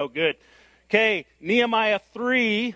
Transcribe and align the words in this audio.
Oh, 0.00 0.06
good. 0.06 0.36
Okay, 0.84 1.26
Nehemiah 1.40 1.98
3. 2.14 2.72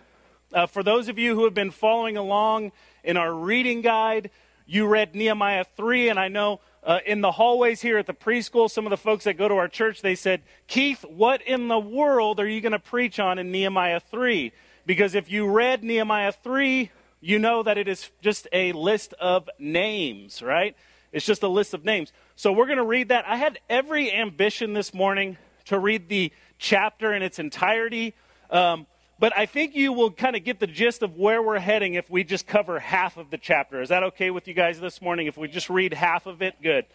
Uh, 0.52 0.67
for 0.67 0.82
those 0.82 1.06
of 1.06 1.21
you 1.21 1.37
who 1.37 1.45
have 1.45 1.54
been 1.54 1.71
following 1.71 2.17
along 2.17 2.72
in 3.04 3.17
our 3.17 3.33
reading 3.33 3.80
guide, 3.80 4.30
you 4.67 4.88
read 4.88 5.14
Nehemiah 5.14 5.64
3, 5.77 6.08
and 6.08 6.19
I 6.19 6.27
know 6.27 6.58
uh, 6.82 6.98
in 7.06 7.21
the 7.21 7.30
hallways 7.30 7.80
here 7.80 7.96
at 7.96 8.08
the 8.08 8.12
preschool, 8.12 8.69
some 8.69 8.87
of 8.87 8.90
the 8.90 8.96
folks 8.96 9.22
that 9.22 9.35
go 9.35 9.46
to 9.46 9.54
our 9.54 9.69
church, 9.69 10.03
they 10.03 10.16
said, 10.16 10.43
Keith, 10.66 11.04
what 11.04 11.40
in 11.43 11.69
the 11.69 11.79
world 11.79 12.40
are 12.40 12.48
you 12.48 12.61
going 12.61 12.72
to 12.72 12.80
preach 12.80 13.21
on 13.21 13.39
in 13.39 13.52
Nehemiah 13.52 14.00
3? 14.00 14.50
Because 14.84 15.14
if 15.14 15.30
you 15.30 15.46
read 15.46 15.84
Nehemiah 15.84 16.32
3, 16.32 16.91
you 17.20 17.39
know 17.39 17.62
that 17.62 17.79
it 17.79 17.86
is 17.86 18.11
just 18.20 18.48
a 18.52 18.73
list 18.73 19.14
of 19.20 19.48
names, 19.61 20.43
right? 20.43 20.75
It's 21.12 21.25
just 21.25 21.45
a 21.45 21.48
list 21.48 21.73
of 21.73 21.84
names. 21.84 22.12
So 22.34 22.52
we're 22.52 22.66
going 22.66 22.79
to 22.79 22.84
read 22.84 23.11
that. 23.11 23.29
I 23.29 23.36
had 23.36 23.61
every 23.70 24.12
ambition 24.12 24.73
this 24.73 24.93
morning 24.93 25.36
to 25.66 25.79
read 25.79 26.09
the 26.09 26.32
chapter 26.62 27.12
in 27.12 27.22
its 27.22 27.38
entirety. 27.38 28.14
Um, 28.48 28.86
but 29.18 29.36
I 29.36 29.46
think 29.46 29.75
you 29.75 29.93
will 29.93 30.11
kind 30.11 30.36
of 30.36 30.44
get 30.44 30.61
the 30.61 30.66
gist 30.66 31.03
of 31.03 31.16
where 31.16 31.43
we're 31.43 31.58
heading 31.58 31.94
if 31.94 32.08
we 32.08 32.25
just 32.25 32.47
cover 32.47 32.78
half 32.78 33.16
of 33.16 33.30
the 33.30 33.39
chapter. 33.39 33.83
Is 33.83 33.91
that 33.91 34.03
okay 34.05 34.30
with 34.30 34.48
you 34.48 34.55
guys 34.55 34.80
this 34.80 35.03
morning? 35.03 35.27
If 35.27 35.36
we 35.36 35.48
just 35.48 35.69
read 35.69 35.92
half 35.92 36.27
of 36.27 36.41
it? 36.41 36.55
Good. 36.62 36.86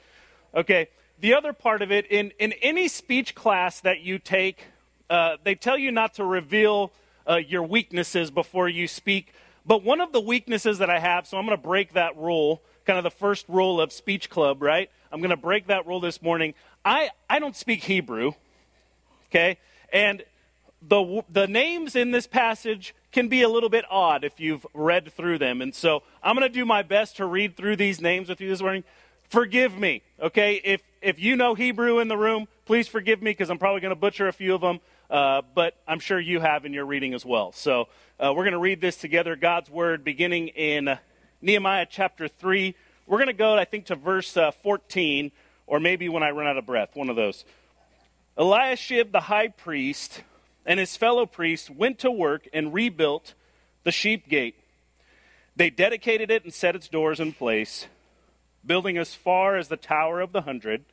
Okay. 0.55 0.87
The 1.19 1.33
other 1.33 1.51
part 1.51 1.81
of 1.81 1.91
it, 1.91 2.05
in, 2.07 2.31
in 2.39 2.53
any 2.53 2.87
speech 2.87 3.35
class 3.35 3.81
that 3.81 4.01
you 4.01 4.19
take, 4.19 4.63
uh, 5.09 5.37
they 5.43 5.55
tell 5.55 5.77
you 5.77 5.91
not 5.91 6.15
to 6.15 6.25
reveal 6.25 6.91
uh, 7.27 7.35
your 7.35 7.63
weaknesses 7.63 8.31
before 8.31 8.69
you 8.69 8.87
speak. 8.87 9.33
But 9.65 9.83
one 9.83 9.99
of 9.99 10.11
the 10.11 10.21
weaknesses 10.21 10.77
that 10.77 10.89
I 10.89 10.99
have, 10.99 11.27
so 11.27 11.37
I'm 11.37 11.45
going 11.45 11.57
to 11.57 11.63
break 11.63 11.93
that 11.93 12.15
rule, 12.17 12.61
kind 12.85 12.97
of 12.97 13.03
the 13.03 13.11
first 13.11 13.45
rule 13.49 13.81
of 13.81 13.91
Speech 13.91 14.29
Club, 14.29 14.61
right? 14.61 14.89
I'm 15.11 15.19
going 15.19 15.31
to 15.31 15.37
break 15.37 15.67
that 15.67 15.87
rule 15.87 15.99
this 15.99 16.21
morning. 16.21 16.53
I, 16.85 17.09
I 17.29 17.39
don't 17.39 17.55
speak 17.55 17.83
Hebrew. 17.83 18.33
Okay? 19.29 19.57
And 19.91 20.23
the, 20.81 21.23
the 21.29 21.47
names 21.47 21.95
in 21.95 22.11
this 22.11 22.27
passage 22.27 22.93
can 23.11 23.27
be 23.27 23.41
a 23.41 23.49
little 23.49 23.69
bit 23.69 23.85
odd 23.89 24.23
if 24.23 24.39
you've 24.39 24.65
read 24.73 25.11
through 25.13 25.39
them. 25.39 25.61
And 25.61 25.73
so 25.73 26.03
I'm 26.21 26.35
going 26.35 26.47
to 26.47 26.53
do 26.53 26.65
my 26.65 26.83
best 26.83 27.17
to 27.17 27.25
read 27.25 27.57
through 27.57 27.77
these 27.77 28.01
names 28.01 28.29
with 28.29 28.41
you 28.41 28.49
this 28.49 28.61
morning. 28.61 28.83
Forgive 29.29 29.77
me, 29.77 30.03
okay? 30.21 30.61
If, 30.63 30.81
if 31.01 31.19
you 31.19 31.35
know 31.35 31.53
Hebrew 31.53 31.99
in 31.99 32.07
the 32.07 32.17
room, 32.17 32.47
please 32.65 32.87
forgive 32.87 33.21
me 33.21 33.31
because 33.31 33.49
I'm 33.49 33.57
probably 33.57 33.81
going 33.81 33.93
to 33.93 33.99
butcher 33.99 34.27
a 34.27 34.33
few 34.33 34.53
of 34.53 34.61
them. 34.61 34.79
Uh, 35.09 35.41
but 35.55 35.75
I'm 35.87 35.99
sure 35.99 36.19
you 36.19 36.39
have 36.41 36.65
in 36.65 36.73
your 36.73 36.85
reading 36.85 37.13
as 37.13 37.25
well. 37.25 37.53
So 37.53 37.87
uh, 38.19 38.33
we're 38.35 38.43
going 38.43 38.53
to 38.53 38.59
read 38.59 38.81
this 38.81 38.97
together, 38.97 39.35
God's 39.35 39.69
Word, 39.69 40.03
beginning 40.03 40.49
in 40.49 40.97
Nehemiah 41.41 41.87
chapter 41.89 42.27
3. 42.27 42.75
We're 43.05 43.17
going 43.17 43.27
to 43.27 43.33
go, 43.33 43.55
I 43.57 43.63
think, 43.63 43.85
to 43.85 43.95
verse 43.95 44.35
uh, 44.35 44.51
14, 44.51 45.31
or 45.65 45.79
maybe 45.79 46.09
when 46.09 46.23
I 46.23 46.31
run 46.31 46.47
out 46.47 46.57
of 46.57 46.65
breath, 46.65 46.89
one 46.93 47.09
of 47.09 47.15
those. 47.15 47.45
Eliashib 48.37 49.11
the 49.11 49.21
high 49.21 49.47
priest 49.47 50.21
and 50.65 50.79
his 50.79 50.95
fellow 50.95 51.25
priests 51.25 51.69
went 51.69 51.97
to 51.99 52.11
work 52.11 52.47
and 52.53 52.73
rebuilt 52.73 53.33
the 53.83 53.91
sheep 53.91 54.27
gate. 54.27 54.55
They 55.55 55.69
dedicated 55.71 56.29
it 56.29 56.43
and 56.43 56.53
set 56.53 56.75
its 56.75 56.87
doors 56.87 57.19
in 57.19 57.33
place, 57.33 57.87
building 58.65 58.97
as 58.97 59.15
far 59.15 59.55
as 59.55 59.69
the 59.69 59.77
Tower 59.77 60.21
of 60.21 60.33
the 60.33 60.41
Hundred, 60.41 60.85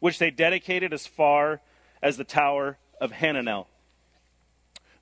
which 0.00 0.18
they 0.18 0.30
dedicated 0.30 0.92
as 0.92 1.06
far 1.06 1.60
as 2.02 2.18
the 2.18 2.24
Tower 2.24 2.76
of 3.00 3.12
Hananel. 3.12 3.66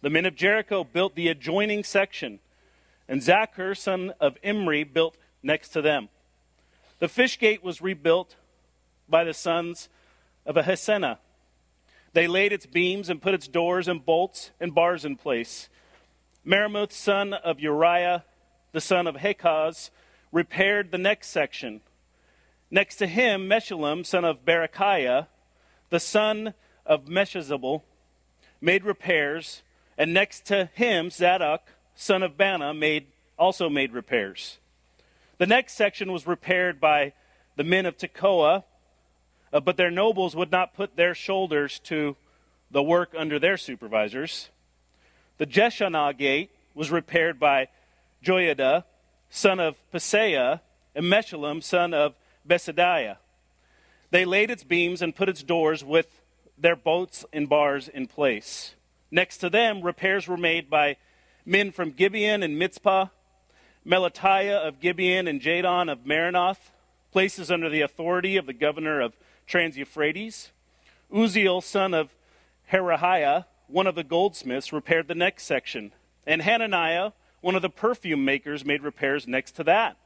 The 0.00 0.10
men 0.10 0.26
of 0.26 0.36
Jericho 0.36 0.84
built 0.84 1.16
the 1.16 1.28
adjoining 1.28 1.82
section, 1.82 2.38
and 3.08 3.22
Zachar, 3.22 3.74
son 3.74 4.12
of 4.20 4.36
Imri, 4.42 4.84
built 4.84 5.16
next 5.42 5.70
to 5.70 5.82
them. 5.82 6.08
The 7.00 7.08
fish 7.08 7.38
gate 7.38 7.64
was 7.64 7.80
rebuilt 7.80 8.36
by 9.08 9.24
the 9.24 9.34
sons 9.34 9.88
of 10.46 10.56
Ahisenah 10.56 11.18
they 12.14 12.26
laid 12.28 12.52
its 12.52 12.64
beams 12.64 13.10
and 13.10 13.20
put 13.20 13.34
its 13.34 13.48
doors 13.48 13.88
and 13.88 14.04
bolts 14.04 14.52
and 14.60 14.74
bars 14.74 15.04
in 15.04 15.16
place. 15.16 15.68
Meremoth, 16.46 16.92
son 16.92 17.32
of 17.32 17.60
Uriah, 17.60 18.24
the 18.72 18.80
son 18.80 19.06
of 19.06 19.16
Hakkoz, 19.16 19.90
repaired 20.32 20.90
the 20.90 20.98
next 20.98 21.28
section. 21.28 21.80
Next 22.70 22.96
to 22.96 23.06
him, 23.06 23.48
Meshullam, 23.48 24.06
son 24.06 24.24
of 24.24 24.44
Berechiah, 24.44 25.26
the 25.90 26.00
son 26.00 26.54
of 26.86 27.06
Meshezabel, 27.06 27.82
made 28.60 28.84
repairs, 28.84 29.62
and 29.98 30.14
next 30.14 30.46
to 30.46 30.70
him, 30.74 31.10
Zadok, 31.10 31.68
son 31.94 32.22
of 32.22 32.36
Baana, 32.36 32.76
made, 32.76 33.06
also 33.38 33.68
made 33.68 33.92
repairs. 33.92 34.58
The 35.38 35.46
next 35.46 35.74
section 35.74 36.12
was 36.12 36.26
repaired 36.26 36.80
by 36.80 37.12
the 37.56 37.64
men 37.64 37.86
of 37.86 37.96
Tekoa, 37.96 38.64
uh, 39.54 39.60
but 39.60 39.76
their 39.76 39.90
nobles 39.90 40.34
would 40.34 40.50
not 40.50 40.74
put 40.74 40.96
their 40.96 41.14
shoulders 41.14 41.78
to 41.78 42.16
the 42.72 42.82
work 42.82 43.14
under 43.16 43.38
their 43.38 43.56
supervisors. 43.56 44.50
The 45.38 45.46
Jeshanah 45.46 46.18
gate 46.18 46.50
was 46.74 46.90
repaired 46.90 47.38
by 47.38 47.68
Joiada, 48.22 48.82
son 49.30 49.60
of 49.60 49.76
Paseah, 49.92 50.60
and 50.94 51.06
Meshullam, 51.06 51.62
son 51.62 51.94
of 51.94 52.14
Besodeiah. 52.46 53.18
They 54.10 54.24
laid 54.24 54.50
its 54.50 54.64
beams 54.64 55.00
and 55.00 55.14
put 55.14 55.28
its 55.28 55.42
doors 55.42 55.84
with 55.84 56.20
their 56.58 56.76
bolts 56.76 57.24
and 57.32 57.48
bars 57.48 57.88
in 57.88 58.08
place. 58.08 58.74
Next 59.10 59.38
to 59.38 59.50
them, 59.50 59.82
repairs 59.82 60.26
were 60.26 60.36
made 60.36 60.68
by 60.68 60.96
men 61.46 61.70
from 61.70 61.90
Gibeon 61.90 62.42
and 62.42 62.58
Mizpah, 62.58 63.06
Melatiah 63.86 64.66
of 64.66 64.80
Gibeon 64.80 65.28
and 65.28 65.40
Jadon 65.40 65.90
of 65.90 66.00
Meronoth, 66.04 66.72
places 67.14 67.48
under 67.48 67.70
the 67.70 67.80
authority 67.80 68.36
of 68.36 68.44
the 68.44 68.52
governor 68.52 69.00
of 69.00 69.12
Trans 69.46 69.76
Euphrates. 69.76 70.50
Uzziel, 71.12 71.62
son 71.62 71.94
of 71.94 72.10
Harahiah, 72.72 73.44
one 73.68 73.86
of 73.86 73.94
the 73.94 74.02
goldsmiths, 74.02 74.72
repaired 74.72 75.06
the 75.06 75.14
next 75.14 75.44
section. 75.44 75.92
And 76.26 76.42
Hananiah, 76.42 77.12
one 77.40 77.54
of 77.54 77.62
the 77.62 77.70
perfume 77.70 78.24
makers, 78.24 78.64
made 78.64 78.82
repairs 78.82 79.28
next 79.28 79.52
to 79.52 79.62
that. 79.62 79.96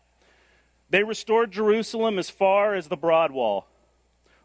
They 0.90 1.02
restored 1.02 1.50
Jerusalem 1.50 2.18
as 2.18 2.28
far 2.28 2.74
as 2.74 2.88
the 2.88 2.96
broad 2.96 3.32
wall. 3.32 3.66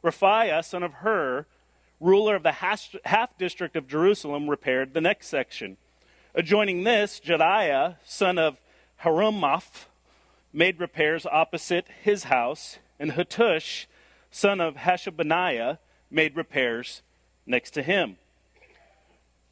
Rephaiah, 0.02 0.64
son 0.64 0.84
of 0.84 0.94
Hur, 0.94 1.46
ruler 2.00 2.38
of 2.38 2.44
the 2.44 2.54
half 2.54 3.38
district 3.38 3.76
of 3.76 3.90
Jerusalem, 3.90 4.50
repaired 4.50 4.94
the 4.94 5.02
next 5.02 5.28
section. 5.28 5.76
Adjoining 6.34 6.86
this, 6.86 7.20
Jedaiah, 7.20 7.98
son 8.06 8.38
of 8.38 8.58
Harumaph, 9.02 9.88
made 10.54 10.80
repairs 10.80 11.26
opposite 11.26 11.88
his 12.04 12.26
house, 12.26 12.78
and 13.00 13.14
Hattush, 13.14 13.88
son 14.30 14.62
of 14.62 14.76
Hashabneiah, 14.76 15.80
made 16.12 16.38
repairs 16.38 17.02
next 17.46 17.72
to 17.72 17.82
him. 17.82 18.18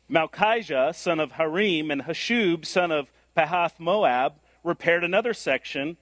Malchijah, 0.09 0.93
son 0.93 1.19
of 1.19 1.33
Harim, 1.33 1.89
and 1.89 2.03
Hashub, 2.03 2.65
son 2.65 2.91
of 2.91 3.11
Pahath 3.35 3.79
Moab, 3.79 4.33
repaired 4.63 5.03
another 5.03 5.33
section 5.33 5.97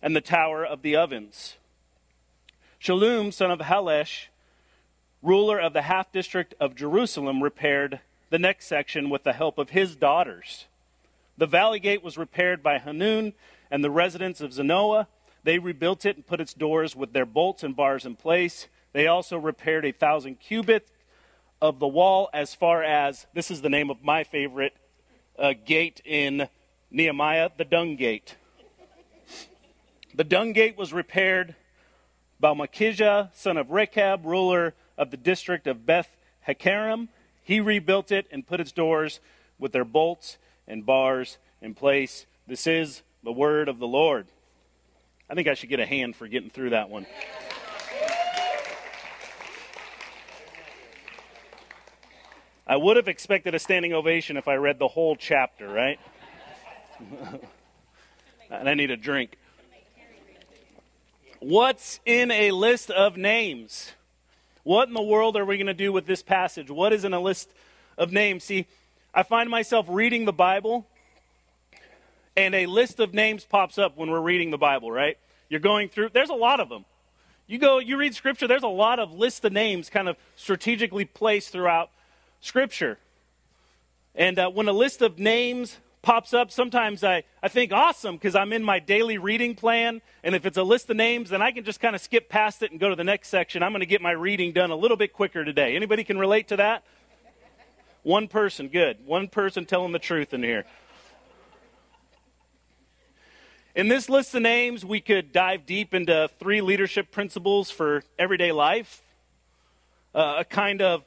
and 0.00 0.14
the 0.14 0.20
tower 0.20 0.64
of 0.64 0.82
the 0.82 0.94
ovens. 0.94 1.56
Shallum, 2.80 3.32
son 3.32 3.50
of 3.50 3.60
Halesh, 3.60 4.26
ruler 5.22 5.58
of 5.58 5.72
the 5.72 5.82
half 5.82 6.12
district 6.12 6.54
of 6.60 6.76
Jerusalem, 6.76 7.42
repaired 7.42 8.00
the 8.30 8.38
next 8.38 8.66
section 8.66 9.10
with 9.10 9.24
the 9.24 9.32
help 9.32 9.58
of 9.58 9.70
his 9.70 9.96
daughters. 9.96 10.66
The 11.38 11.46
valley 11.46 11.80
gate 11.80 12.04
was 12.04 12.18
repaired 12.18 12.62
by 12.62 12.78
Hanun 12.78 13.32
and 13.70 13.82
the 13.82 13.90
residents 13.90 14.40
of 14.40 14.52
Zanoah, 14.52 15.06
they 15.44 15.58
rebuilt 15.58 16.04
it 16.04 16.16
and 16.16 16.26
put 16.26 16.40
its 16.40 16.54
doors 16.54 16.96
with 16.96 17.12
their 17.12 17.26
bolts 17.26 17.62
and 17.62 17.76
bars 17.76 18.04
in 18.04 18.16
place. 18.16 18.68
They 18.92 19.06
also 19.06 19.38
repaired 19.38 19.84
a 19.84 19.92
thousand 19.92 20.40
cubits 20.40 20.90
of 21.60 21.78
the 21.78 21.86
wall 21.86 22.28
as 22.32 22.54
far 22.54 22.82
as 22.82 23.26
this 23.34 23.50
is 23.50 23.62
the 23.62 23.68
name 23.68 23.90
of 23.90 24.02
my 24.02 24.24
favorite 24.24 24.76
uh, 25.38 25.54
gate 25.64 26.00
in 26.04 26.48
Nehemiah, 26.90 27.50
the 27.56 27.64
dung 27.64 27.96
gate. 27.96 28.36
The 30.14 30.24
dung 30.24 30.52
gate 30.52 30.76
was 30.78 30.92
repaired 30.92 31.54
by 32.40 32.54
Malchijah, 32.54 33.30
son 33.34 33.56
of 33.56 33.70
Rechab, 33.70 34.24
ruler 34.24 34.74
of 34.96 35.10
the 35.10 35.16
district 35.16 35.66
of 35.66 35.86
Beth 35.86 36.08
Hakkerem. 36.46 37.08
He 37.42 37.60
rebuilt 37.60 38.10
it 38.10 38.26
and 38.30 38.46
put 38.46 38.60
its 38.60 38.72
doors 38.72 39.20
with 39.58 39.72
their 39.72 39.84
bolts 39.84 40.38
and 40.66 40.84
bars 40.84 41.38
in 41.60 41.74
place. 41.74 42.26
This 42.46 42.66
is 42.66 43.02
the 43.26 43.32
word 43.32 43.68
of 43.68 43.80
the 43.80 43.88
Lord. 43.88 44.28
I 45.28 45.34
think 45.34 45.48
I 45.48 45.54
should 45.54 45.68
get 45.68 45.80
a 45.80 45.84
hand 45.84 46.14
for 46.14 46.28
getting 46.28 46.48
through 46.48 46.70
that 46.70 46.90
one. 46.90 47.06
I 52.68 52.76
would 52.76 52.96
have 52.96 53.08
expected 53.08 53.52
a 53.56 53.58
standing 53.58 53.92
ovation 53.92 54.36
if 54.36 54.46
I 54.46 54.54
read 54.54 54.78
the 54.78 54.86
whole 54.86 55.16
chapter, 55.16 55.68
right? 55.68 55.98
and 58.50 58.68
I 58.68 58.74
need 58.74 58.92
a 58.92 58.96
drink. 58.96 59.36
What's 61.40 61.98
in 62.06 62.30
a 62.30 62.52
list 62.52 62.92
of 62.92 63.16
names? 63.16 63.90
What 64.62 64.86
in 64.86 64.94
the 64.94 65.02
world 65.02 65.36
are 65.36 65.44
we 65.44 65.56
going 65.56 65.66
to 65.66 65.74
do 65.74 65.92
with 65.92 66.06
this 66.06 66.22
passage? 66.22 66.70
What 66.70 66.92
is 66.92 67.04
in 67.04 67.12
a 67.12 67.20
list 67.20 67.50
of 67.98 68.12
names? 68.12 68.44
See, 68.44 68.68
I 69.12 69.24
find 69.24 69.50
myself 69.50 69.86
reading 69.88 70.26
the 70.26 70.32
Bible 70.32 70.86
and 72.36 72.54
a 72.54 72.66
list 72.66 73.00
of 73.00 73.14
names 73.14 73.44
pops 73.44 73.78
up 73.78 73.96
when 73.96 74.10
we're 74.10 74.20
reading 74.20 74.50
the 74.50 74.58
Bible, 74.58 74.90
right? 74.90 75.16
You're 75.48 75.60
going 75.60 75.88
through, 75.88 76.10
there's 76.12 76.30
a 76.30 76.34
lot 76.34 76.60
of 76.60 76.68
them. 76.68 76.84
You 77.46 77.58
go, 77.58 77.78
you 77.78 77.96
read 77.96 78.14
scripture, 78.14 78.48
there's 78.48 78.64
a 78.64 78.68
lot 78.68 78.98
of 78.98 79.12
list 79.12 79.44
of 79.44 79.52
names 79.52 79.88
kind 79.88 80.08
of 80.08 80.16
strategically 80.34 81.04
placed 81.04 81.50
throughout 81.50 81.90
Scripture. 82.40 82.98
And 84.14 84.38
uh, 84.38 84.50
when 84.50 84.68
a 84.68 84.72
list 84.72 85.02
of 85.02 85.18
names 85.18 85.78
pops 86.02 86.32
up, 86.32 86.50
sometimes 86.50 87.02
I, 87.04 87.24
I 87.42 87.48
think 87.48 87.72
awesome 87.72 88.16
because 88.16 88.34
I'm 88.34 88.52
in 88.52 88.62
my 88.62 88.78
daily 88.78 89.18
reading 89.18 89.54
plan. 89.54 90.00
And 90.22 90.34
if 90.34 90.46
it's 90.46 90.56
a 90.56 90.62
list 90.62 90.88
of 90.90 90.96
names, 90.96 91.30
then 91.30 91.42
I 91.42 91.50
can 91.50 91.64
just 91.64 91.80
kind 91.80 91.94
of 91.94 92.00
skip 92.00 92.28
past 92.28 92.62
it 92.62 92.70
and 92.70 92.80
go 92.80 92.88
to 92.88 92.96
the 92.96 93.04
next 93.04 93.28
section. 93.28 93.62
I'm 93.62 93.72
going 93.72 93.80
to 93.80 93.86
get 93.86 94.00
my 94.00 94.12
reading 94.12 94.52
done 94.52 94.70
a 94.70 94.76
little 94.76 94.96
bit 94.96 95.12
quicker 95.12 95.44
today. 95.44 95.76
Anybody 95.76 96.04
can 96.04 96.18
relate 96.18 96.48
to 96.48 96.56
that? 96.56 96.84
One 98.02 98.28
person, 98.28 98.68
good. 98.68 99.04
One 99.04 99.26
person 99.26 99.66
telling 99.66 99.92
the 99.92 99.98
truth 99.98 100.32
in 100.32 100.42
here. 100.42 100.64
In 103.76 103.86
this 103.86 104.08
list 104.08 104.34
of 104.34 104.42
names, 104.42 104.84
we 104.84 105.00
could 105.00 105.30
dive 105.30 105.66
deep 105.66 105.94
into 105.94 106.28
three 106.40 106.60
leadership 106.60 107.12
principles 107.12 107.70
for 107.70 108.02
everyday 108.18 108.50
life, 108.50 109.02
uh, 110.12 110.36
a 110.38 110.44
kind 110.44 110.82
of 110.82 111.04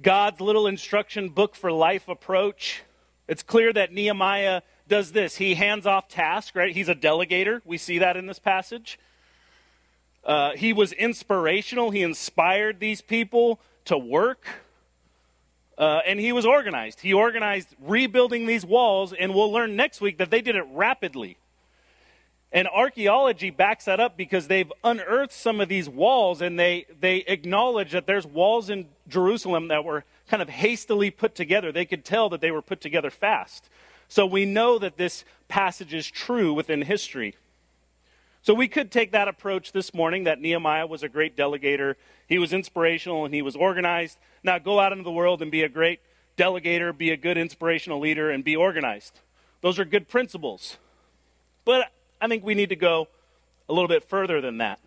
God's 0.00 0.40
little 0.40 0.66
instruction 0.66 1.28
book 1.28 1.54
for 1.54 1.70
life 1.70 2.08
approach 2.08 2.82
it's 3.28 3.42
clear 3.42 3.72
that 3.72 3.92
Nehemiah 3.92 4.62
does 4.88 5.12
this. 5.12 5.36
He 5.36 5.54
hands 5.54 5.86
off 5.86 6.08
tasks, 6.08 6.54
right? 6.54 6.74
He's 6.74 6.88
a 6.88 6.94
delegator. 6.94 7.62
We 7.64 7.78
see 7.78 7.98
that 7.98 8.16
in 8.16 8.26
this 8.26 8.38
passage. 8.38 8.98
Uh, 10.24 10.50
he 10.50 10.72
was 10.72 10.92
inspirational. 10.92 11.90
He 11.90 12.02
inspired 12.02 12.80
these 12.80 13.00
people 13.00 13.60
to 13.86 13.96
work. 13.96 14.46
Uh, 15.78 16.00
and 16.06 16.20
he 16.20 16.32
was 16.32 16.44
organized. 16.44 17.00
He 17.00 17.12
organized 17.12 17.68
rebuilding 17.80 18.46
these 18.46 18.66
walls, 18.66 19.12
and 19.12 19.34
we'll 19.34 19.50
learn 19.50 19.76
next 19.76 20.00
week 20.00 20.18
that 20.18 20.30
they 20.30 20.42
did 20.42 20.54
it 20.54 20.66
rapidly. 20.72 21.38
And 22.52 22.68
archaeology 22.68 23.48
backs 23.48 23.86
that 23.86 23.98
up 23.98 24.16
because 24.16 24.46
they've 24.46 24.70
unearthed 24.84 25.32
some 25.32 25.60
of 25.60 25.70
these 25.70 25.88
walls 25.88 26.42
and 26.42 26.58
they, 26.58 26.86
they 27.00 27.18
acknowledge 27.26 27.92
that 27.92 28.06
there's 28.06 28.26
walls 28.26 28.68
in 28.68 28.88
Jerusalem 29.08 29.68
that 29.68 29.84
were 29.84 30.04
kind 30.28 30.42
of 30.42 30.50
hastily 30.50 31.10
put 31.10 31.34
together. 31.34 31.72
They 31.72 31.86
could 31.86 32.04
tell 32.04 32.28
that 32.28 32.42
they 32.42 32.50
were 32.50 32.60
put 32.60 32.82
together 32.82 33.10
fast. 33.10 33.70
So 34.08 34.26
we 34.26 34.44
know 34.44 34.78
that 34.78 34.98
this 34.98 35.24
passage 35.48 35.94
is 35.94 36.06
true 36.06 36.52
within 36.52 36.82
history. 36.82 37.36
So 38.42 38.52
we 38.52 38.68
could 38.68 38.90
take 38.90 39.12
that 39.12 39.28
approach 39.28 39.72
this 39.72 39.94
morning 39.94 40.24
that 40.24 40.40
Nehemiah 40.40 40.86
was 40.86 41.02
a 41.02 41.08
great 41.08 41.36
delegator. 41.36 41.94
He 42.26 42.38
was 42.38 42.52
inspirational 42.52 43.24
and 43.24 43.32
he 43.32 43.40
was 43.40 43.56
organized. 43.56 44.18
Now 44.42 44.58
go 44.58 44.78
out 44.78 44.92
into 44.92 45.04
the 45.04 45.12
world 45.12 45.40
and 45.40 45.50
be 45.50 45.62
a 45.62 45.68
great 45.68 46.00
delegator, 46.36 46.96
be 46.96 47.10
a 47.10 47.16
good 47.16 47.38
inspirational 47.38 48.00
leader, 48.00 48.30
and 48.30 48.44
be 48.44 48.56
organized. 48.56 49.20
Those 49.62 49.78
are 49.78 49.84
good 49.84 50.08
principles. 50.08 50.76
But 51.64 51.90
I 52.22 52.28
think 52.28 52.44
we 52.44 52.54
need 52.54 52.68
to 52.68 52.76
go 52.76 53.08
a 53.68 53.72
little 53.72 53.88
bit 53.88 54.04
further 54.04 54.40
than 54.40 54.58
that. 54.58 54.78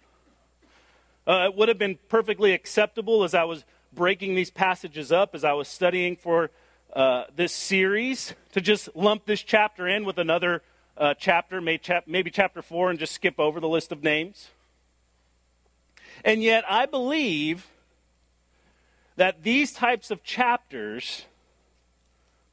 Uh, 1.27 1.49
it 1.49 1.55
would 1.57 1.67
have 1.67 1.77
been 1.77 1.99
perfectly 2.07 2.53
acceptable 2.53 3.25
as 3.25 3.33
I 3.33 3.43
was 3.43 3.65
breaking 3.91 4.35
these 4.35 4.49
passages 4.49 5.11
up, 5.11 5.35
as 5.35 5.43
I 5.43 5.51
was 5.51 5.67
studying 5.67 6.15
for 6.15 6.49
uh, 6.93 7.25
this 7.35 7.51
series, 7.51 8.33
to 8.53 8.61
just 8.61 8.87
lump 8.95 9.25
this 9.25 9.41
chapter 9.41 9.85
in 9.85 10.05
with 10.05 10.17
another 10.17 10.61
uh, 10.97 11.13
chapter, 11.15 11.59
maybe 11.59 12.31
chapter 12.31 12.61
four, 12.61 12.89
and 12.89 12.97
just 12.97 13.11
skip 13.11 13.37
over 13.37 13.59
the 13.59 13.67
list 13.67 13.91
of 13.91 14.01
names. 14.01 14.47
And 16.23 16.41
yet, 16.41 16.63
I 16.69 16.85
believe 16.85 17.67
that 19.17 19.43
these 19.43 19.73
types 19.73 20.09
of 20.09 20.23
chapters 20.23 21.25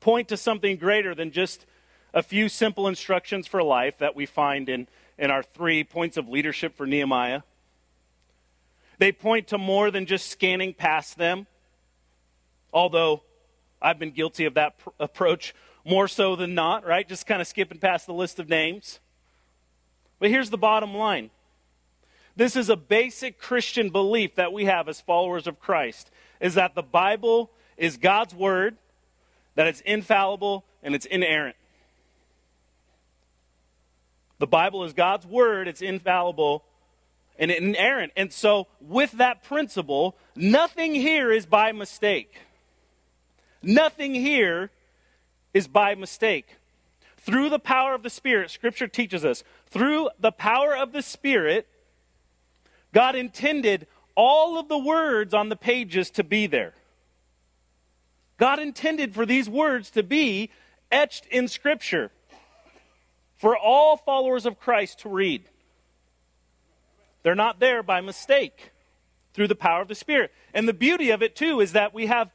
point 0.01 0.27
to 0.31 0.37
something 0.37 0.77
greater 0.77 1.15
than 1.15 1.31
just 1.31 1.67
a 2.15 2.23
few 2.23 2.49
simple 2.49 2.89
instructions 2.89 3.47
for 3.47 3.63
life 3.63 3.99
that 3.99 4.15
we 4.15 4.27
find 4.27 4.69
in, 4.69 4.87
in 5.19 5.31
our 5.31 5.43
three 5.43 5.85
points 5.85 6.17
of 6.17 6.29
leadership 6.29 6.77
for 6.77 6.87
Nehemiah. 6.87 7.43
They 8.99 9.13
point 9.13 9.49
to 9.49 9.59
more 9.59 9.91
than 9.91 10.07
just 10.07 10.29
scanning 10.29 10.75
past 10.75 11.17
them, 11.17 11.47
although 12.73 13.23
I've 13.81 13.99
been 13.99 14.13
guilty 14.13 14.45
of 14.45 14.55
that 14.55 14.79
pr- 14.79 14.91
approach 15.01 15.55
more 15.85 16.07
so 16.07 16.37
than 16.37 16.55
not, 16.55 16.87
right? 16.87 17.09
Just 17.09 17.27
kind 17.27 17.41
of 17.41 17.49
skipping 17.49 17.79
past 17.79 18.07
the 18.07 18.13
list 18.13 18.39
of 18.39 18.49
names. 18.49 19.01
But 20.19 20.31
here's 20.31 20.51
the 20.51 20.59
bottom 20.59 20.95
line 20.95 21.31
this 22.37 22.57
is 22.57 22.71
a 22.71 22.77
basic 22.77 23.39
Christian 23.39 23.91
belief 23.91 24.37
that 24.37 24.53
we 24.53 24.65
have 24.65 24.89
as 24.89 25.01
followers 25.01 25.47
of 25.47 25.61
Christ 25.61 26.11
is 26.41 26.55
that 26.55 26.75
the 26.75 26.83
Bible 26.83 27.51
is 27.77 27.97
God's 27.97 28.35
word, 28.35 28.77
that 29.55 29.67
it's 29.67 29.81
infallible 29.83 30.65
and 30.83 30.95
it's 30.95 31.07
inerrant. 31.07 31.57
The 34.43 34.49
Bible 34.49 34.83
is 34.83 34.93
God's 34.93 35.25
word, 35.25 35.69
it's 35.69 35.83
infallible 35.83 36.65
and 37.39 37.49
inerrant. 37.49 38.13
And 38.17 38.33
so, 38.33 38.67
with 38.81 39.13
that 39.13 39.45
principle, 39.45 40.17
nothing 40.35 40.97
here 40.97 41.31
is 41.31 41.47
by 41.47 41.71
mistake. 41.71 42.35
Nothing 43.63 44.17
here 44.17 44.73
is 45.55 45.69
by 45.69 45.95
mistake. 45.95 46.57
Through 47.19 47.51
the 47.51 47.61
power 47.61 47.95
of 47.95 48.03
the 48.03 48.11
Spirit, 48.11 48.51
Scripture 48.51 48.89
teaches 48.89 49.25
us, 49.25 49.45
through 49.69 50.09
the 50.19 50.33
power 50.33 50.77
of 50.77 50.91
the 50.91 51.03
Spirit, 51.03 51.69
God 52.93 53.15
intended 53.15 53.87
all 54.17 54.59
of 54.59 54.67
the 54.67 54.77
words 54.77 55.35
on 55.35 55.51
the 55.51 55.57
pages 55.57 56.11
to 56.11 56.25
be 56.25 56.49
there. 56.49 56.75
God 58.39 58.59
intended 58.59 59.15
for 59.15 59.25
these 59.25 59.49
words 59.49 59.91
to 59.91 60.03
be 60.03 60.51
etched 60.91 61.27
in 61.27 61.47
Scripture 61.47 62.11
for 63.43 63.57
all 63.59 63.97
followers 63.97 64.47
of 64.47 64.61
Christ 64.61 65.01
to 65.01 65.09
read. 65.09 65.43
They're 67.25 67.35
not 67.35 67.59
there 67.59 67.83
by 67.83 68.01
mistake 68.01 68.71
through 69.35 69.49
the 69.49 69.57
power 69.57 69.83
of 69.83 69.89
the 69.89 69.97
Spirit. 69.97 70.31
And 70.55 70.69
the 70.69 70.73
beauty 70.73 71.11
of 71.11 71.25
it, 71.25 71.35
too, 71.35 71.61
is 71.61 71.73
that 71.73 71.93
we 71.93 72.07
have 72.07 72.31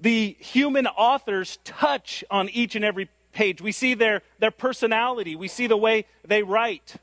the 0.00 0.36
human 0.40 0.88
author's 0.88 1.58
touch 1.62 2.24
on 2.28 2.48
each 2.48 2.74
and 2.74 2.84
every 2.84 3.08
page. 3.32 3.62
We 3.62 3.70
see 3.70 3.94
their, 3.94 4.22
their 4.40 4.50
personality, 4.50 5.36
we 5.36 5.46
see 5.46 5.68
the 5.68 5.76
way 5.76 6.06
they 6.26 6.42
write. 6.42 6.96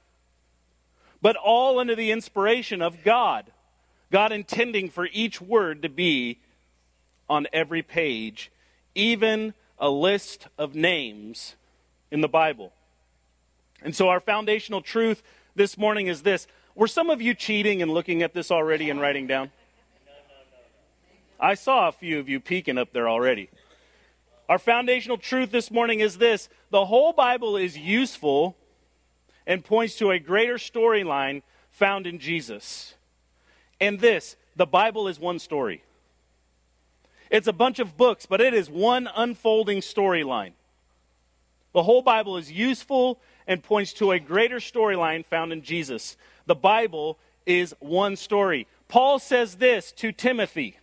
But 1.21 1.37
all 1.37 1.79
under 1.79 1.95
the 1.95 2.11
inspiration 2.11 2.81
of 2.81 3.05
God. 3.05 3.53
God 4.11 4.33
intending 4.33 4.89
for 4.89 5.07
each 5.13 5.39
word 5.39 5.83
to 5.83 5.89
be 5.89 6.41
on 7.29 7.47
every 7.53 7.83
page, 7.83 8.51
even 8.95 9.53
a 9.79 9.89
list 9.89 10.47
of 10.57 10.75
names 10.75 11.55
in 12.11 12.19
the 12.19 12.27
Bible. 12.27 12.73
And 13.81 13.95
so, 13.95 14.09
our 14.09 14.19
foundational 14.19 14.81
truth 14.81 15.23
this 15.55 15.77
morning 15.77 16.07
is 16.07 16.21
this. 16.21 16.47
Were 16.75 16.87
some 16.87 17.09
of 17.09 17.21
you 17.21 17.33
cheating 17.33 17.81
and 17.81 17.91
looking 17.91 18.21
at 18.21 18.33
this 18.33 18.51
already 18.51 18.89
and 18.89 19.01
writing 19.01 19.27
down? 19.27 19.51
I 21.39 21.55
saw 21.55 21.87
a 21.87 21.91
few 21.91 22.19
of 22.19 22.29
you 22.29 22.39
peeking 22.39 22.77
up 22.77 22.93
there 22.93 23.09
already. 23.09 23.49
Our 24.47 24.59
foundational 24.59 25.17
truth 25.17 25.51
this 25.51 25.71
morning 25.71 26.01
is 26.01 26.17
this 26.17 26.49
the 26.69 26.85
whole 26.85 27.13
Bible 27.13 27.57
is 27.57 27.77
useful 27.77 28.55
and 29.47 29.63
points 29.65 29.95
to 29.97 30.11
a 30.11 30.19
greater 30.19 30.55
storyline 30.55 31.41
found 31.71 32.05
in 32.05 32.19
Jesus. 32.19 32.93
And 33.79 33.99
this 33.99 34.35
the 34.55 34.65
Bible 34.65 35.07
is 35.07 35.19
one 35.19 35.39
story. 35.39 35.83
It's 37.31 37.47
a 37.47 37.53
bunch 37.53 37.79
of 37.79 37.97
books, 37.97 38.25
but 38.25 38.41
it 38.41 38.53
is 38.53 38.69
one 38.69 39.09
unfolding 39.15 39.79
storyline. 39.79 40.51
The 41.73 41.83
whole 41.83 42.01
Bible 42.01 42.37
is 42.37 42.51
useful 42.51 43.19
and 43.51 43.61
points 43.61 43.91
to 43.91 44.11
a 44.11 44.19
greater 44.19 44.59
storyline 44.59 45.25
found 45.25 45.51
in 45.51 45.61
Jesus. 45.61 46.15
The 46.45 46.55
Bible 46.55 47.19
is 47.45 47.75
one 47.81 48.15
story. 48.15 48.65
Paul 48.87 49.19
says 49.19 49.55
this 49.55 49.91
to 49.93 50.13
Timothy. 50.13 50.77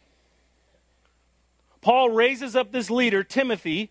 Paul 1.81 2.11
raises 2.11 2.55
up 2.55 2.71
this 2.71 2.91
leader, 2.91 3.25
Timothy. 3.25 3.91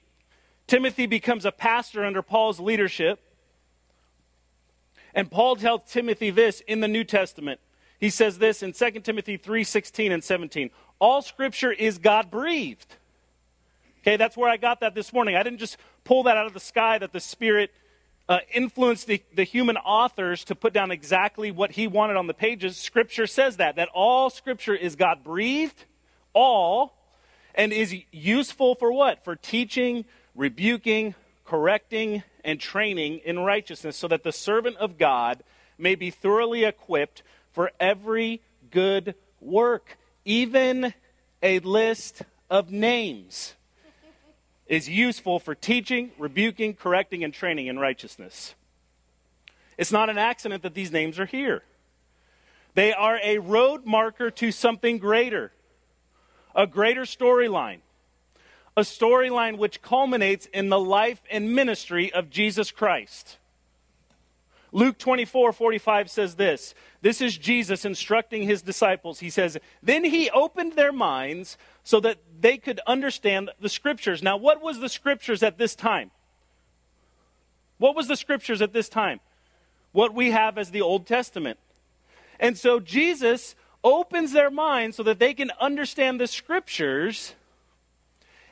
Timothy 0.67 1.07
becomes 1.07 1.43
a 1.43 1.51
pastor 1.51 2.05
under 2.05 2.21
Paul's 2.21 2.59
leadership. 2.59 3.19
And 5.15 5.31
Paul 5.31 5.55
tells 5.55 5.91
Timothy 5.91 6.29
this 6.29 6.61
in 6.67 6.79
the 6.79 6.87
New 6.87 7.03
Testament. 7.03 7.59
He 7.99 8.11
says 8.11 8.37
this 8.37 8.61
in 8.61 8.73
2 8.73 9.03
Timothy 9.03 9.37
3:16 9.37 10.11
and 10.11 10.23
17. 10.23 10.69
All 10.99 11.23
scripture 11.23 11.71
is 11.71 11.97
God 11.97 12.29
breathed. 12.29 12.95
Okay, 14.01 14.17
that's 14.17 14.37
where 14.37 14.51
I 14.51 14.57
got 14.57 14.81
that 14.81 14.93
this 14.93 15.11
morning. 15.11 15.35
I 15.35 15.41
didn't 15.41 15.57
just 15.57 15.77
pull 16.03 16.21
that 16.23 16.37
out 16.37 16.45
of 16.45 16.53
the 16.53 16.59
sky 16.59 16.99
that 16.99 17.11
the 17.11 17.19
Spirit 17.19 17.73
uh, 18.29 18.39
influenced 18.53 19.07
the, 19.07 19.21
the 19.35 19.43
human 19.43 19.77
authors 19.77 20.43
to 20.45 20.55
put 20.55 20.73
down 20.73 20.91
exactly 20.91 21.51
what 21.51 21.71
he 21.71 21.87
wanted 21.87 22.17
on 22.17 22.27
the 22.27 22.33
pages. 22.33 22.77
Scripture 22.77 23.27
says 23.27 23.57
that, 23.57 23.77
that 23.77 23.89
all 23.93 24.29
Scripture 24.29 24.75
is 24.75 24.95
God 24.95 25.23
breathed, 25.23 25.85
all, 26.33 26.93
and 27.55 27.71
is 27.71 27.95
useful 28.11 28.75
for 28.75 28.91
what? 28.91 29.23
For 29.23 29.35
teaching, 29.35 30.05
rebuking, 30.35 31.15
correcting, 31.45 32.23
and 32.43 32.59
training 32.59 33.21
in 33.25 33.39
righteousness, 33.39 33.97
so 33.97 34.07
that 34.09 34.23
the 34.23 34.31
servant 34.31 34.77
of 34.77 34.97
God 34.97 35.43
may 35.77 35.95
be 35.95 36.11
thoroughly 36.11 36.63
equipped 36.63 37.23
for 37.51 37.71
every 37.79 38.41
good 38.71 39.15
work, 39.39 39.97
even 40.25 40.93
a 41.41 41.59
list 41.59 42.21
of 42.49 42.71
names 42.71 43.53
is 44.67 44.89
useful 44.89 45.39
for 45.39 45.55
teaching, 45.55 46.11
rebuking, 46.17 46.73
correcting, 46.73 47.23
and 47.23 47.33
training 47.33 47.67
in 47.67 47.79
righteousness. 47.79 48.55
It's 49.77 49.91
not 49.91 50.09
an 50.09 50.17
accident 50.17 50.63
that 50.63 50.73
these 50.73 50.91
names 50.91 51.19
are 51.19 51.25
here. 51.25 51.63
They 52.73 52.93
are 52.93 53.19
a 53.23 53.37
road 53.39 53.85
marker 53.85 54.29
to 54.31 54.51
something 54.51 54.97
greater, 54.97 55.51
a 56.55 56.67
greater 56.67 57.03
storyline. 57.03 57.79
a 58.77 58.81
storyline 58.81 59.57
which 59.57 59.81
culminates 59.81 60.45
in 60.53 60.69
the 60.69 60.79
life 60.79 61.19
and 61.31 61.55
ministry 61.55 62.13
of 62.13 62.29
Jesus 62.29 62.69
Christ. 62.69 63.37
Luke 64.77 64.99
24 64.99 65.53
45 65.53 66.07
says 66.07 66.35
this. 66.35 66.75
This 67.01 67.19
is 67.19 67.35
Jesus 67.35 67.83
instructing 67.83 68.43
his 68.43 68.61
disciples. 68.61 69.19
He 69.19 69.31
says, 69.31 69.57
Then 69.81 70.03
he 70.03 70.29
opened 70.29 70.73
their 70.73 70.91
minds 70.91 71.57
so 71.83 71.99
that 72.01 72.19
they 72.39 72.59
could 72.59 72.79
understand 72.85 73.49
the 73.59 73.69
scriptures. 73.69 74.21
Now, 74.21 74.37
what 74.37 74.61
was 74.61 74.79
the 74.79 74.87
scriptures 74.87 75.41
at 75.41 75.57
this 75.57 75.73
time? 75.73 76.11
What 77.79 77.95
was 77.95 78.07
the 78.07 78.15
scriptures 78.15 78.61
at 78.61 78.71
this 78.71 78.87
time? 78.87 79.19
What 79.93 80.13
we 80.13 80.29
have 80.29 80.59
as 80.59 80.69
the 80.69 80.81
Old 80.81 81.07
Testament. 81.07 81.57
And 82.39 82.55
so 82.55 82.79
Jesus 82.79 83.55
opens 83.83 84.31
their 84.31 84.51
minds 84.51 84.95
so 84.95 85.01
that 85.01 85.17
they 85.17 85.33
can 85.33 85.51
understand 85.59 86.21
the 86.21 86.27
scriptures 86.27 87.33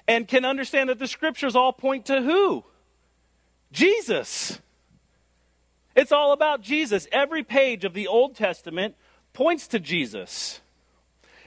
and 0.08 0.28
can 0.28 0.44
understand 0.44 0.90
that 0.90 0.98
the 0.98 1.08
scriptures 1.08 1.56
all 1.56 1.72
point 1.72 2.08
to 2.08 2.20
who? 2.24 2.64
Jesus. 3.72 4.60
It's 5.96 6.12
all 6.12 6.34
about 6.34 6.62
Jesus. 6.62 7.08
Every 7.12 7.44
page 7.44 7.86
of 7.86 7.94
the 7.94 8.08
Old 8.08 8.36
Testament 8.36 8.96
points 9.34 9.68
to 9.70 9.80
Jesus. 9.80 10.60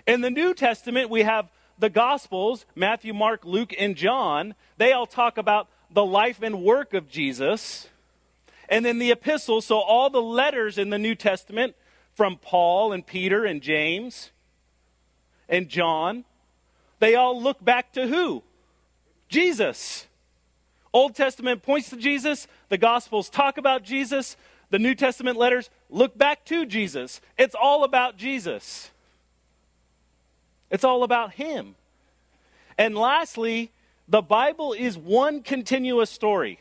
In 0.07 0.23
the 0.23 0.31
New 0.31 0.55
Testament, 0.55 1.11
we 1.11 1.23
have 1.23 1.51
the 1.79 1.91
Gospels 1.91 2.65
Matthew, 2.75 3.13
Mark, 3.13 3.45
Luke, 3.45 3.75
and 3.79 3.95
John. 3.95 4.55
They 4.79 4.93
all 4.93 5.07
talk 5.07 5.39
about 5.39 5.69
the 5.91 6.05
life 6.05 6.43
and 6.43 6.63
work 6.63 6.95
of 6.95 7.09
Jesus. 7.09 7.89
And 8.69 8.85
then 8.85 8.99
the 8.99 9.11
epistles, 9.11 9.67
so 9.67 9.79
all 9.79 10.11
the 10.11 10.23
letters 10.23 10.79
in 10.79 10.91
the 10.91 10.99
New 10.99 11.15
Testament 11.15 11.77
from 12.15 12.37
Paul 12.37 12.93
and 12.93 13.07
Peter 13.07 13.45
and 13.45 13.63
James 13.63 14.31
and 15.49 15.69
John, 15.69 16.25
they 16.99 17.15
all 17.15 17.41
look 17.41 17.65
back 17.65 17.93
to 17.93 18.07
who? 18.07 18.43
Jesus. 19.29 20.08
Old 20.93 21.15
Testament 21.15 21.63
points 21.63 21.91
to 21.91 21.97
Jesus, 21.97 22.47
the 22.69 22.79
Gospels 22.79 23.29
talk 23.29 23.59
about 23.59 23.83
Jesus, 23.83 24.37
the 24.71 24.79
New 24.79 24.95
Testament 24.95 25.37
letters 25.37 25.71
look 25.91 26.17
back 26.17 26.45
to 26.47 26.67
Jesus. 26.67 27.21
It's 27.37 27.55
all 27.55 27.85
about 27.85 28.17
Jesus. 28.17 28.91
It's 30.71 30.85
all 30.85 31.03
about 31.03 31.35
Him. 31.35 31.75
And 32.77 32.97
lastly, 32.97 33.73
the 34.09 34.23
Bible 34.23 34.73
is 34.73 34.97
one 34.97 35.43
continuous 35.43 36.11
story. 36.11 36.61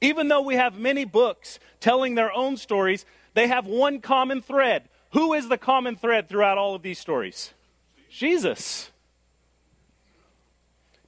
Even 0.00 0.28
though 0.28 0.42
we 0.42 0.54
have 0.54 0.78
many 0.78 1.04
books 1.04 1.58
telling 1.78 2.14
their 2.14 2.32
own 2.32 2.56
stories, 2.56 3.04
they 3.34 3.48
have 3.48 3.66
one 3.66 4.00
common 4.00 4.40
thread. 4.40 4.88
Who 5.12 5.34
is 5.34 5.48
the 5.48 5.58
common 5.58 5.96
thread 5.96 6.28
throughout 6.28 6.58
all 6.58 6.74
of 6.74 6.82
these 6.82 6.98
stories? 6.98 7.52
Jesus. 8.10 8.90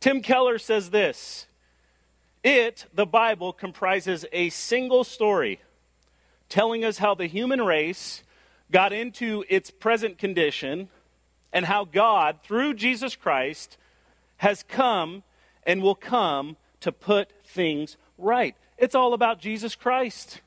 Tim 0.00 0.20
Keller 0.20 0.58
says 0.58 0.90
this 0.90 1.46
it, 2.44 2.86
the 2.92 3.06
Bible, 3.06 3.52
comprises 3.52 4.24
a 4.32 4.50
single 4.50 5.04
story 5.04 5.60
telling 6.48 6.84
us 6.84 6.98
how 6.98 7.14
the 7.14 7.26
human 7.26 7.62
race 7.62 8.22
got 8.70 8.92
into 8.92 9.44
its 9.48 9.70
present 9.70 10.18
condition 10.18 10.88
and 11.52 11.64
how 11.64 11.84
God, 11.84 12.40
through 12.42 12.74
Jesus 12.74 13.16
Christ, 13.16 13.76
has 14.38 14.62
come 14.64 15.22
and 15.64 15.82
will 15.82 15.94
come 15.94 16.56
to 16.80 16.92
put 16.92 17.30
things 17.44 17.96
right. 18.18 18.56
It's 18.76 18.94
all 18.94 19.14
about 19.14 19.38
Jesus 19.38 19.74
Christ. 19.74 20.40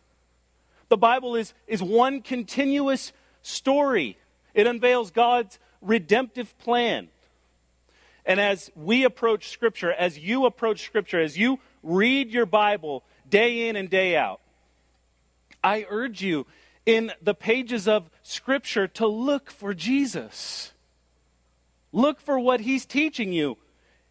The 0.89 0.97
Bible 0.97 1.35
is, 1.35 1.53
is 1.67 1.81
one 1.81 2.21
continuous 2.21 3.13
story, 3.41 4.17
it 4.53 4.67
unveils 4.67 5.11
God's 5.11 5.59
redemptive 5.81 6.57
plan. 6.59 7.07
And 8.27 8.39
as 8.39 8.71
we 8.75 9.03
approach 9.03 9.49
Scripture, 9.49 9.91
as 9.91 10.17
you 10.17 10.45
approach 10.45 10.83
Scripture, 10.83 11.21
as 11.21 11.37
you 11.37 11.59
read 11.85 12.31
your 12.31 12.45
Bible 12.45 13.03
day 13.29 13.69
in 13.69 13.75
and 13.75 13.89
day 13.89 14.17
out. 14.17 14.41
I 15.63 15.85
urge 15.89 16.21
you 16.21 16.45
in 16.85 17.11
the 17.21 17.33
pages 17.33 17.87
of 17.87 18.09
Scripture 18.23 18.87
to 18.89 19.07
look 19.07 19.49
for 19.49 19.73
Jesus. 19.73 20.73
Look 21.91 22.19
for 22.19 22.39
what 22.39 22.61
he's 22.61 22.85
teaching 22.85 23.31
you 23.31 23.57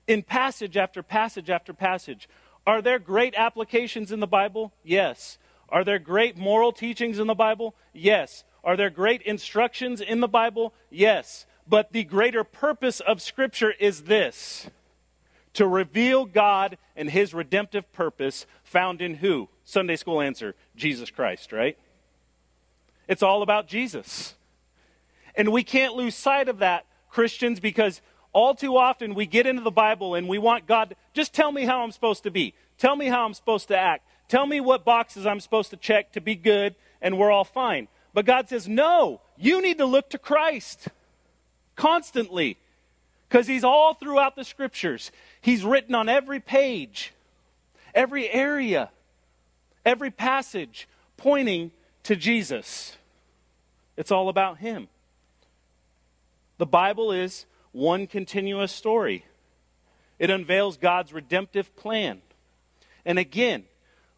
in 0.07 0.23
passage 0.23 0.76
after 0.76 1.02
passage 1.02 1.50
after 1.50 1.73
passage. 1.73 2.28
Are 2.66 2.81
there 2.81 2.99
great 2.99 3.35
applications 3.37 4.11
in 4.11 4.21
the 4.21 4.26
Bible? 4.26 4.73
Yes. 4.83 5.38
Are 5.69 5.85
there 5.85 5.99
great 5.99 6.37
moral 6.37 6.73
teachings 6.73 7.19
in 7.19 7.26
the 7.26 7.35
Bible? 7.35 7.75
Yes. 7.93 8.45
Are 8.62 8.76
there 8.76 8.90
great 8.90 9.23
instructions 9.23 10.00
in 10.00 10.21
the 10.21 10.28
Bible? 10.28 10.73
Yes. 10.90 11.47
But 11.69 11.93
the 11.93 12.04
greater 12.04 12.45
purpose 12.45 13.00
of 13.00 13.21
Scripture 13.21 13.73
is 13.78 14.02
this 14.02 14.69
to 15.54 15.66
reveal 15.66 16.25
God 16.25 16.78
and 16.96 17.11
his 17.11 17.34
redemptive 17.34 17.90
purpose 17.92 18.46
found 18.62 19.00
in 19.00 19.14
who? 19.14 19.49
Sunday 19.64 19.96
school 19.96 20.20
answer 20.20 20.54
Jesus 20.76 21.11
Christ, 21.11 21.52
right? 21.52 21.78
It's 23.08 23.23
all 23.23 23.42
about 23.42 23.66
Jesus. 23.66 24.34
And 25.34 25.50
we 25.52 25.64
can't 25.64 25.94
lose 25.94 26.14
sight 26.14 26.49
of 26.49 26.58
that, 26.58 26.87
Christians, 27.11 27.61
because 27.61 28.00
all 28.32 28.54
too 28.54 28.76
often 28.76 29.14
we 29.14 29.26
get 29.26 29.46
into 29.46 29.62
the 29.62 29.70
Bible 29.70 30.14
and 30.14 30.28
we 30.28 30.38
want 30.38 30.66
God, 30.66 30.90
to, 30.90 30.96
just 31.12 31.32
tell 31.32 31.50
me 31.50 31.64
how 31.64 31.82
I'm 31.82 31.92
supposed 31.92 32.25
to 32.25 32.30
be. 32.30 32.54
Tell 32.78 32.96
me 32.96 33.06
how 33.06 33.25
I'm 33.25 33.34
supposed 33.34 33.68
to 33.68 33.78
act. 33.78 34.06
Tell 34.28 34.46
me 34.46 34.61
what 34.61 34.84
boxes 34.84 35.26
I'm 35.26 35.40
supposed 35.40 35.70
to 35.70 35.76
check 35.76 36.12
to 36.12 36.20
be 36.20 36.34
good, 36.34 36.75
and 37.00 37.18
we're 37.18 37.30
all 37.30 37.44
fine. 37.44 37.88
But 38.12 38.25
God 38.25 38.49
says, 38.49 38.66
no, 38.66 39.20
you 39.37 39.61
need 39.61 39.78
to 39.78 39.87
look 39.87 40.11
to 40.11 40.18
Christ 40.18 40.88
constantly. 41.76 42.58
Because 43.28 43.47
he's 43.47 43.64
all 43.64 43.95
throughout 43.95 44.37
the 44.37 44.45
scriptures. 44.45 45.11
He's 45.40 45.64
written 45.64 45.95
on 45.95 46.09
every 46.09 46.40
page, 46.40 47.12
every 47.95 48.28
area, 48.31 48.90
every 49.85 50.11
passage 50.11 50.88
pointing 51.16 51.73
to 52.04 52.16
Jesus. 52.16 52.97
It's 53.97 54.11
all 54.11 54.28
about 54.28 54.59
him. 54.59 54.88
The 56.59 56.66
Bible 56.66 57.12
is 57.12 57.47
one 57.73 58.07
continuous 58.07 58.73
story. 58.73 59.25
It 60.19 60.31
unveils 60.31 60.76
God's 60.76 61.12
redemptive 61.12 61.75
plan. 61.76 62.23
And 63.04 63.19
again, 63.19 63.64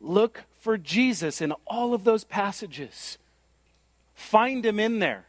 look 0.00 0.44
for 0.60 0.76
Jesus 0.76 1.40
in 1.40 1.52
all 1.66 1.94
of 1.94 2.04
those 2.04 2.24
passages. 2.24 3.18
Find 4.14 4.64
him 4.64 4.78
in 4.78 4.98
there. 4.98 5.24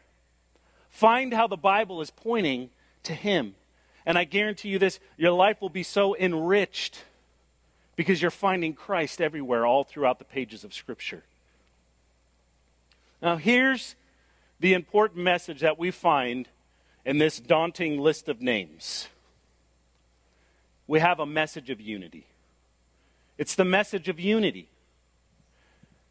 Find 0.90 1.34
how 1.34 1.48
the 1.48 1.58
Bible 1.58 2.02
is 2.02 2.12
pointing 2.12 2.70
to 3.04 3.14
him. 3.14 3.56
And 4.08 4.18
I 4.18 4.24
guarantee 4.24 4.70
you 4.70 4.80
this 4.80 5.02
your 5.18 5.34
life 5.34 5.62
will 5.62 5.70
be 5.70 5.84
so 5.84 6.16
enriched 6.16 7.04
because 7.98 8.22
you're 8.22 8.32
finding 8.32 8.74
Christ 8.74 9.20
everywhere, 9.20 9.66
all 9.66 9.84
throughout 9.84 10.18
the 10.18 10.26
pages 10.26 10.64
of 10.64 10.74
Scripture. 10.74 11.24
Now, 13.22 13.36
here's 13.36 13.96
the 14.62 14.74
important 14.74 15.24
message 15.24 15.60
that 15.60 15.78
we 15.78 15.92
find 15.92 16.48
in 17.06 17.18
this 17.18 17.40
daunting 17.40 18.00
list 18.00 18.30
of 18.30 18.42
names 18.42 19.10
we 20.88 21.02
have 21.02 21.20
a 21.20 21.26
message 21.26 21.70
of 21.70 21.82
unity. 21.82 22.26
It's 23.38 23.56
the 23.56 23.66
message 23.66 24.08
of 24.08 24.22
unity. 24.22 24.70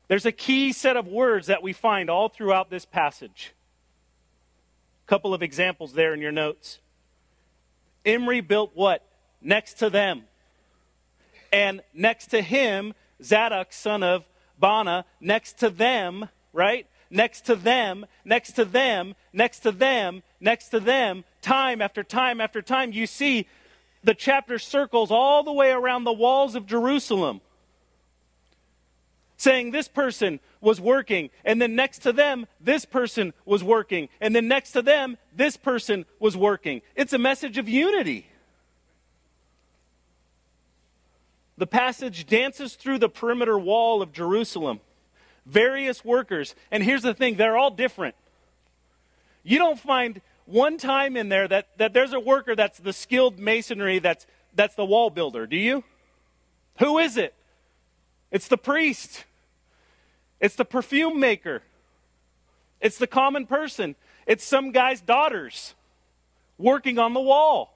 There's 0.09 0.27
a 0.27 0.33
key 0.33 0.75
set 0.75 0.99
of 0.99 1.09
words 1.09 1.47
that 1.47 1.63
we 1.63 1.73
find 1.73 2.11
all 2.11 2.29
throughout 2.29 2.69
this 2.69 2.85
passage. 2.85 3.55
A 5.07 5.09
couple 5.09 5.33
of 5.33 5.43
examples 5.43 5.95
there 5.95 6.13
in 6.13 6.21
your 6.21 6.31
notes. 6.31 6.79
Imri 8.07 8.41
built 8.41 8.71
what? 8.75 9.03
Next 9.43 9.75
to 9.81 9.91
them. 9.91 10.23
And 11.53 11.83
next 11.93 12.29
to 12.29 12.41
him, 12.41 12.95
Zadok, 13.23 13.73
son 13.73 14.03
of 14.03 14.25
Baana, 14.61 15.05
next 15.21 15.59
to 15.59 15.69
them, 15.69 16.29
right? 16.53 16.87
Next 17.11 17.43
to 17.47 17.57
them, 17.57 18.07
next 18.25 18.53
to 18.53 18.65
them, 18.65 19.15
next 19.33 19.61
to 19.61 19.73
them, 19.73 20.23
next 20.41 20.69
to 20.71 20.81
them, 20.81 21.25
time 21.43 21.83
after 21.83 22.03
time 22.03 22.41
after 22.41 22.63
time. 22.63 22.93
You 22.93 23.07
see 23.07 23.47
the 24.03 24.15
chapter 24.15 24.59
circles 24.59 25.11
all 25.11 25.43
the 25.43 25.53
way 25.53 25.71
around 25.71 26.05
the 26.05 26.13
walls 26.13 26.55
of 26.55 26.67
Jerusalem 26.67 27.41
saying 29.37 29.71
this 29.71 29.89
person 29.89 30.41
was 30.61 30.81
working, 30.81 31.31
and 31.45 31.61
then 31.61 31.75
next 31.75 32.01
to 32.01 32.13
them, 32.13 32.47
this 32.61 32.85
person 32.85 33.33
was 33.45 33.63
working, 33.63 34.09
and 34.21 34.35
then 34.35 34.49
next 34.49 34.73
to 34.73 34.83
them, 34.83 35.19
this 35.35 35.57
person 35.57 36.07
was 36.19 36.37
working. 36.37 36.83
It's 36.95 37.13
a 37.13 37.19
message 37.19 37.59
of 37.59 37.69
unity. 37.69 38.27
The 41.59 41.67
passage 41.67 42.27
dances 42.27 42.75
through 42.75 42.99
the 42.99 43.09
perimeter 43.09 43.59
wall 43.59 44.03
of 44.03 44.13
Jerusalem. 44.13 44.81
Various 45.47 46.05
workers, 46.05 46.55
and 46.71 46.83
here's 46.83 47.03
the 47.03 47.15
thing 47.15 47.37
they're 47.37 47.57
all 47.57 47.71
different. 47.71 48.17
You 49.45 49.59
don't 49.59 49.79
find 49.79 50.21
one 50.47 50.77
time 50.77 51.17
in 51.17 51.29
there 51.29 51.47
that, 51.47 51.69
that 51.79 51.93
there's 51.93 52.13
a 52.13 52.21
worker 52.21 52.57
that's 52.57 52.79
the 52.79 52.93
skilled 52.93 53.39
masonry 53.39 54.01
that's, 54.01 54.27
that's 54.55 54.75
the 54.75 54.85
wall 54.85 55.09
builder, 55.09 55.47
do 55.47 55.57
you? 55.57 55.85
Who 56.79 56.99
is 56.99 57.17
it? 57.17 57.33
It's 58.31 58.49
the 58.49 58.59
priest. 58.59 59.25
It's 60.41 60.57
the 60.57 60.65
perfume 60.65 61.19
maker. 61.19 61.63
It's 62.81 62.99
the 62.99 63.07
common 63.07 63.47
person. 63.47 63.97
It's 64.27 64.45
some 64.45 64.73
guy's 64.73 65.01
daughters 65.01 65.75
working 66.59 66.99
on 66.99 67.15
the 67.15 67.21
wall. 67.21 67.73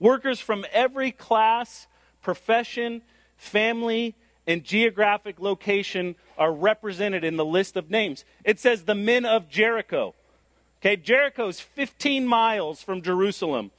Workers 0.00 0.40
from 0.40 0.64
every 0.72 1.10
class, 1.10 1.86
profession, 2.22 3.02
family, 3.36 4.14
and 4.46 4.64
geographic 4.64 5.40
location 5.40 6.14
are 6.36 6.52
represented 6.52 7.24
in 7.24 7.36
the 7.36 7.44
list 7.44 7.76
of 7.76 7.90
names. 7.90 8.24
It 8.44 8.58
says 8.58 8.84
the 8.84 8.94
men 8.94 9.24
of 9.24 9.48
Jericho. 9.48 10.14
Okay, 10.80 10.96
Jericho 10.96 11.48
is 11.48 11.60
15 11.60 12.26
miles 12.26 12.80
from 12.82 13.02
Jerusalem. 13.02 13.70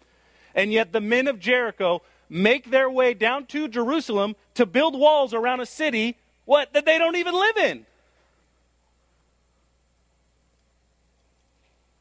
And 0.54 0.74
yet 0.74 0.92
the 0.92 1.02
men 1.02 1.28
of 1.28 1.40
Jericho 1.40 2.02
make 2.30 2.70
their 2.70 2.90
way 2.90 3.14
down 3.14 3.46
to 3.48 3.68
Jerusalem 3.68 4.36
to 4.54 4.66
build 4.66 4.98
walls 4.98 5.34
around 5.34 5.60
a 5.60 5.66
city 5.66 6.18
what 6.46 6.74
that 6.74 6.86
they 6.86 6.98
don't 6.98 7.16
even 7.16 7.34
live 7.34 7.58
in. 7.58 7.86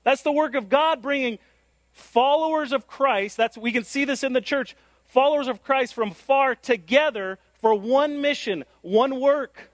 That's 0.04 0.22
the 0.22 0.32
work 0.32 0.54
of 0.54 0.68
God 0.68 1.02
bringing 1.02 1.38
followers 1.92 2.72
of 2.72 2.86
Christ. 2.86 3.36
That's 3.36 3.58
we 3.58 3.72
can 3.72 3.84
see 3.84 4.04
this 4.04 4.24
in 4.24 4.32
the 4.32 4.40
church. 4.40 4.74
Followers 5.06 5.48
of 5.48 5.62
Christ 5.62 5.94
from 5.94 6.12
far 6.12 6.54
together 6.54 7.38
for 7.60 7.74
one 7.74 8.20
mission, 8.20 8.64
one 8.82 9.20
work. 9.20 9.70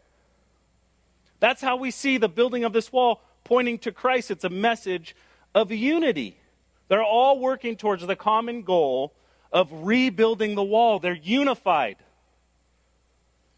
That's 1.40 1.60
how 1.60 1.76
we 1.76 1.90
see 1.90 2.18
the 2.18 2.28
building 2.28 2.64
of 2.64 2.72
this 2.72 2.92
wall 2.92 3.20
pointing 3.44 3.78
to 3.80 3.92
Christ. 3.92 4.30
It's 4.30 4.44
a 4.44 4.48
message 4.48 5.14
of 5.54 5.70
unity. 5.70 6.36
They're 6.88 7.02
all 7.02 7.38
working 7.38 7.76
towards 7.76 8.06
the 8.06 8.16
common 8.16 8.62
goal 8.62 9.12
of 9.54 9.68
rebuilding 9.72 10.56
the 10.56 10.64
wall. 10.64 10.98
They're 10.98 11.14
unified. 11.14 11.96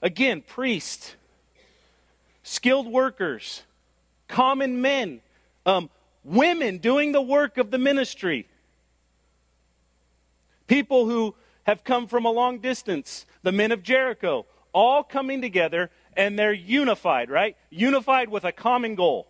Again, 0.03 0.43
priests, 0.47 1.17
skilled 2.43 2.87
workers, 2.87 3.63
common 4.29 4.83
men, 4.83 5.21
um, 5.65 5.89
women 6.23 6.79
doing 6.79 7.13
the 7.13 7.23
work 7.23 7.57
of 7.57 7.71
the 7.71 7.79
ministry, 7.79 8.47
people 10.67 11.07
who 11.07 11.35
have 11.65 11.83
come 11.83 12.07
from 12.07 12.27
a 12.27 12.31
long 12.31 12.59
distance, 12.59 13.25
the 13.43 13.51
men 13.51 13.73
of 13.73 13.83
Jericho, 13.83 14.45
all 14.73 15.03
coming 15.03 15.41
together 15.41 15.91
and 16.15 16.39
they're 16.39 16.53
unified, 16.53 17.31
right? 17.31 17.57
Unified 17.71 18.29
with 18.29 18.45
a 18.45 18.53
common 18.53 18.95
goal. 18.95 19.29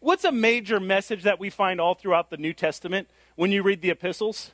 What's 0.00 0.24
a 0.24 0.32
major 0.32 0.80
message 0.80 1.24
that 1.24 1.38
we 1.38 1.50
find 1.50 1.78
all 1.78 1.94
throughout 1.94 2.30
the 2.30 2.38
New 2.38 2.54
Testament 2.54 3.08
when 3.36 3.52
you 3.52 3.62
read 3.62 3.82
the 3.82 3.90
epistles? 3.90 4.52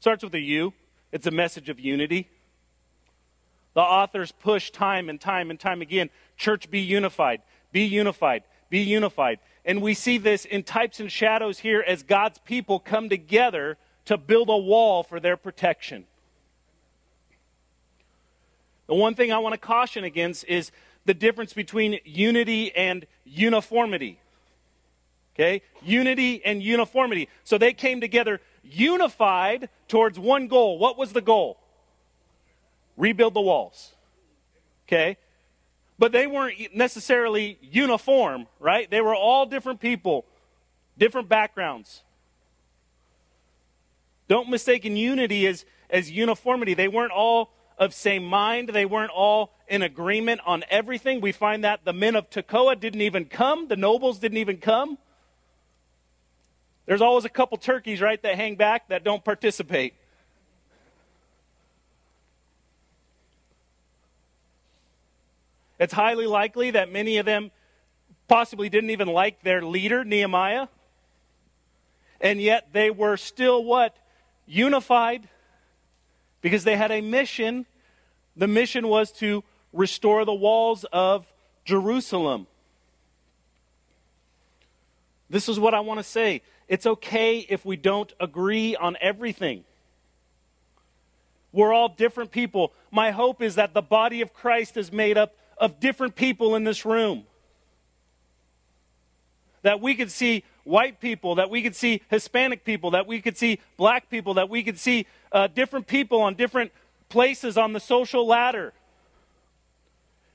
Starts 0.00 0.24
with 0.24 0.34
a 0.34 0.40
U. 0.40 0.72
It's 1.12 1.26
a 1.26 1.30
message 1.30 1.68
of 1.68 1.78
unity. 1.78 2.28
The 3.74 3.82
authors 3.82 4.32
push 4.32 4.70
time 4.70 5.08
and 5.08 5.20
time 5.20 5.50
and 5.50 5.60
time 5.60 5.82
again 5.82 6.10
church 6.36 6.70
be 6.70 6.80
unified, 6.80 7.42
be 7.70 7.82
unified, 7.82 8.42
be 8.70 8.80
unified. 8.80 9.40
And 9.64 9.82
we 9.82 9.92
see 9.92 10.16
this 10.16 10.46
in 10.46 10.62
types 10.62 11.00
and 11.00 11.12
shadows 11.12 11.58
here 11.58 11.84
as 11.86 12.02
God's 12.02 12.38
people 12.38 12.80
come 12.80 13.10
together 13.10 13.76
to 14.06 14.16
build 14.16 14.48
a 14.48 14.56
wall 14.56 15.02
for 15.02 15.20
their 15.20 15.36
protection. 15.36 16.06
The 18.86 18.94
one 18.94 19.14
thing 19.14 19.32
I 19.32 19.38
want 19.38 19.52
to 19.52 19.58
caution 19.58 20.02
against 20.02 20.46
is 20.46 20.72
the 21.04 21.14
difference 21.14 21.52
between 21.52 22.00
unity 22.04 22.74
and 22.74 23.06
uniformity. 23.26 24.18
Okay? 25.36 25.62
Unity 25.82 26.42
and 26.44 26.62
uniformity. 26.62 27.28
So 27.44 27.58
they 27.58 27.74
came 27.74 28.00
together 28.00 28.40
unified 28.62 29.68
towards 29.88 30.18
one 30.18 30.48
goal. 30.48 30.78
What 30.78 30.98
was 30.98 31.12
the 31.12 31.20
goal? 31.20 31.58
Rebuild 32.96 33.34
the 33.34 33.40
walls. 33.40 33.92
Okay? 34.86 35.16
But 35.98 36.12
they 36.12 36.26
weren't 36.26 36.74
necessarily 36.74 37.58
uniform, 37.60 38.46
right? 38.58 38.90
They 38.90 39.00
were 39.00 39.14
all 39.14 39.46
different 39.46 39.80
people, 39.80 40.24
different 40.96 41.28
backgrounds. 41.28 42.02
Don't 44.28 44.48
mistake 44.48 44.84
unity 44.84 45.46
as, 45.46 45.64
as 45.90 46.10
uniformity. 46.10 46.74
They 46.74 46.88
weren't 46.88 47.12
all 47.12 47.52
of 47.78 47.94
same 47.94 48.24
mind. 48.24 48.68
They 48.68 48.84
weren't 48.84 49.10
all 49.10 49.52
in 49.68 49.82
agreement 49.82 50.40
on 50.46 50.64
everything. 50.70 51.20
We 51.20 51.32
find 51.32 51.64
that 51.64 51.84
the 51.84 51.92
men 51.92 52.14
of 52.14 52.30
Tekoa 52.30 52.78
didn't 52.78 53.00
even 53.00 53.24
come. 53.24 53.68
The 53.68 53.76
nobles 53.76 54.18
didn't 54.18 54.38
even 54.38 54.58
come. 54.58 54.98
There's 56.90 57.02
always 57.02 57.24
a 57.24 57.28
couple 57.28 57.56
turkeys, 57.56 58.00
right, 58.00 58.20
that 58.22 58.34
hang 58.34 58.56
back 58.56 58.88
that 58.88 59.04
don't 59.04 59.24
participate. 59.24 59.94
It's 65.78 65.92
highly 65.92 66.26
likely 66.26 66.72
that 66.72 66.90
many 66.90 67.18
of 67.18 67.26
them 67.26 67.52
possibly 68.26 68.68
didn't 68.68 68.90
even 68.90 69.06
like 69.06 69.40
their 69.44 69.62
leader, 69.62 70.02
Nehemiah. 70.02 70.66
And 72.20 72.42
yet 72.42 72.72
they 72.72 72.90
were 72.90 73.16
still 73.16 73.62
what? 73.62 73.96
unified 74.44 75.28
because 76.40 76.64
they 76.64 76.76
had 76.76 76.90
a 76.90 77.00
mission. 77.00 77.66
The 78.34 78.48
mission 78.48 78.88
was 78.88 79.12
to 79.20 79.44
restore 79.72 80.24
the 80.24 80.34
walls 80.34 80.84
of 80.92 81.24
Jerusalem. 81.64 82.48
This 85.30 85.48
is 85.48 85.60
what 85.60 85.72
I 85.72 85.78
want 85.78 86.00
to 86.00 86.04
say. 86.04 86.42
It's 86.70 86.86
okay 86.86 87.38
if 87.40 87.64
we 87.66 87.74
don't 87.74 88.12
agree 88.20 88.76
on 88.76 88.96
everything. 89.00 89.64
We're 91.50 91.72
all 91.72 91.88
different 91.88 92.30
people. 92.30 92.72
My 92.92 93.10
hope 93.10 93.42
is 93.42 93.56
that 93.56 93.74
the 93.74 93.82
body 93.82 94.20
of 94.20 94.32
Christ 94.32 94.76
is 94.76 94.92
made 94.92 95.18
up 95.18 95.34
of 95.58 95.80
different 95.80 96.14
people 96.14 96.54
in 96.54 96.62
this 96.62 96.86
room. 96.86 97.24
That 99.62 99.80
we 99.80 99.96
could 99.96 100.12
see 100.12 100.44
white 100.62 101.00
people, 101.00 101.34
that 101.34 101.50
we 101.50 101.60
could 101.60 101.74
see 101.74 102.02
Hispanic 102.08 102.64
people, 102.64 102.92
that 102.92 103.08
we 103.08 103.20
could 103.20 103.36
see 103.36 103.58
black 103.76 104.08
people, 104.08 104.34
that 104.34 104.48
we 104.48 104.62
could 104.62 104.78
see 104.78 105.06
uh, 105.32 105.48
different 105.48 105.88
people 105.88 106.20
on 106.20 106.36
different 106.36 106.70
places 107.08 107.58
on 107.58 107.72
the 107.72 107.80
social 107.80 108.28
ladder. 108.28 108.72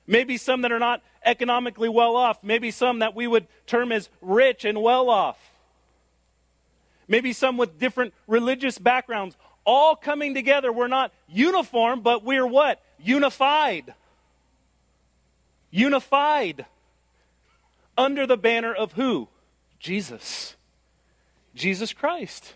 Maybe 0.06 0.36
some 0.36 0.60
that 0.62 0.70
are 0.70 0.78
not 0.78 1.02
economically 1.24 1.88
well 1.88 2.14
off. 2.14 2.44
Maybe 2.44 2.70
some 2.70 2.98
that 2.98 3.14
we 3.14 3.26
would 3.26 3.46
term 3.66 3.90
as 3.90 4.10
rich 4.20 4.66
and 4.66 4.82
well 4.82 5.08
off. 5.08 5.38
Maybe 7.08 7.32
some 7.32 7.56
with 7.56 7.78
different 7.78 8.14
religious 8.26 8.78
backgrounds. 8.78 9.36
All 9.64 9.96
coming 9.96 10.34
together. 10.34 10.72
We're 10.72 10.88
not 10.88 11.12
uniform, 11.28 12.00
but 12.00 12.24
we're 12.24 12.46
what? 12.46 12.82
Unified. 12.98 13.94
Unified. 15.70 16.66
Under 17.98 18.26
the 18.26 18.36
banner 18.36 18.74
of 18.74 18.92
who? 18.92 19.28
Jesus. 19.78 20.56
Jesus 21.54 21.92
Christ. 21.92 22.54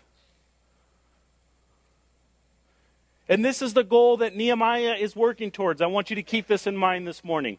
And 3.27 3.45
this 3.45 3.61
is 3.61 3.73
the 3.73 3.83
goal 3.83 4.17
that 4.17 4.35
Nehemiah 4.35 4.95
is 4.99 5.15
working 5.15 5.51
towards. 5.51 5.81
I 5.81 5.87
want 5.87 6.09
you 6.09 6.17
to 6.17 6.23
keep 6.23 6.47
this 6.47 6.67
in 6.67 6.75
mind 6.75 7.07
this 7.07 7.23
morning. 7.23 7.57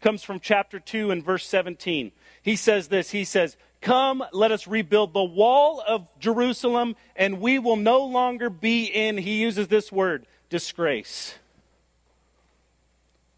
Comes 0.00 0.22
from 0.22 0.40
chapter 0.40 0.78
2 0.78 1.10
and 1.10 1.24
verse 1.24 1.46
17. 1.46 2.12
He 2.42 2.54
says 2.54 2.88
this 2.88 3.10
He 3.10 3.24
says, 3.24 3.56
Come, 3.80 4.24
let 4.32 4.50
us 4.50 4.66
rebuild 4.66 5.12
the 5.12 5.22
wall 5.22 5.82
of 5.86 6.06
Jerusalem, 6.18 6.96
and 7.14 7.40
we 7.40 7.58
will 7.58 7.76
no 7.76 8.04
longer 8.04 8.50
be 8.50 8.84
in, 8.84 9.16
he 9.16 9.40
uses 9.40 9.68
this 9.68 9.92
word, 9.92 10.26
disgrace. 10.50 11.34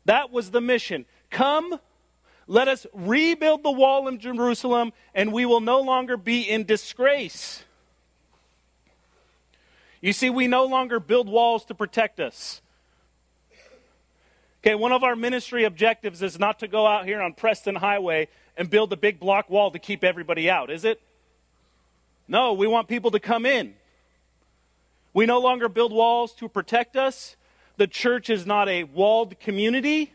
That 0.06 0.32
was 0.32 0.50
the 0.50 0.60
mission. 0.60 1.04
Come, 1.30 1.78
let 2.46 2.68
us 2.68 2.86
rebuild 2.94 3.62
the 3.62 3.70
wall 3.70 4.08
in 4.08 4.18
Jerusalem, 4.18 4.92
and 5.14 5.32
we 5.32 5.44
will 5.44 5.60
no 5.60 5.80
longer 5.80 6.16
be 6.16 6.42
in 6.42 6.64
disgrace. 6.64 7.62
You 10.00 10.12
see, 10.14 10.30
we 10.30 10.48
no 10.48 10.64
longer 10.64 10.98
build 10.98 11.28
walls 11.28 11.66
to 11.66 11.74
protect 11.74 12.18
us. 12.18 12.62
Okay, 14.62 14.74
one 14.74 14.92
of 14.92 15.02
our 15.02 15.16
ministry 15.16 15.64
objectives 15.64 16.20
is 16.20 16.38
not 16.38 16.58
to 16.58 16.68
go 16.68 16.86
out 16.86 17.06
here 17.06 17.22
on 17.22 17.32
Preston 17.32 17.74
Highway 17.74 18.28
and 18.58 18.68
build 18.68 18.92
a 18.92 18.96
big 18.96 19.18
block 19.18 19.48
wall 19.48 19.70
to 19.70 19.78
keep 19.78 20.04
everybody 20.04 20.50
out, 20.50 20.70
is 20.70 20.84
it? 20.84 21.00
No, 22.28 22.52
we 22.52 22.66
want 22.66 22.86
people 22.86 23.10
to 23.12 23.20
come 23.20 23.46
in. 23.46 23.74
We 25.14 25.24
no 25.24 25.40
longer 25.40 25.70
build 25.70 25.92
walls 25.92 26.34
to 26.34 26.48
protect 26.48 26.94
us. 26.94 27.36
The 27.78 27.86
church 27.86 28.28
is 28.28 28.44
not 28.44 28.68
a 28.68 28.84
walled 28.84 29.40
community. 29.40 30.12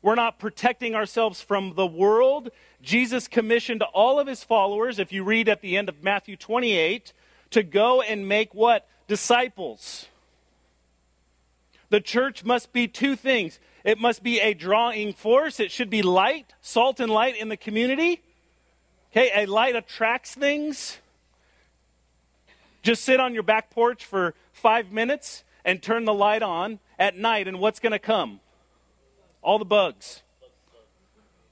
We're 0.00 0.14
not 0.14 0.38
protecting 0.38 0.94
ourselves 0.94 1.40
from 1.42 1.74
the 1.74 1.86
world. 1.86 2.50
Jesus 2.82 3.26
commissioned 3.26 3.82
all 3.82 4.20
of 4.20 4.28
his 4.28 4.44
followers, 4.44 5.00
if 5.00 5.12
you 5.12 5.24
read 5.24 5.48
at 5.48 5.60
the 5.60 5.76
end 5.76 5.88
of 5.88 6.04
Matthew 6.04 6.36
28, 6.36 7.12
to 7.50 7.64
go 7.64 8.00
and 8.00 8.28
make 8.28 8.54
what? 8.54 8.86
Disciples. 9.08 10.06
The 11.88 12.00
church 12.00 12.44
must 12.44 12.72
be 12.72 12.88
two 12.88 13.16
things 13.16 13.58
it 13.86 14.00
must 14.00 14.24
be 14.24 14.40
a 14.40 14.52
drawing 14.52 15.12
force, 15.12 15.60
it 15.60 15.70
should 15.70 15.90
be 15.90 16.02
light, 16.02 16.54
salt 16.60 16.98
and 16.98 17.10
light 17.10 17.36
in 17.36 17.48
the 17.48 17.56
community. 17.56 18.20
Okay, 19.12 19.30
a 19.32 19.46
light 19.46 19.76
attracts 19.76 20.34
things. 20.34 20.98
Just 22.82 23.04
sit 23.04 23.20
on 23.20 23.32
your 23.32 23.44
back 23.44 23.70
porch 23.70 24.04
for 24.04 24.34
five 24.52 24.90
minutes 24.90 25.44
and 25.64 25.80
turn 25.80 26.04
the 26.04 26.12
light 26.12 26.42
on 26.42 26.80
at 26.98 27.16
night, 27.16 27.46
and 27.46 27.60
what's 27.60 27.78
going 27.78 27.92
to 27.92 28.00
come? 28.00 28.40
All 29.40 29.60
the 29.60 29.64
bugs. 29.64 30.22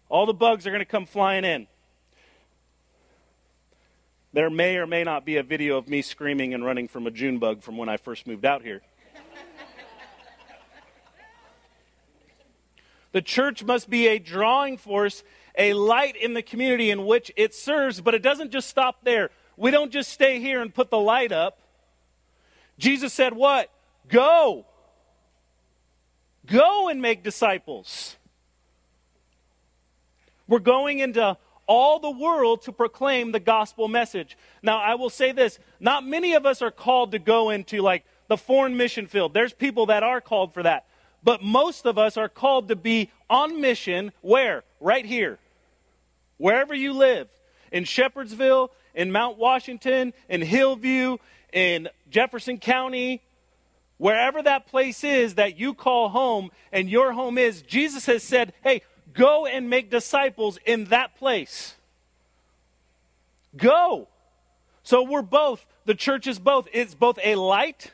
All 0.08 0.26
the 0.26 0.34
bugs 0.34 0.66
are 0.66 0.70
going 0.70 0.80
to 0.80 0.84
come 0.84 1.06
flying 1.06 1.44
in. 1.44 1.68
There 4.32 4.50
may 4.50 4.76
or 4.76 4.88
may 4.88 5.04
not 5.04 5.24
be 5.24 5.36
a 5.36 5.44
video 5.44 5.76
of 5.78 5.88
me 5.88 6.02
screaming 6.02 6.52
and 6.52 6.64
running 6.64 6.88
from 6.88 7.06
a 7.06 7.12
June 7.12 7.38
bug 7.38 7.62
from 7.62 7.76
when 7.76 7.88
I 7.88 7.96
first 7.96 8.26
moved 8.26 8.44
out 8.44 8.62
here. 8.62 8.82
The 13.14 13.22
church 13.22 13.62
must 13.62 13.88
be 13.88 14.08
a 14.08 14.18
drawing 14.18 14.76
force, 14.76 15.22
a 15.56 15.72
light 15.72 16.16
in 16.16 16.34
the 16.34 16.42
community 16.42 16.90
in 16.90 17.06
which 17.06 17.30
it 17.36 17.54
serves, 17.54 18.00
but 18.00 18.12
it 18.12 18.22
doesn't 18.22 18.50
just 18.50 18.68
stop 18.68 19.04
there. 19.04 19.30
We 19.56 19.70
don't 19.70 19.92
just 19.92 20.12
stay 20.12 20.40
here 20.40 20.60
and 20.60 20.74
put 20.74 20.90
the 20.90 20.98
light 20.98 21.30
up. 21.30 21.60
Jesus 22.76 23.12
said, 23.12 23.32
What? 23.32 23.70
Go. 24.08 24.66
Go 26.46 26.88
and 26.88 27.00
make 27.00 27.22
disciples. 27.22 28.16
We're 30.48 30.58
going 30.58 30.98
into 30.98 31.38
all 31.68 32.00
the 32.00 32.10
world 32.10 32.62
to 32.62 32.72
proclaim 32.72 33.30
the 33.30 33.38
gospel 33.38 33.86
message. 33.86 34.36
Now, 34.60 34.80
I 34.80 34.96
will 34.96 35.08
say 35.08 35.30
this 35.30 35.60
not 35.78 36.04
many 36.04 36.34
of 36.34 36.46
us 36.46 36.62
are 36.62 36.72
called 36.72 37.12
to 37.12 37.20
go 37.20 37.50
into 37.50 37.80
like 37.80 38.04
the 38.26 38.36
foreign 38.36 38.76
mission 38.76 39.06
field. 39.06 39.34
There's 39.34 39.52
people 39.52 39.86
that 39.86 40.02
are 40.02 40.20
called 40.20 40.52
for 40.52 40.64
that. 40.64 40.86
But 41.24 41.42
most 41.42 41.86
of 41.86 41.98
us 41.98 42.16
are 42.16 42.28
called 42.28 42.68
to 42.68 42.76
be 42.76 43.10
on 43.28 43.60
mission 43.60 44.12
where? 44.20 44.62
Right 44.80 45.04
here. 45.04 45.38
Wherever 46.36 46.74
you 46.74 46.92
live. 46.92 47.28
In 47.72 47.84
Shepherdsville, 47.84 48.68
in 48.94 49.10
Mount 49.10 49.38
Washington, 49.38 50.12
in 50.28 50.42
Hillview, 50.42 51.16
in 51.52 51.88
Jefferson 52.10 52.58
County, 52.58 53.22
wherever 53.96 54.42
that 54.42 54.66
place 54.66 55.02
is 55.02 55.36
that 55.36 55.58
you 55.58 55.74
call 55.74 56.10
home 56.10 56.50
and 56.70 56.88
your 56.88 57.12
home 57.12 57.38
is, 57.38 57.62
Jesus 57.62 58.06
has 58.06 58.22
said, 58.22 58.52
hey, 58.62 58.82
Go 59.14 59.46
and 59.46 59.70
make 59.70 59.90
disciples 59.90 60.58
in 60.66 60.86
that 60.86 61.16
place. 61.16 61.74
Go. 63.56 64.08
So 64.82 65.04
we're 65.04 65.22
both, 65.22 65.64
the 65.84 65.94
church 65.94 66.26
is 66.26 66.38
both. 66.38 66.68
It's 66.72 66.94
both 66.94 67.18
a 67.22 67.36
light, 67.36 67.92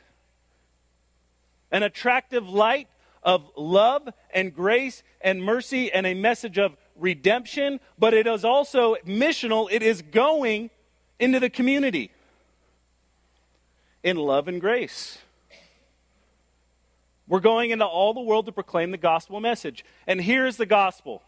an 1.71 1.83
attractive 1.83 2.49
light 2.49 2.87
of 3.23 3.49
love 3.55 4.07
and 4.33 4.53
grace 4.53 5.03
and 5.21 5.43
mercy 5.43 5.91
and 5.91 6.05
a 6.05 6.13
message 6.13 6.57
of 6.57 6.75
redemption, 6.95 7.79
but 7.97 8.13
it 8.13 8.27
is 8.27 8.45
also 8.45 8.95
missional. 9.05 9.67
It 9.71 9.83
is 9.83 10.01
going 10.01 10.69
into 11.19 11.39
the 11.39 11.49
community 11.49 12.11
in 14.03 14.17
love 14.17 14.47
and 14.47 14.59
grace. 14.59 15.19
We're 17.27 17.39
going 17.39 17.71
into 17.71 17.85
all 17.85 18.13
the 18.13 18.21
world 18.21 18.47
to 18.47 18.51
proclaim 18.51 18.91
the 18.91 18.97
gospel 18.97 19.39
message. 19.39 19.85
And 20.05 20.19
here's 20.19 20.57
the 20.57 20.65
gospel 20.65 21.21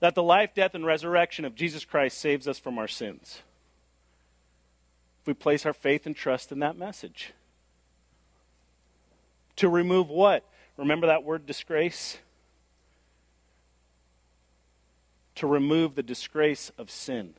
that 0.00 0.14
the 0.14 0.22
life, 0.22 0.54
death, 0.54 0.74
and 0.74 0.86
resurrection 0.86 1.44
of 1.44 1.54
Jesus 1.54 1.84
Christ 1.84 2.18
saves 2.18 2.46
us 2.46 2.58
from 2.58 2.78
our 2.78 2.88
sins. 2.88 3.42
If 5.20 5.26
we 5.26 5.34
place 5.34 5.66
our 5.66 5.72
faith 5.72 6.06
and 6.06 6.14
trust 6.14 6.52
in 6.52 6.60
that 6.60 6.78
message. 6.78 7.32
To 9.58 9.68
remove 9.68 10.08
what? 10.08 10.44
Remember 10.76 11.08
that 11.08 11.24
word 11.24 11.44
disgrace? 11.44 12.16
To 15.36 15.48
remove 15.48 15.96
the 15.96 16.02
disgrace 16.02 16.70
of 16.78 16.92
sin. 16.92 17.34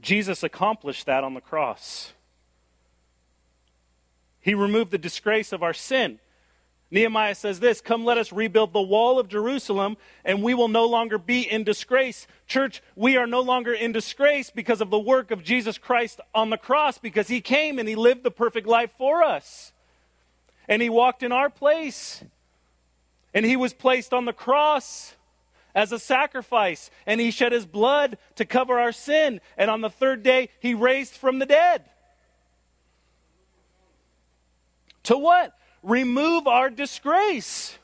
Jesus 0.00 0.42
accomplished 0.42 1.04
that 1.06 1.24
on 1.24 1.34
the 1.34 1.42
cross. 1.42 2.14
He 4.40 4.54
removed 4.54 4.90
the 4.90 4.98
disgrace 4.98 5.52
of 5.52 5.62
our 5.62 5.74
sin. 5.74 6.18
Nehemiah 6.90 7.34
says 7.34 7.60
this 7.60 7.82
Come, 7.82 8.06
let 8.06 8.16
us 8.16 8.32
rebuild 8.32 8.72
the 8.72 8.80
wall 8.80 9.18
of 9.18 9.28
Jerusalem, 9.28 9.98
and 10.24 10.42
we 10.42 10.54
will 10.54 10.68
no 10.68 10.86
longer 10.86 11.18
be 11.18 11.42
in 11.42 11.64
disgrace. 11.64 12.26
Church, 12.46 12.82
we 12.96 13.18
are 13.18 13.26
no 13.26 13.42
longer 13.42 13.74
in 13.74 13.92
disgrace 13.92 14.48
because 14.48 14.80
of 14.80 14.88
the 14.88 14.98
work 14.98 15.30
of 15.30 15.44
Jesus 15.44 15.76
Christ 15.76 16.18
on 16.34 16.48
the 16.48 16.56
cross, 16.56 16.96
because 16.96 17.28
he 17.28 17.42
came 17.42 17.78
and 17.78 17.86
he 17.86 17.94
lived 17.94 18.22
the 18.22 18.30
perfect 18.30 18.66
life 18.66 18.90
for 18.96 19.22
us. 19.22 19.72
And 20.72 20.80
he 20.80 20.88
walked 20.88 21.22
in 21.22 21.32
our 21.32 21.50
place. 21.50 22.24
And 23.34 23.44
he 23.44 23.56
was 23.56 23.74
placed 23.74 24.14
on 24.14 24.24
the 24.24 24.32
cross 24.32 25.14
as 25.74 25.92
a 25.92 25.98
sacrifice, 25.98 26.90
and 27.06 27.20
he 27.20 27.30
shed 27.30 27.52
his 27.52 27.66
blood 27.66 28.16
to 28.36 28.46
cover 28.46 28.80
our 28.80 28.92
sin. 28.92 29.42
And 29.58 29.70
on 29.70 29.82
the 29.82 29.90
third 29.90 30.22
day, 30.22 30.48
he 30.60 30.72
raised 30.72 31.12
from 31.12 31.40
the 31.40 31.44
dead. 31.44 31.84
To 35.02 35.18
what? 35.18 35.52
Remove 35.82 36.46
our 36.46 36.70
disgrace. 36.70 37.76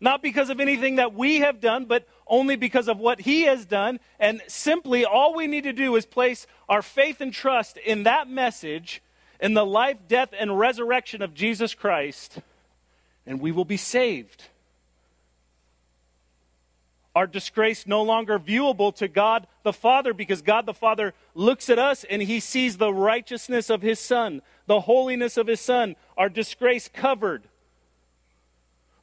Not 0.00 0.22
because 0.22 0.48
of 0.48 0.60
anything 0.60 0.96
that 0.96 1.14
we 1.14 1.40
have 1.40 1.60
done, 1.60 1.86
but 1.86 2.06
only 2.28 2.54
because 2.54 2.86
of 2.86 2.98
what 2.98 3.20
He 3.20 3.42
has 3.42 3.64
done. 3.64 3.98
And 4.20 4.42
simply, 4.46 5.04
all 5.04 5.34
we 5.34 5.48
need 5.48 5.64
to 5.64 5.72
do 5.72 5.96
is 5.96 6.06
place 6.06 6.46
our 6.68 6.82
faith 6.82 7.20
and 7.20 7.32
trust 7.32 7.78
in 7.78 8.04
that 8.04 8.28
message, 8.28 9.02
in 9.42 9.52
the 9.52 9.66
life, 9.66 9.98
death, 10.08 10.30
and 10.38 10.58
resurrection 10.58 11.20
of 11.20 11.34
Jesus 11.34 11.74
Christ, 11.74 12.38
and 13.26 13.40
we 13.40 13.52
will 13.52 13.66
be 13.66 13.76
saved 13.76 14.44
our 17.14 17.26
disgrace 17.26 17.86
no 17.86 18.02
longer 18.02 18.38
viewable 18.38 18.94
to 18.96 19.08
God 19.08 19.46
the 19.64 19.72
Father 19.72 20.14
because 20.14 20.40
God 20.40 20.66
the 20.66 20.74
Father 20.74 21.12
looks 21.34 21.68
at 21.68 21.78
us 21.78 22.04
and 22.08 22.22
he 22.22 22.40
sees 22.40 22.76
the 22.76 22.92
righteousness 22.92 23.68
of 23.68 23.82
his 23.82 23.98
Son, 23.98 24.40
the 24.66 24.80
holiness 24.80 25.36
of 25.36 25.46
his 25.46 25.60
Son, 25.60 25.94
our 26.16 26.28
disgrace 26.28 26.88
covered. 26.88 27.42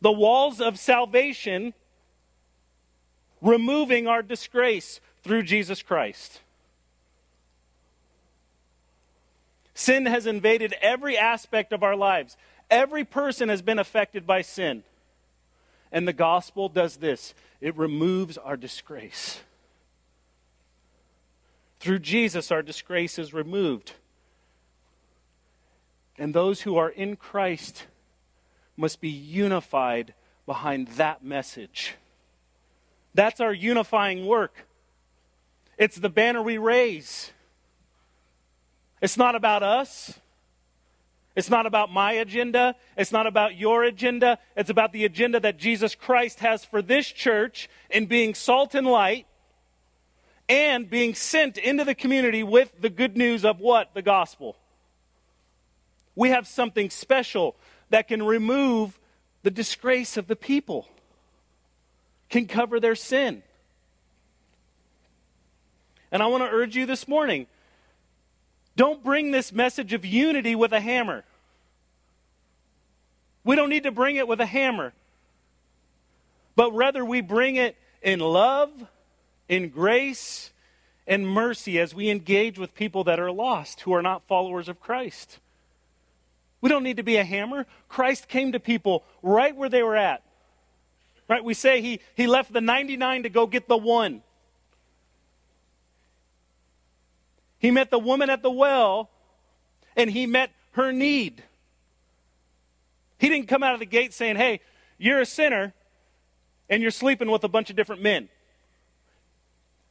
The 0.01 0.11
walls 0.11 0.59
of 0.59 0.79
salvation 0.79 1.73
removing 3.41 4.07
our 4.07 4.23
disgrace 4.23 4.99
through 5.23 5.43
Jesus 5.43 5.81
Christ. 5.81 6.41
Sin 9.79 10.07
has 10.07 10.25
invaded 10.25 10.75
every 10.81 11.17
aspect 11.17 11.71
of 11.71 11.83
our 11.83 11.95
lives. 11.95 12.35
Every 12.69 13.05
person 13.05 13.47
has 13.47 13.61
been 13.61 13.79
affected 13.79 14.27
by 14.27 14.41
sin. 14.41 14.83
And 15.89 16.05
the 16.05 16.11
gospel 16.11 16.67
does 16.67 16.97
this 16.97 17.33
it 17.61 17.77
removes 17.77 18.37
our 18.37 18.57
disgrace. 18.57 19.39
Through 21.79 21.99
Jesus, 21.99 22.51
our 22.51 22.61
disgrace 22.61 23.17
is 23.17 23.33
removed. 23.33 23.93
And 26.17 26.33
those 26.33 26.59
who 26.59 26.75
are 26.75 26.89
in 26.89 27.15
Christ 27.15 27.85
must 28.75 28.99
be 28.99 29.07
unified 29.07 30.13
behind 30.45 30.89
that 30.97 31.23
message. 31.23 31.95
That's 33.13 33.39
our 33.39 33.53
unifying 33.53 34.25
work. 34.25 34.67
It's 35.77 35.95
the 35.95 36.09
banner 36.09 36.41
we 36.41 36.57
raise. 36.57 37.31
It's 39.01 39.17
not 39.17 39.35
about 39.35 39.63
us. 39.63 40.19
It's 41.35 41.49
not 41.49 41.65
about 41.65 41.91
my 41.91 42.13
agenda. 42.13 42.75
It's 42.97 43.11
not 43.11 43.27
about 43.27 43.55
your 43.55 43.83
agenda. 43.83 44.39
It's 44.57 44.69
about 44.69 44.91
the 44.91 45.05
agenda 45.05 45.39
that 45.39 45.57
Jesus 45.57 45.95
Christ 45.95 46.39
has 46.39 46.65
for 46.65 46.81
this 46.81 47.07
church 47.07 47.69
in 47.89 48.07
being 48.07 48.33
salt 48.33 48.75
and 48.75 48.85
light 48.85 49.25
and 50.49 50.89
being 50.89 51.13
sent 51.13 51.57
into 51.57 51.85
the 51.85 51.95
community 51.95 52.43
with 52.43 52.71
the 52.81 52.89
good 52.89 53.15
news 53.15 53.45
of 53.45 53.59
what? 53.59 53.93
The 53.93 54.01
gospel. 54.01 54.57
We 56.15 56.29
have 56.31 56.47
something 56.47 56.89
special 56.89 57.55
that 57.91 58.07
can 58.07 58.23
remove 58.23 58.99
the 59.43 59.51
disgrace 59.51 60.17
of 60.17 60.27
the 60.27 60.35
people, 60.35 60.87
can 62.29 62.47
cover 62.47 62.79
their 62.79 62.95
sin. 62.95 63.43
And 66.11 66.21
I 66.21 66.25
want 66.25 66.43
to 66.43 66.49
urge 66.49 66.75
you 66.75 66.85
this 66.85 67.07
morning 67.07 67.47
don't 68.79 69.03
bring 69.03 69.31
this 69.31 69.51
message 69.51 69.91
of 69.91 70.05
unity 70.05 70.55
with 70.55 70.71
a 70.71 70.79
hammer. 70.79 71.25
We 73.43 73.57
don't 73.57 73.67
need 73.67 73.83
to 73.83 73.91
bring 73.91 74.15
it 74.15 74.25
with 74.25 74.39
a 74.39 74.45
hammer, 74.45 74.93
but 76.55 76.73
rather 76.73 77.03
we 77.03 77.19
bring 77.19 77.57
it 77.57 77.75
in 78.01 78.21
love, 78.21 78.71
in 79.49 79.67
grace, 79.67 80.53
and 81.05 81.27
mercy 81.27 81.77
as 81.77 81.93
we 81.93 82.09
engage 82.09 82.57
with 82.57 82.73
people 82.73 83.03
that 83.03 83.19
are 83.19 83.33
lost, 83.33 83.81
who 83.81 83.91
are 83.91 84.01
not 84.01 84.25
followers 84.29 84.69
of 84.69 84.79
Christ. 84.79 85.39
We 86.61 86.69
don't 86.69 86.83
need 86.83 86.97
to 86.97 87.03
be 87.03 87.17
a 87.17 87.25
hammer. 87.25 87.65
Christ 87.89 88.29
came 88.29 88.53
to 88.53 88.61
people 88.61 89.03
right 89.21 89.53
where 89.53 89.67
they 89.67 89.83
were 89.83 89.97
at. 89.97 90.23
Right? 91.27 91.43
We 91.43 91.53
say 91.53 91.81
he, 91.81 91.99
he 92.15 92.27
left 92.27 92.53
the 92.53 92.61
99 92.61 93.23
to 93.23 93.29
go 93.29 93.45
get 93.45 93.67
the 93.67 93.75
one. 93.75 94.21
He 97.59 97.71
met 97.71 97.91
the 97.91 97.99
woman 97.99 98.29
at 98.29 98.41
the 98.41 98.49
well, 98.49 99.09
and 99.95 100.09
he 100.09 100.25
met 100.25 100.49
her 100.71 100.91
need. 100.91 101.43
He 103.17 103.27
didn't 103.27 103.47
come 103.47 103.63
out 103.63 103.73
of 103.73 103.79
the 103.79 103.85
gate 103.85 104.13
saying, 104.13 104.37
hey, 104.37 104.61
you're 104.97 105.19
a 105.19 105.25
sinner 105.25 105.73
and 106.69 106.81
you're 106.81 106.91
sleeping 106.91 107.29
with 107.29 107.43
a 107.43 107.49
bunch 107.49 107.69
of 107.69 107.75
different 107.75 108.01
men. 108.01 108.29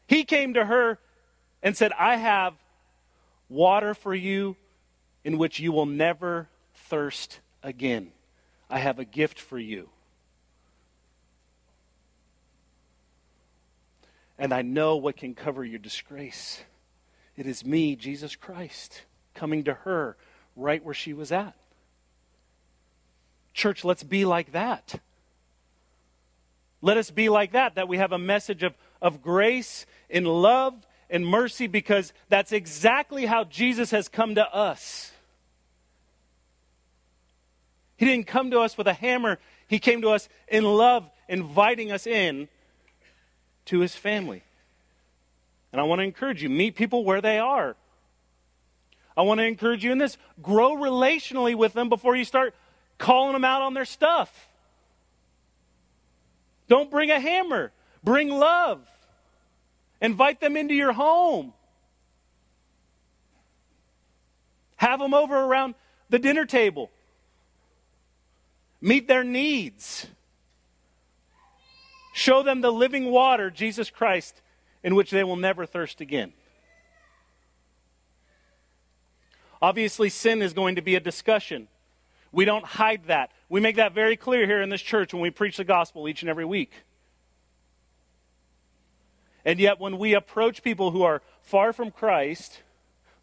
He 0.07 0.25
came 0.25 0.55
to 0.55 0.65
her 0.65 0.99
and 1.63 1.77
said, 1.77 1.93
I 1.93 2.17
have 2.17 2.55
water 3.51 3.93
for 3.93 4.15
you 4.15 4.57
in 5.25 5.37
which 5.37 5.61
you 5.61 5.73
will 5.73 5.87
never 5.87 6.49
thirst 6.75 7.41
again. 7.63 8.13
I 8.71 8.79
have 8.79 8.99
a 8.99 9.05
gift 9.05 9.39
for 9.39 9.59
you. 9.59 9.91
And 14.39 14.55
I 14.55 14.63
know 14.63 14.97
what 14.97 15.17
can 15.17 15.35
cover 15.35 15.65
your 15.65 15.81
disgrace. 15.81 16.63
It 17.39 17.47
is 17.47 17.65
me, 17.65 17.95
Jesus 17.95 18.35
Christ, 18.35 19.03
coming 19.33 19.63
to 19.65 19.75
her 19.75 20.17
right 20.57 20.85
where 20.85 20.93
she 20.93 21.13
was 21.13 21.31
at. 21.31 21.55
Church, 23.55 23.85
let's 23.85 24.03
be 24.03 24.25
like 24.25 24.51
that. 24.53 25.01
Let 26.83 26.97
us 26.97 27.13
be 27.13 27.29
like 27.29 27.53
that, 27.53 27.77
that 27.77 27.87
we 27.87 27.99
have 27.99 28.11
a 28.11 28.19
message 28.19 28.65
of, 28.65 28.75
of 29.01 29.23
grace 29.23 29.87
and 30.11 30.27
love 30.27 30.75
and 31.09 31.25
mercy 31.25 31.69
because 31.69 32.13
that's 32.29 32.51
exactly 32.51 33.25
how 33.25 33.45
Jesus 33.45 33.93
has 33.93 34.09
come 34.09 34.35
to 34.35 34.53
us. 34.53 35.13
He 37.97 38.05
didn't 38.05 38.27
come 38.27 38.51
to 38.51 38.59
us 38.61 38.77
with 38.77 38.89
a 38.89 38.93
hammer, 38.93 39.39
He 39.69 39.79
came 39.79 40.03
to 40.03 40.11
us 40.11 40.29
in 40.49 40.65
love, 40.65 41.09
inviting 41.29 41.93
us 41.93 42.05
in 42.05 42.49
to 43.67 43.79
His 43.79 43.95
family. 43.95 44.43
And 45.73 45.81
I 45.81 45.85
want 45.85 46.01
to 46.01 46.05
encourage 46.05 46.43
you 46.43 46.49
meet 46.49 46.77
people 46.77 47.05
where 47.05 47.21
they 47.21 47.39
are. 47.39 47.77
I 49.17 49.23
want 49.23 49.39
to 49.39 49.45
encourage 49.45 49.85
you 49.85 49.93
in 49.93 49.99
this 49.99 50.17
grow 50.41 50.77
relationally 50.77 51.55
with 51.55 51.73
them 51.73 51.89
before 51.89 52.15
you 52.15 52.25
start 52.25 52.55
calling 52.99 53.33
them 53.33 53.45
out 53.45 53.63
on 53.63 53.75
their 53.75 53.85
stuff. 53.85 54.49
Don't 56.69 56.91
bring 56.91 57.11
a 57.11 57.19
hammer, 57.19 57.73
bring 58.05 58.29
love. 58.29 58.87
Invite 60.01 60.41
them 60.41 60.57
into 60.57 60.75
your 60.75 60.93
home. 60.93 61.53
Have 64.77 65.01
them 65.01 65.13
over 65.13 65.37
around 65.37 65.75
the 66.09 66.21
dinner 66.21 66.45
table. 66.45 66.91
Meet 68.81 69.09
their 69.09 69.25
needs. 69.25 70.07
Show 72.13 72.45
them 72.45 72.61
the 72.61 72.71
living 72.71 73.07
water, 73.07 73.51
Jesus 73.51 73.91
Christ, 73.91 74.41
in 74.83 74.95
which 74.95 75.11
they 75.11 75.25
will 75.25 75.37
never 75.37 75.67
thirst 75.67 76.01
again. 76.01 76.33
Obviously, 79.61 80.09
sin 80.09 80.41
is 80.41 80.53
going 80.53 80.77
to 80.77 80.83
be 80.83 80.95
a 80.95 81.01
discussion. 81.01 81.69
We 82.31 82.45
don't 82.45 82.65
hide 82.65 83.05
that. 83.07 83.33
We 83.49 83.61
make 83.61 83.77
that 83.77 83.93
very 83.93 84.17
clear 84.17 84.47
here 84.47 84.63
in 84.63 84.69
this 84.69 84.83
church 84.83 85.13
when 85.13 85.23
we 85.23 85.31
preach 85.31 85.57
the 85.57 85.65
gospel 85.65 86.09
each 86.09 86.23
and 86.23 86.29
every 86.29 86.45
week. 86.45 86.73
And 89.45 89.59
yet, 89.59 89.81
when 89.81 89.99
we 89.99 90.15
approach 90.15 90.63
people 90.63 90.91
who 90.91 91.03
are 91.03 91.23
far 91.43 91.73
from 91.73 91.91
Christ, 91.91 92.63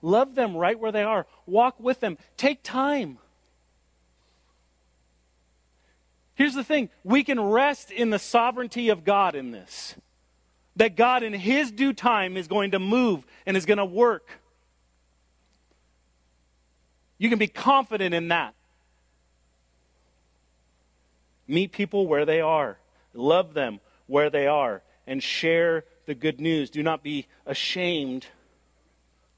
love 0.02 0.36
them 0.36 0.58
right 0.58 0.78
where 0.78 0.92
they 0.92 1.04
are, 1.04 1.28
walk 1.46 1.80
with 1.80 2.00
them, 2.00 2.18
take 2.36 2.64
time. 2.64 3.20
Here's 6.34 6.56
the 6.56 6.64
thing 6.64 6.90
we 7.04 7.24
can 7.24 7.40
rest 7.40 7.92
in 7.92 8.10
the 8.10 8.20
sovereignty 8.20 8.90
of 8.90 9.06
God 9.06 9.36
in 9.36 9.52
this. 9.52 9.96
That 10.78 10.96
God, 10.96 11.24
in 11.24 11.34
His 11.34 11.72
due 11.72 11.94
time, 11.94 12.38
is 12.38 12.48
going 12.48 12.72
to 12.72 12.80
move 12.80 13.26
and 13.46 13.56
is 13.56 13.66
going 13.66 13.78
to 13.78 13.86
work. 13.86 14.30
You 17.18 17.30
can 17.30 17.40
be 17.40 17.48
confident 17.48 18.14
in 18.14 18.30
that. 18.30 18.54
Meet 21.48 21.72
people 21.72 22.08
where 22.08 22.26
they 22.26 22.42
are, 22.42 22.78
love 23.14 23.54
them 23.54 23.80
where 24.08 24.30
they 24.30 24.48
are, 24.48 24.82
and 25.08 25.22
share 25.22 25.86
the 26.06 26.16
good 26.16 26.42
news. 26.42 26.70
Do 26.70 26.84
not 26.84 27.04
be 27.04 27.28
ashamed 27.46 28.28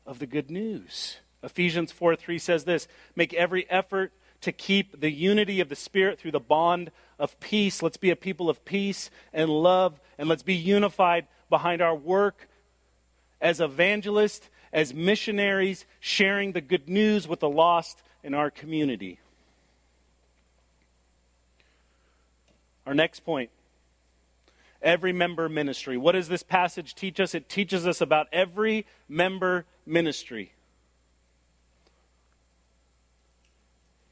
of 0.05 0.19
the 0.19 0.25
good 0.25 0.49
news. 0.49 1.17
Ephesians 1.43 1.91
4 1.91 2.15
3 2.15 2.39
says 2.39 2.63
this 2.63 2.87
Make 3.15 3.33
every 3.33 3.69
effort 3.69 4.13
to 4.41 4.51
keep 4.51 4.99
the 4.99 5.11
unity 5.11 5.59
of 5.59 5.69
the 5.69 5.75
Spirit 5.75 6.19
through 6.19 6.31
the 6.31 6.39
bond 6.39 6.91
of 7.19 7.39
peace. 7.39 7.81
Let's 7.81 7.97
be 7.97 8.11
a 8.11 8.15
people 8.15 8.49
of 8.49 8.63
peace 8.65 9.09
and 9.33 9.49
love, 9.49 9.99
and 10.17 10.29
let's 10.29 10.43
be 10.43 10.55
unified 10.55 11.27
behind 11.49 11.81
our 11.81 11.95
work 11.95 12.47
as 13.41 13.61
evangelists, 13.61 14.49
as 14.73 14.93
missionaries, 14.93 15.85
sharing 15.99 16.51
the 16.51 16.61
good 16.61 16.89
news 16.89 17.27
with 17.27 17.39
the 17.39 17.49
lost 17.49 18.01
in 18.23 18.33
our 18.33 18.51
community. 18.51 19.19
Our 22.85 22.93
next 22.93 23.21
point 23.21 23.49
every 24.81 25.13
member 25.13 25.49
ministry. 25.49 25.97
What 25.97 26.13
does 26.13 26.27
this 26.27 26.43
passage 26.43 26.95
teach 26.95 27.19
us? 27.19 27.35
It 27.35 27.49
teaches 27.49 27.87
us 27.87 28.01
about 28.01 28.27
every 28.31 28.85
member 29.09 29.65
ministry. 29.85 30.53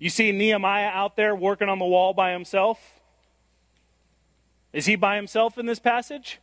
You 0.06 0.12
see 0.12 0.32
Nehemiah 0.32 0.90
out 0.90 1.16
there 1.16 1.36
working 1.36 1.68
on 1.68 1.80
the 1.80 1.86
wall 1.86 2.14
by 2.14 2.32
himself? 2.32 2.80
Is 4.72 4.86
he 4.86 4.96
by 4.96 5.16
himself 5.16 5.58
in 5.58 5.66
this 5.66 5.80
passage? 5.80 6.40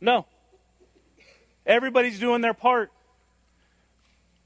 No. 0.00 0.26
Everybody's 1.66 2.20
doing 2.20 2.40
their 2.40 2.54
part. 2.54 2.92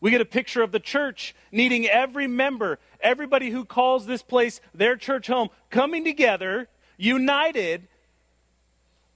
We 0.00 0.10
get 0.10 0.22
a 0.22 0.24
picture 0.24 0.62
of 0.62 0.72
the 0.72 0.80
church 0.80 1.34
needing 1.52 1.86
every 1.86 2.26
member, 2.26 2.78
everybody 3.02 3.50
who 3.50 3.66
calls 3.66 4.06
this 4.06 4.22
place 4.22 4.62
their 4.72 4.96
church 4.96 5.26
home, 5.26 5.50
coming 5.68 6.02
together 6.02 6.68
united 6.96 7.86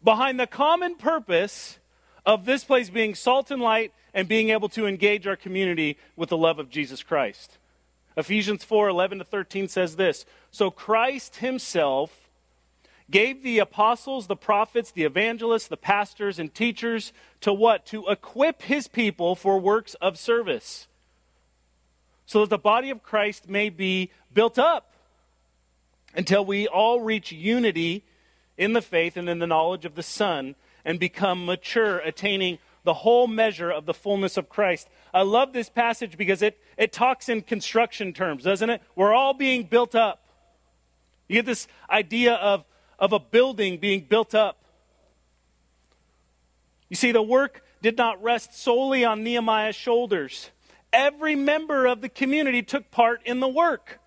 behind 0.04 0.38
the 0.38 0.46
common 0.46 0.94
purpose 0.94 1.78
of 2.26 2.44
this 2.44 2.64
place 2.64 2.90
being 2.90 3.14
salt 3.14 3.50
and 3.50 3.62
light 3.62 3.94
and 4.12 4.28
being 4.28 4.50
able 4.50 4.68
to 4.68 4.86
engage 4.86 5.26
our 5.26 5.36
community 5.36 5.96
with 6.16 6.28
the 6.28 6.36
love 6.36 6.58
of 6.58 6.68
Jesus 6.68 7.02
Christ. 7.02 7.56
Ephesians 8.16 8.64
4 8.64 8.88
11 8.88 9.18
to 9.18 9.24
13 9.24 9.68
says 9.68 9.96
this 9.96 10.24
So 10.50 10.70
Christ 10.70 11.36
himself 11.36 12.28
gave 13.10 13.42
the 13.42 13.58
apostles, 13.58 14.26
the 14.26 14.36
prophets, 14.36 14.90
the 14.90 15.04
evangelists, 15.04 15.68
the 15.68 15.76
pastors, 15.76 16.38
and 16.38 16.52
teachers 16.52 17.12
to 17.42 17.52
what? 17.52 17.86
To 17.86 18.06
equip 18.08 18.62
his 18.62 18.88
people 18.88 19.34
for 19.34 19.58
works 19.58 19.94
of 19.94 20.18
service, 20.18 20.88
so 22.24 22.40
that 22.40 22.50
the 22.50 22.58
body 22.58 22.90
of 22.90 23.02
Christ 23.02 23.48
may 23.48 23.68
be 23.68 24.10
built 24.32 24.58
up 24.58 24.92
until 26.14 26.44
we 26.44 26.66
all 26.66 27.00
reach 27.00 27.30
unity 27.30 28.02
in 28.56 28.72
the 28.72 28.82
faith 28.82 29.16
and 29.16 29.28
in 29.28 29.38
the 29.38 29.46
knowledge 29.46 29.84
of 29.84 29.94
the 29.94 30.02
Son 30.02 30.54
and 30.84 30.98
become 30.98 31.44
mature, 31.44 31.98
attaining 31.98 32.58
the 32.86 32.94
whole 32.94 33.26
measure 33.26 33.70
of 33.70 33.84
the 33.84 33.92
fullness 33.92 34.36
of 34.36 34.48
Christ. 34.48 34.88
I 35.12 35.22
love 35.22 35.52
this 35.52 35.68
passage 35.68 36.16
because 36.16 36.40
it, 36.40 36.58
it 36.78 36.92
talks 36.92 37.28
in 37.28 37.42
construction 37.42 38.12
terms, 38.12 38.44
doesn't 38.44 38.70
it? 38.70 38.80
We're 38.94 39.12
all 39.12 39.34
being 39.34 39.64
built 39.64 39.96
up. 39.96 40.24
You 41.28 41.34
get 41.34 41.46
this 41.46 41.66
idea 41.90 42.34
of, 42.34 42.64
of 42.98 43.12
a 43.12 43.18
building 43.18 43.78
being 43.78 44.06
built 44.08 44.36
up. 44.36 44.64
You 46.88 46.94
see, 46.94 47.10
the 47.10 47.20
work 47.20 47.64
did 47.82 47.98
not 47.98 48.22
rest 48.22 48.56
solely 48.56 49.04
on 49.04 49.24
Nehemiah's 49.24 49.74
shoulders. 49.74 50.50
Every 50.92 51.34
member 51.34 51.86
of 51.86 52.00
the 52.00 52.08
community 52.08 52.62
took 52.62 52.92
part 52.92 53.20
in 53.24 53.40
the 53.40 53.48
work. 53.48 53.98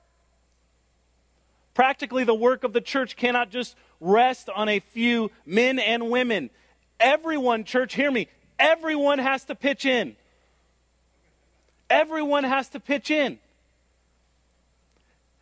Practically, 1.74 2.24
the 2.24 2.34
work 2.34 2.63
of 2.63 2.72
the 2.72 2.82
church 2.82 3.18
cannot 3.18 3.52
just 3.52 3.76
rest 4.00 4.50
on 4.50 4.70
a 4.70 4.80
few 4.80 5.32
men 5.46 5.80
and 5.80 6.10
women. 6.10 6.50
Everyone, 6.98 7.65
church, 7.65 7.94
hear 7.94 8.10
me, 8.10 8.30
everyone 8.60 9.19
has 9.19 9.45
to 9.45 9.56
pitch 9.56 9.86
in. 9.86 10.15
Everyone 11.89 12.43
has 12.43 12.69
to 12.69 12.80
pitch 12.80 13.10
in. 13.10 13.39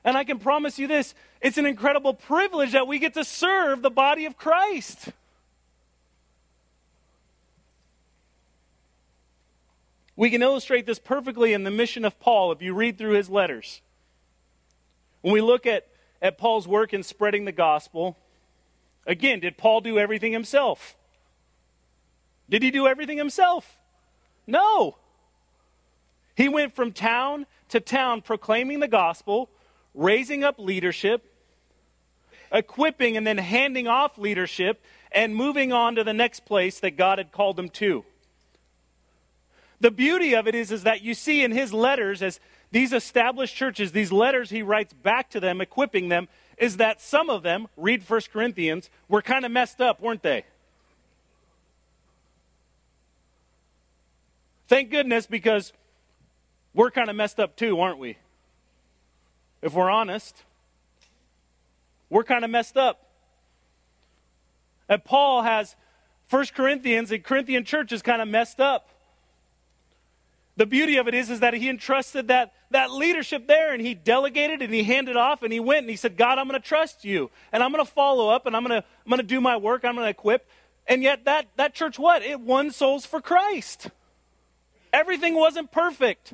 And 0.05 0.15
I 0.15 0.23
can 0.23 0.39
promise 0.39 0.79
you 0.79 0.87
this 0.87 1.13
it's 1.41 1.57
an 1.57 1.65
incredible 1.65 2.13
privilege 2.13 2.71
that 2.71 2.87
we 2.87 2.99
get 2.99 3.15
to 3.15 3.25
serve 3.25 3.81
the 3.81 3.89
body 3.89 4.25
of 4.25 4.37
Christ. 4.37 5.09
We 10.15 10.31
can 10.31 10.41
illustrate 10.41 10.85
this 10.85 10.97
perfectly 10.97 11.53
in 11.53 11.63
the 11.63 11.69
mission 11.71 12.03
of 12.03 12.19
Paul 12.19 12.51
if 12.51 12.61
you 12.61 12.73
read 12.73 12.97
through 12.97 13.13
his 13.13 13.29
letters. 13.29 13.81
When 15.21 15.33
we 15.33 15.41
look 15.41 15.65
at 15.65 15.87
at 16.21 16.37
Paul's 16.37 16.67
work 16.67 16.93
in 16.93 17.03
spreading 17.03 17.45
the 17.45 17.51
gospel, 17.51 18.17
again, 19.05 19.39
did 19.39 19.57
Paul 19.57 19.81
do 19.81 19.99
everything 19.99 20.31
himself? 20.31 20.96
Did 22.49 22.63
he 22.63 22.71
do 22.71 22.87
everything 22.87 23.17
himself? 23.17 23.77
No. 24.45 24.97
He 26.35 26.47
went 26.47 26.75
from 26.75 26.91
town 26.93 27.45
to 27.69 27.79
town 27.79 28.21
proclaiming 28.21 28.79
the 28.79 28.87
gospel, 28.87 29.49
raising 29.93 30.43
up 30.43 30.57
leadership, 30.57 31.25
equipping 32.51 33.17
and 33.17 33.27
then 33.27 33.37
handing 33.37 33.87
off 33.87 34.17
leadership, 34.17 34.81
and 35.11 35.35
moving 35.35 35.73
on 35.73 35.95
to 35.95 36.03
the 36.03 36.13
next 36.13 36.45
place 36.45 36.79
that 36.79 36.91
God 36.91 37.17
had 37.17 37.31
called 37.31 37.59
him 37.59 37.69
to. 37.69 38.05
The 39.79 39.91
beauty 39.91 40.35
of 40.35 40.47
it 40.47 40.55
is, 40.55 40.71
is 40.71 40.83
that 40.83 41.01
you 41.01 41.13
see 41.13 41.43
in 41.43 41.51
his 41.51 41.73
letters, 41.73 42.21
as 42.21 42.39
these 42.71 42.93
established 42.93 43.55
churches, 43.55 43.91
these 43.91 44.11
letters 44.11 44.49
he 44.49 44.61
writes 44.61 44.93
back 44.93 45.29
to 45.31 45.39
them, 45.39 45.61
equipping 45.61 46.09
them, 46.09 46.27
is 46.57 46.77
that 46.77 47.01
some 47.01 47.29
of 47.29 47.43
them, 47.43 47.67
read 47.77 48.07
1 48.07 48.21
Corinthians, 48.31 48.89
were 49.07 49.21
kind 49.21 49.45
of 49.45 49.51
messed 49.51 49.79
up, 49.79 50.01
weren't 50.01 50.23
they? 50.23 50.45
Thank 54.67 54.91
goodness 54.91 55.25
because 55.25 55.73
we're 56.73 56.91
kind 56.91 57.09
of 57.09 57.15
messed 57.15 57.39
up 57.39 57.55
too, 57.55 57.79
aren't 57.79 57.99
we? 57.99 58.17
If 59.61 59.73
we're 59.73 59.89
honest, 59.89 60.43
we're 62.09 62.23
kind 62.23 62.43
of 62.43 62.51
messed 62.51 62.77
up. 62.77 63.03
And 64.89 65.03
Paul 65.03 65.41
has 65.43 65.75
First 66.27 66.53
Corinthians, 66.53 67.09
the 67.09 67.19
Corinthian 67.19 67.63
church 67.63 67.91
is 67.91 68.01
kind 68.01 68.21
of 68.21 68.27
messed 68.27 68.59
up. 68.59 68.89
The 70.57 70.65
beauty 70.65 70.97
of 70.97 71.07
it 71.07 71.13
is, 71.13 71.29
is 71.29 71.41
that 71.41 71.53
he 71.53 71.69
entrusted 71.69 72.29
that, 72.29 72.53
that 72.71 72.91
leadership 72.91 73.47
there 73.47 73.73
and 73.73 73.81
he 73.81 73.93
delegated 73.93 74.61
and 74.61 74.73
he 74.73 74.83
handed 74.83 75.15
off 75.15 75.43
and 75.43 75.53
he 75.53 75.59
went 75.59 75.81
and 75.81 75.89
he 75.89 75.95
said, 75.95 76.17
God, 76.17 76.39
I'm 76.39 76.47
going 76.47 76.59
to 76.59 76.67
trust 76.67 77.05
you 77.05 77.29
and 77.51 77.61
I'm 77.63 77.71
going 77.71 77.85
to 77.85 77.91
follow 77.91 78.29
up 78.29 78.47
and 78.47 78.55
I'm 78.55 78.65
going 78.65 78.81
to, 78.81 78.87
I'm 79.05 79.09
going 79.09 79.21
to 79.21 79.27
do 79.27 79.39
my 79.39 79.55
work. 79.55 79.85
I'm 79.85 79.93
going 79.93 80.05
to 80.05 80.09
equip. 80.09 80.49
And 80.87 81.03
yet 81.03 81.25
that, 81.25 81.47
that 81.57 81.73
church, 81.73 81.99
what? 81.99 82.23
It 82.23 82.39
won 82.39 82.71
souls 82.71 83.05
for 83.05 83.21
Christ. 83.21 83.89
Everything 84.97 85.35
wasn't 85.35 85.71
perfect. 85.71 86.33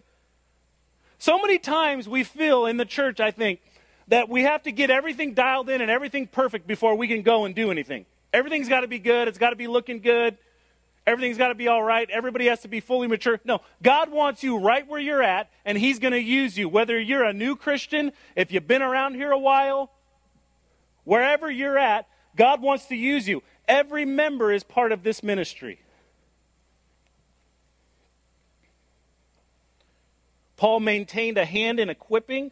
So 1.17 1.38
many 1.38 1.60
times 1.60 2.08
we 2.08 2.23
feel 2.23 2.65
in 2.65 2.78
the 2.78 2.86
church, 2.86 3.19
I 3.19 3.30
think, 3.30 3.60
that 4.08 4.30
we 4.30 4.43
have 4.43 4.63
to 4.63 4.71
get 4.71 4.89
everything 4.89 5.34
dialed 5.34 5.69
in 5.69 5.82
and 5.82 5.91
everything 5.91 6.28
perfect 6.28 6.65
before 6.65 6.95
we 6.95 7.10
can 7.10 7.23
go 7.23 7.43
and 7.43 7.54
do 7.54 7.71
anything. 7.71 8.06
Everything's 8.32 8.69
got 8.69 8.80
to 8.80 8.88
be 8.88 8.99
good. 8.99 9.28
It's 9.28 9.38
got 9.38 9.49
to 9.49 9.58
be 9.58 9.67
looking 9.67 9.99
good. 9.99 10.38
Everything's 11.06 11.38
got 11.38 11.49
to 11.49 11.56
be 11.56 11.67
all 11.67 11.84
right. 11.84 12.10
Everybody 12.10 12.45
has 12.45 12.62
to 12.62 12.69
be 12.69 12.80
fully 12.80 13.10
mature. 13.10 13.38
No, 13.43 13.60
God 13.82 14.10
wants 14.10 14.43
you 14.43 14.58
right 14.58 14.88
where 14.88 14.99
you're 15.02 15.21
at, 15.21 15.49
and 15.65 15.78
He's 15.78 15.99
going 15.99 16.13
to 16.13 16.21
use 16.21 16.58
you. 16.58 16.69
Whether 16.69 16.97
you're 16.97 17.26
a 17.26 17.34
new 17.34 17.58
Christian, 17.58 18.13
if 18.38 18.54
you've 18.54 18.67
been 18.67 18.82
around 18.82 19.15
here 19.15 19.32
a 19.32 19.38
while, 19.38 19.91
wherever 21.04 21.52
you're 21.52 21.78
at, 21.78 22.08
God 22.38 22.62
wants 22.62 22.86
to 22.86 22.95
use 22.95 23.28
you. 23.28 23.43
Every 23.67 24.06
member 24.06 24.54
is 24.54 24.63
part 24.63 24.93
of 24.93 25.04
this 25.04 25.21
ministry. 25.21 25.83
Paul 30.63 30.80
maintained 30.80 31.38
a 31.38 31.43
hand 31.43 31.78
in 31.78 31.89
equipping 31.89 32.49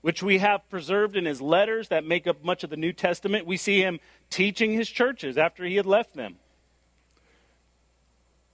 which 0.00 0.22
we 0.22 0.38
have 0.38 0.70
preserved 0.70 1.16
in 1.16 1.24
his 1.24 1.40
letters 1.40 1.88
that 1.88 2.04
make 2.04 2.28
up 2.28 2.44
much 2.44 2.62
of 2.62 2.70
the 2.70 2.76
New 2.76 2.92
Testament. 2.92 3.46
We 3.46 3.56
see 3.56 3.80
him 3.80 3.98
teaching 4.30 4.74
his 4.74 4.88
churches 4.88 5.36
after 5.36 5.64
he 5.64 5.74
had 5.74 5.86
left 5.86 6.14
them. 6.14 6.36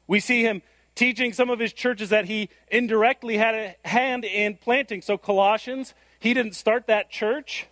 We 0.06 0.20
see 0.20 0.40
him 0.40 0.62
teaching 0.94 1.34
some 1.34 1.50
of 1.50 1.58
his 1.58 1.74
churches 1.74 2.08
that 2.08 2.24
he 2.24 2.48
indirectly 2.70 3.36
had 3.36 3.54
a 3.54 3.76
hand 3.86 4.24
in 4.24 4.56
planting. 4.56 5.02
So, 5.02 5.18
Colossians, 5.18 5.92
he 6.18 6.32
didn't 6.32 6.54
start 6.54 6.86
that 6.86 7.10
church. 7.10 7.66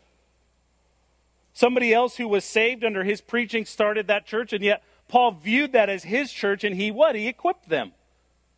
Somebody 1.55 1.95
else 1.95 2.19
who 2.19 2.29
was 2.29 2.45
saved 2.45 2.85
under 2.85 3.05
his 3.05 3.23
preaching 3.23 3.65
started 3.65 4.07
that 4.09 4.27
church, 4.27 4.53
and 4.53 4.63
yet 4.63 4.83
Paul 5.09 5.31
viewed 5.31 5.73
that 5.73 5.89
as 5.89 6.05
his 6.05 6.31
church, 6.31 6.63
and 6.63 6.77
he 6.77 6.91
what? 6.91 7.15
He 7.15 7.27
equipped 7.27 7.71
them, 7.71 7.93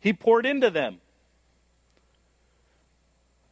he 0.01 0.11
poured 0.11 0.45
into 0.45 0.69
them. 0.69 0.99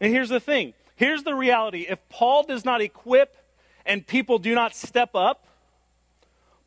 And 0.03 0.11
here's 0.11 0.29
the 0.29 0.41
thing 0.41 0.73
Here's 0.95 1.23
the 1.23 1.33
reality 1.33 1.87
if 1.89 1.97
Paul 2.09 2.43
does 2.43 2.63
not 2.63 2.81
equip 2.81 3.35
and 3.85 4.05
people 4.05 4.37
do 4.37 4.53
not 4.53 4.75
step 4.75 5.15
up, 5.15 5.47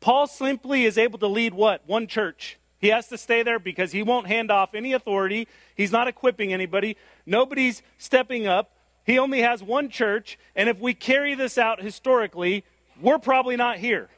Paul 0.01 0.27
simply 0.27 0.85
is 0.85 0.97
able 0.97 1.19
to 1.19 1.27
lead 1.27 1.53
what? 1.53 1.81
One 1.87 2.07
church. 2.07 2.57
He 2.79 2.89
has 2.89 3.07
to 3.07 3.17
stay 3.17 3.43
there 3.43 3.57
because 3.57 3.91
he 3.91 4.03
won't 4.03 4.27
hand 4.27 4.51
off 4.51 4.75
any 4.75 4.93
authority. 4.93 5.47
He's 5.75 5.91
not 5.91 6.07
equipping 6.07 6.51
anybody. 6.51 6.97
Nobody's 7.25 7.81
stepping 7.97 8.45
up. 8.45 8.71
He 9.05 9.17
only 9.17 9.41
has 9.41 9.63
one 9.63 9.89
church. 9.89 10.37
And 10.55 10.67
if 10.67 10.79
we 10.79 10.93
carry 10.93 11.33
this 11.33 11.57
out 11.57 11.81
historically, 11.81 12.63
we're 13.01 13.17
probably 13.17 13.55
not 13.55 13.77
here. 13.77 14.09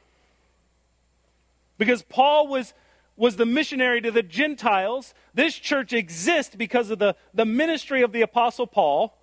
Because 1.77 2.01
Paul 2.01 2.47
was, 2.47 2.73
was 3.19 3.36
the 3.36 3.45
missionary 3.45 3.99
to 4.01 4.12
the 4.12 4.23
Gentiles. 4.23 5.13
This 5.34 5.53
church 5.53 5.91
exists 5.91 6.55
because 6.55 6.89
of 6.89 6.99
the, 6.99 7.15
the 7.34 7.45
ministry 7.45 8.01
of 8.01 8.13
the 8.13 8.21
Apostle 8.21 8.65
Paul 8.65 9.13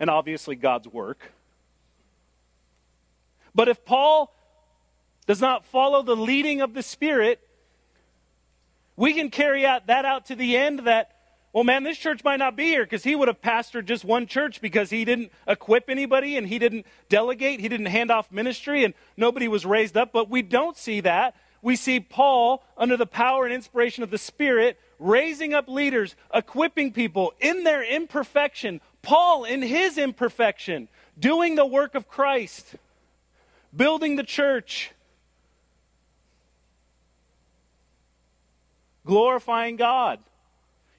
and 0.00 0.08
obviously 0.10 0.56
God's 0.56 0.88
work. 0.88 1.32
But 3.54 3.68
if 3.68 3.84
Paul 3.84 4.34
does 5.26 5.40
not 5.40 5.64
follow 5.66 6.02
the 6.02 6.16
leading 6.16 6.62
of 6.62 6.74
the 6.74 6.82
Spirit, 6.82 7.40
we 8.96 9.12
can 9.12 9.30
carry 9.30 9.64
out 9.64 9.86
that 9.86 10.04
out 10.04 10.26
to 10.26 10.34
the 10.34 10.56
end 10.56 10.80
that, 10.80 11.12
well, 11.52 11.64
man, 11.64 11.84
this 11.84 11.98
church 11.98 12.24
might 12.24 12.38
not 12.38 12.56
be 12.56 12.64
here 12.64 12.84
because 12.84 13.04
he 13.04 13.14
would 13.14 13.28
have 13.28 13.40
pastored 13.40 13.84
just 13.84 14.04
one 14.04 14.26
church 14.26 14.60
because 14.60 14.90
he 14.90 15.04
didn't 15.04 15.30
equip 15.46 15.88
anybody 15.88 16.36
and 16.36 16.46
he 16.46 16.58
didn't 16.58 16.86
delegate, 17.08 17.60
he 17.60 17.68
didn't 17.68 17.86
hand 17.86 18.10
off 18.10 18.32
ministry, 18.32 18.84
and 18.84 18.94
nobody 19.16 19.48
was 19.48 19.64
raised 19.64 19.96
up. 19.96 20.12
But 20.12 20.30
we 20.30 20.42
don't 20.42 20.76
see 20.76 21.00
that. 21.02 21.36
We 21.64 21.76
see 21.76 21.98
Paul, 21.98 22.62
under 22.76 22.98
the 22.98 23.06
power 23.06 23.46
and 23.46 23.54
inspiration 23.54 24.02
of 24.02 24.10
the 24.10 24.18
Spirit, 24.18 24.78
raising 24.98 25.54
up 25.54 25.66
leaders, 25.66 26.14
equipping 26.32 26.92
people 26.92 27.32
in 27.40 27.64
their 27.64 27.82
imperfection, 27.82 28.82
Paul, 29.00 29.44
in 29.44 29.62
his 29.62 29.96
imperfection, 29.96 30.88
doing 31.18 31.54
the 31.54 31.64
work 31.64 31.94
of 31.94 32.06
Christ, 32.06 32.74
building 33.74 34.16
the 34.16 34.22
church, 34.22 34.90
glorifying 39.06 39.76
God. 39.76 40.18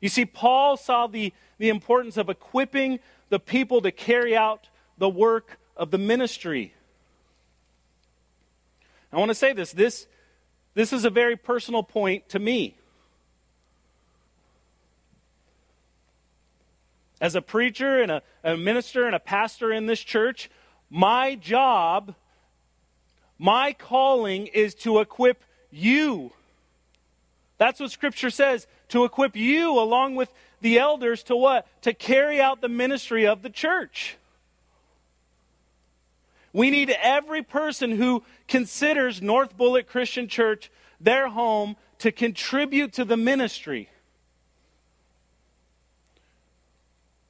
You 0.01 0.09
see, 0.09 0.25
Paul 0.25 0.77
saw 0.77 1.05
the, 1.05 1.31
the 1.59 1.69
importance 1.69 2.17
of 2.17 2.27
equipping 2.27 2.99
the 3.29 3.39
people 3.39 3.81
to 3.81 3.91
carry 3.91 4.35
out 4.35 4.67
the 4.97 5.09
work 5.09 5.59
of 5.77 5.91
the 5.91 5.99
ministry. 5.99 6.73
I 9.13 9.17
want 9.17 9.29
to 9.29 9.35
say 9.35 9.53
this 9.53 9.71
this, 9.71 10.07
this 10.75 10.93
is 10.93 11.05
a 11.05 11.09
very 11.09 11.35
personal 11.35 11.81
point 11.81 12.29
to 12.29 12.39
me. 12.39 12.77
as 17.21 17.35
a 17.35 17.41
preacher 17.41 18.01
and 18.01 18.11
a, 18.11 18.21
a 18.43 18.57
minister 18.57 19.05
and 19.05 19.15
a 19.15 19.19
pastor 19.19 19.71
in 19.71 19.85
this 19.85 19.99
church, 19.99 20.49
my 20.89 21.35
job, 21.35 22.13
my 23.39 23.73
calling 23.73 24.47
is 24.47 24.75
to 24.75 24.99
equip 24.99 25.43
you. 25.71 26.31
That's 27.57 27.79
what 27.79 27.91
Scripture 27.91 28.29
says 28.29 28.67
to 28.89 29.05
equip 29.05 29.35
you 29.35 29.79
along 29.79 30.15
with 30.15 30.29
the 30.61 30.77
elders 30.77 31.23
to 31.23 31.35
what? 31.35 31.67
To 31.81 31.93
carry 31.93 32.41
out 32.41 32.61
the 32.61 32.69
ministry 32.69 33.25
of 33.25 33.41
the 33.41 33.49
church. 33.49 34.17
We 36.55 36.69
need 36.69 36.89
every 36.89 37.41
person 37.41 37.91
who 37.91 38.23
considers 38.47 39.21
North 39.21 39.57
Bullitt 39.57 39.89
Christian 39.89 40.29
Church 40.29 40.71
their 41.01 41.27
home 41.27 41.75
to 41.99 42.13
contribute 42.13 42.93
to 42.93 43.03
the 43.03 43.17
ministry. 43.17 43.89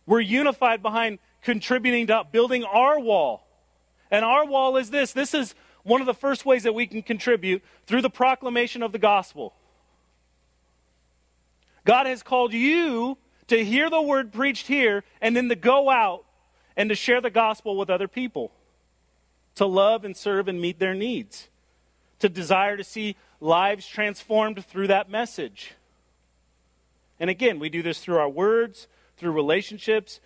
We're 0.05 0.19
unified 0.19 0.83
behind 0.83 1.17
contributing 1.41 2.05
to 2.05 2.23
building 2.31 2.65
our 2.65 2.99
wall. 2.99 3.47
And 4.11 4.23
our 4.23 4.45
wall 4.45 4.77
is 4.77 4.91
this 4.91 5.11
this 5.11 5.33
is 5.33 5.55
one 5.81 6.01
of 6.01 6.05
the 6.05 6.13
first 6.13 6.45
ways 6.45 6.61
that 6.61 6.75
we 6.75 6.85
can 6.85 7.01
contribute 7.01 7.63
through 7.87 8.03
the 8.03 8.11
proclamation 8.11 8.83
of 8.83 8.91
the 8.91 8.99
gospel. 8.99 9.55
God 11.83 12.05
has 12.05 12.21
called 12.21 12.53
you 12.53 13.17
to 13.47 13.65
hear 13.65 13.89
the 13.89 14.03
word 14.03 14.31
preached 14.31 14.67
here 14.67 15.03
and 15.19 15.35
then 15.35 15.49
to 15.49 15.55
go 15.55 15.89
out 15.89 16.25
and 16.77 16.89
to 16.89 16.95
share 16.95 17.21
the 17.21 17.31
gospel 17.31 17.75
with 17.75 17.89
other 17.89 18.07
people, 18.07 18.51
to 19.55 19.65
love 19.65 20.05
and 20.05 20.15
serve 20.15 20.47
and 20.47 20.61
meet 20.61 20.79
their 20.79 20.93
needs, 20.93 21.47
to 22.19 22.29
desire 22.29 22.77
to 22.77 22.83
see 22.83 23.15
lives 23.39 23.87
transformed 23.87 24.65
through 24.65 24.87
that 24.87 25.09
message. 25.09 25.73
And 27.19 27.29
again, 27.29 27.59
we 27.59 27.69
do 27.69 27.81
this 27.81 27.99
through 27.99 28.17
our 28.17 28.29
words, 28.29 28.87
through 29.17 29.31
relationships, 29.31 30.19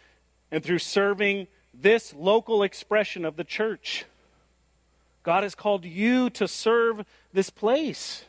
and 0.52 0.64
through 0.64 0.80
serving 0.80 1.48
this 1.74 2.14
local 2.14 2.64
expression 2.64 3.26
of 3.26 3.36
the 3.36 3.44
church. 3.44 4.06
God 5.24 5.44
has 5.44 5.54
called 5.54 5.86
you 5.86 6.30
to 6.32 6.48
serve 6.48 7.06
this 7.34 7.50
place. 7.50 8.26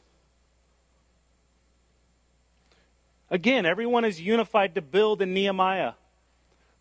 Again, 3.31 3.65
everyone 3.65 4.05
is 4.05 4.21
unified 4.21 4.75
to 4.75 4.83
build 4.83 5.23
in 5.23 5.33
Nehemiah. 5.33 5.93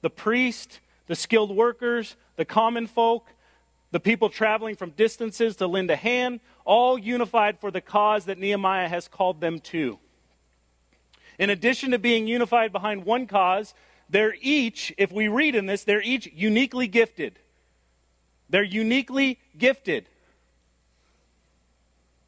The 0.01 0.10
priest, 0.10 0.79
the 1.08 1.15
skilled 1.15 1.55
workers, 1.55 2.15
the 2.36 2.45
common 2.45 2.88
folk, 2.88 3.27
the 3.91 3.99
people 3.99 4.30
traveling 4.30 4.75
from 4.75 4.91
distances 4.91 5.56
to 5.58 5.67
lend 5.67 5.89
a 5.89 5.95
hand, 5.95 6.39
all 6.64 6.97
unified 6.97 7.59
for 7.59 7.72
the 7.72 7.82
cause 7.82 8.26
that 8.26 8.38
Nehemiah 8.38 8.88
has 8.88 9.07
called 9.07 9.41
them 9.41 9.59
to. 9.59 9.97
In 11.39 11.49
addition 11.49 11.91
to 11.91 11.99
being 11.99 12.28
unified 12.28 12.72
behind 12.72 13.05
one 13.05 13.26
cause, 13.26 13.74
they're 14.09 14.36
each, 14.41 14.93
if 14.97 15.11
we 15.11 15.28
read 15.28 15.55
in 15.55 15.66
this, 15.66 15.84
they're 15.84 16.01
each 16.01 16.28
uniquely 16.34 16.88
gifted. 16.88 17.39
They're 18.49 18.64
uniquely 18.64 19.39
gifted. 19.57 20.09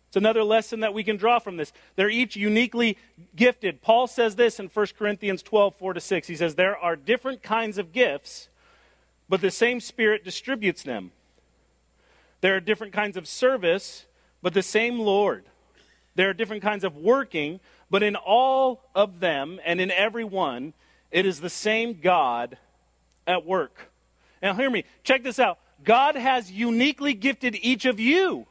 It's 0.08 0.18
another 0.18 0.44
lesson 0.44 0.82
that 0.82 0.94
we 0.94 1.04
can 1.04 1.18
draw 1.18 1.40
from 1.40 1.58
this. 1.58 1.72
They're 1.96 2.10
each 2.10 2.36
uniquely 2.36 2.98
gifted. 3.36 3.82
Paul 3.82 4.08
says 4.08 4.36
this 4.36 4.60
in 4.60 4.68
1 4.68 4.88
Corinthians 4.98 5.42
12, 5.42 5.76
4 5.76 5.94
to 5.94 6.02
6. 6.02 6.28
He 6.28 6.36
says, 6.36 6.56
There 6.56 6.78
are 6.78 6.96
different 6.96 7.42
kinds 7.42 7.78
of 7.78 7.94
gifts, 7.94 8.50
but 9.30 9.42
the 9.42 9.52
same 9.52 9.80
Spirit 9.80 10.24
distributes 10.24 10.84
them. 10.84 11.12
There 12.42 12.56
are 12.56 12.60
different 12.60 12.94
kinds 12.94 13.18
of 13.18 13.28
service, 13.28 14.06
but 14.42 14.54
the 14.54 14.64
same 14.64 15.00
Lord. 15.00 15.46
There 16.16 16.30
are 16.30 16.34
different 16.34 16.64
kinds 16.64 16.84
of 16.84 16.98
working, 16.98 17.60
but 17.90 18.04
in 18.04 18.16
all 18.16 18.84
of 18.94 19.20
them 19.20 19.60
and 19.64 19.80
in 19.80 19.92
every 19.92 20.24
one, 20.24 20.74
it 21.12 21.26
is 21.26 21.40
the 21.40 21.50
same 21.50 22.00
God 22.02 22.58
at 23.28 23.46
work. 23.46 23.92
Now, 24.42 24.56
hear 24.56 24.70
me. 24.70 24.86
Check 25.04 25.24
this 25.24 25.40
out. 25.40 25.60
God 25.84 26.16
has 26.16 26.52
uniquely 26.52 27.14
gifted 27.14 27.56
each 27.62 27.86
of 27.86 28.00
you. 28.00 28.48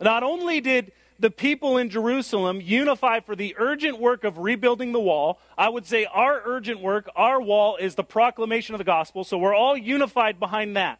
Not 0.00 0.22
only 0.22 0.60
did 0.60 0.92
the 1.18 1.30
people 1.30 1.78
in 1.78 1.88
Jerusalem 1.88 2.60
unify 2.60 3.20
for 3.20 3.36
the 3.36 3.54
urgent 3.58 4.00
work 4.00 4.24
of 4.24 4.38
rebuilding 4.38 4.92
the 4.92 5.00
wall, 5.00 5.38
I 5.56 5.68
would 5.68 5.86
say 5.86 6.04
our 6.04 6.42
urgent 6.44 6.80
work, 6.80 7.08
our 7.14 7.40
wall, 7.40 7.76
is 7.76 7.94
the 7.94 8.02
proclamation 8.02 8.74
of 8.74 8.78
the 8.78 8.84
gospel, 8.84 9.22
so 9.22 9.38
we're 9.38 9.54
all 9.54 9.76
unified 9.76 10.40
behind 10.40 10.76
that. 10.76 10.98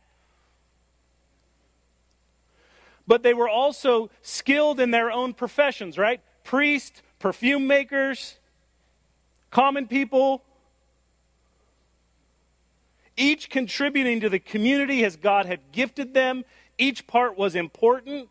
But 3.07 3.23
they 3.23 3.35
were 3.35 3.49
also 3.49 4.11
skilled 4.23 4.81
in 4.81 4.91
their 4.91 5.11
own 5.11 5.35
professions, 5.35 5.99
right? 5.99 6.21
Priests, 6.45 7.03
perfume 7.19 7.67
makers, 7.67 8.39
common 9.51 9.87
people, 9.87 10.43
each 13.17 13.51
contributing 13.51 14.21
to 14.21 14.29
the 14.29 14.39
community 14.39 15.05
as 15.05 15.17
God 15.17 15.47
had 15.47 15.61
gifted 15.73 16.15
them. 16.15 16.45
Each 16.79 17.07
part 17.07 17.37
was 17.37 17.55
important. 17.55 18.29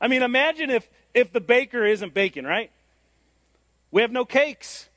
I 0.00 0.08
mean, 0.08 0.22
imagine 0.22 0.70
if, 0.70 0.88
if 1.14 1.32
the 1.32 1.40
baker 1.40 1.84
isn't 1.84 2.14
baking, 2.14 2.44
right? 2.44 2.70
We 3.90 4.02
have 4.02 4.12
no 4.12 4.24
cakes. 4.24 4.88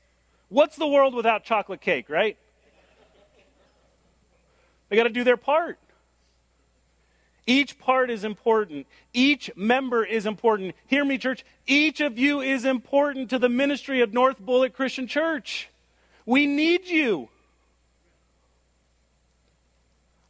What's 0.48 0.76
the 0.76 0.86
world 0.86 1.14
without 1.14 1.44
chocolate 1.44 1.80
cake, 1.80 2.08
right? 2.08 2.36
They 4.88 4.96
got 4.96 5.04
to 5.04 5.08
do 5.08 5.24
their 5.24 5.38
part. 5.38 5.78
Each 7.46 7.78
part 7.78 8.10
is 8.10 8.24
important. 8.24 8.86
Each 9.12 9.50
member 9.56 10.04
is 10.04 10.26
important. 10.26 10.74
Hear 10.86 11.04
me, 11.04 11.18
church. 11.18 11.44
Each 11.66 12.00
of 12.00 12.18
you 12.18 12.40
is 12.40 12.64
important 12.64 13.30
to 13.30 13.38
the 13.38 13.48
ministry 13.48 14.00
of 14.00 14.12
North 14.12 14.38
Bullitt 14.38 14.74
Christian 14.74 15.08
Church. 15.08 15.68
We 16.24 16.46
need 16.46 16.86
you. 16.86 17.28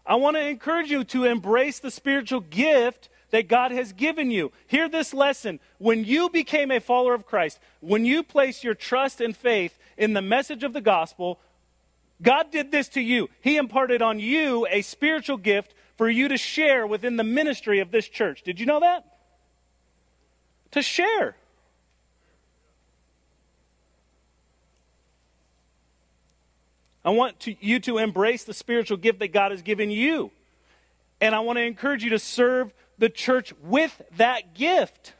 I 0.06 0.16
want 0.16 0.36
to 0.36 0.46
encourage 0.46 0.90
you 0.90 1.04
to 1.04 1.24
embrace 1.24 1.78
the 1.78 1.90
spiritual 1.90 2.40
gift 2.40 3.08
that 3.30 3.48
God 3.48 3.72
has 3.72 3.92
given 3.92 4.30
you. 4.30 4.52
Hear 4.66 4.88
this 4.88 5.12
lesson. 5.12 5.60
When 5.78 6.04
you 6.04 6.28
became 6.28 6.70
a 6.70 6.80
follower 6.80 7.14
of 7.14 7.26
Christ, 7.26 7.58
when 7.80 8.04
you 8.04 8.22
placed 8.22 8.64
your 8.64 8.74
trust 8.74 9.20
and 9.20 9.36
faith 9.36 9.78
in 9.96 10.12
the 10.12 10.22
message 10.22 10.64
of 10.64 10.72
the 10.72 10.80
gospel, 10.80 11.38
God 12.20 12.50
did 12.50 12.70
this 12.70 12.88
to 12.90 13.00
you. 13.00 13.28
He 13.40 13.56
imparted 13.56 14.02
on 14.02 14.18
you 14.18 14.66
a 14.70 14.82
spiritual 14.82 15.36
gift 15.36 15.74
for 16.03 16.11
you 16.11 16.26
to 16.26 16.36
share 16.36 16.84
within 16.84 17.16
the 17.16 17.22
ministry 17.22 17.78
of 17.78 17.92
this 17.92 18.09
church. 18.09 18.42
Did 18.42 18.59
you 18.59 18.66
know 18.66 18.80
that? 18.80 19.05
To 20.72 20.82
share. 20.82 21.36
I 27.05 27.11
want 27.11 27.38
to, 27.38 27.55
you 27.64 27.78
to 27.78 27.98
embrace 27.98 28.42
the 28.42 28.53
spiritual 28.53 28.96
gift 28.96 29.20
that 29.20 29.32
God 29.32 29.53
has 29.53 29.62
given 29.62 29.92
you. 29.92 30.32
And 31.20 31.36
I 31.36 31.38
want 31.38 31.59
to 31.59 31.62
encourage 31.62 32.03
you 32.03 32.11
to 32.11 32.18
serve 32.18 32.74
the 32.98 33.09
church 33.09 33.55
with 33.62 34.03
that 34.16 34.55
gift. 34.55 35.12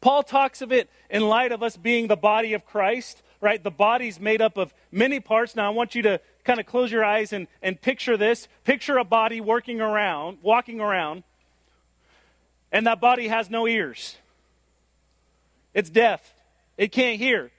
Paul 0.00 0.24
talks 0.24 0.62
of 0.62 0.72
it 0.72 0.90
in 1.10 1.22
light 1.28 1.52
of 1.52 1.62
us 1.62 1.76
being 1.76 2.08
the 2.08 2.16
body 2.16 2.54
of 2.54 2.66
Christ, 2.66 3.22
right? 3.40 3.62
The 3.62 3.70
body's 3.70 4.18
made 4.18 4.42
up 4.42 4.56
of 4.56 4.74
many 4.90 5.20
parts. 5.20 5.54
Now, 5.54 5.68
I 5.68 5.70
want 5.70 5.94
you 5.94 6.02
to 6.02 6.20
kind 6.46 6.60
of 6.60 6.66
close 6.66 6.90
your 6.90 7.04
eyes 7.04 7.32
and, 7.32 7.48
and 7.60 7.80
picture 7.80 8.16
this. 8.16 8.48
Picture 8.64 8.96
a 8.96 9.04
body 9.04 9.40
working 9.40 9.80
around, 9.80 10.38
walking 10.42 10.80
around, 10.80 11.24
and 12.72 12.86
that 12.86 13.00
body 13.00 13.28
has 13.28 13.50
no 13.50 13.66
ears. 13.66 14.16
It's 15.74 15.90
deaf. 15.90 16.34
It 16.78 16.92
can't 16.92 17.18
hear. 17.18 17.50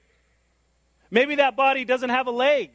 Maybe 1.10 1.36
that 1.36 1.54
body 1.54 1.84
doesn't 1.84 2.10
have 2.10 2.26
a 2.26 2.32
leg. 2.32 2.70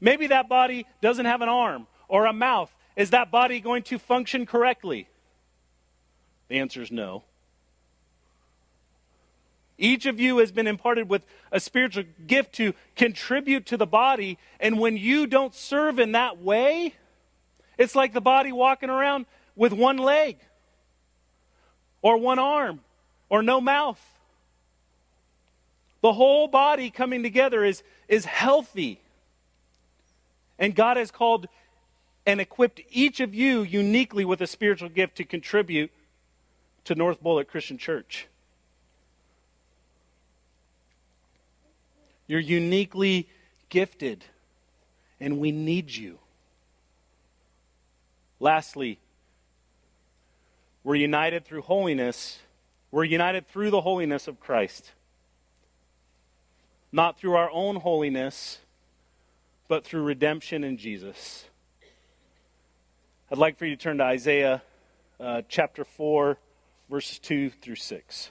Maybe 0.00 0.28
that 0.28 0.48
body 0.48 0.86
doesn't 1.02 1.26
have 1.26 1.42
an 1.42 1.48
arm 1.48 1.86
or 2.08 2.26
a 2.26 2.32
mouth. 2.32 2.74
Is 2.96 3.10
that 3.10 3.30
body 3.30 3.60
going 3.60 3.82
to 3.84 3.98
function 3.98 4.46
correctly? 4.46 5.08
The 6.48 6.60
answer 6.60 6.80
is 6.80 6.90
no. 6.90 7.24
Each 9.78 10.06
of 10.06 10.18
you 10.18 10.38
has 10.38 10.52
been 10.52 10.66
imparted 10.66 11.08
with 11.08 11.26
a 11.52 11.60
spiritual 11.60 12.04
gift 12.26 12.54
to 12.54 12.72
contribute 12.94 13.66
to 13.66 13.76
the 13.76 13.86
body, 13.86 14.38
and 14.58 14.78
when 14.78 14.96
you 14.96 15.26
don't 15.26 15.54
serve 15.54 15.98
in 15.98 16.12
that 16.12 16.38
way, 16.38 16.94
it's 17.76 17.94
like 17.94 18.12
the 18.14 18.20
body 18.20 18.52
walking 18.52 18.88
around 18.88 19.26
with 19.54 19.72
one 19.72 19.98
leg, 19.98 20.38
or 22.00 22.16
one 22.16 22.38
arm, 22.38 22.80
or 23.28 23.42
no 23.42 23.60
mouth. 23.60 24.00
The 26.00 26.12
whole 26.12 26.48
body 26.48 26.90
coming 26.90 27.22
together 27.22 27.64
is, 27.64 27.82
is 28.08 28.24
healthy. 28.24 29.00
And 30.58 30.74
God 30.74 30.96
has 30.96 31.10
called 31.10 31.48
and 32.24 32.40
equipped 32.40 32.80
each 32.90 33.20
of 33.20 33.34
you 33.34 33.62
uniquely 33.62 34.24
with 34.24 34.40
a 34.40 34.46
spiritual 34.46 34.88
gift 34.88 35.16
to 35.16 35.24
contribute 35.24 35.90
to 36.84 36.94
North 36.94 37.22
Bullitt 37.22 37.48
Christian 37.48 37.78
Church. 37.78 38.26
You're 42.26 42.40
uniquely 42.40 43.28
gifted, 43.68 44.24
and 45.20 45.38
we 45.38 45.52
need 45.52 45.90
you. 45.90 46.18
Lastly, 48.40 48.98
we're 50.84 50.96
united 50.96 51.44
through 51.44 51.62
holiness. 51.62 52.38
We're 52.90 53.04
united 53.04 53.48
through 53.48 53.70
the 53.70 53.80
holiness 53.80 54.28
of 54.28 54.40
Christ 54.40 54.92
not 56.96 57.18
through 57.18 57.34
our 57.34 57.50
own 57.50 57.76
holiness, 57.76 58.58
but 59.68 59.84
through 59.84 60.02
redemption 60.02 60.64
in 60.64 60.78
Jesus. 60.78 61.44
I'd 63.30 63.38
like 63.38 63.58
for 63.58 63.66
you 63.66 63.76
to 63.76 63.82
turn 63.82 63.98
to 63.98 64.04
Isaiah 64.04 64.62
uh, 65.18 65.42
chapter 65.48 65.84
4, 65.84 66.38
verses 66.88 67.18
2 67.18 67.50
through 67.50 67.76
6. 67.76 68.30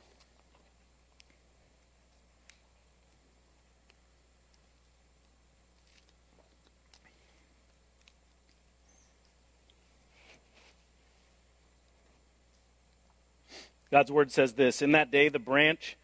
God's 13.92 14.12
word 14.12 14.32
says 14.32 14.54
this 14.54 14.82
In 14.82 14.92
that 14.94 15.12
day, 15.12 15.30
the 15.30 15.40
branch 15.40 15.98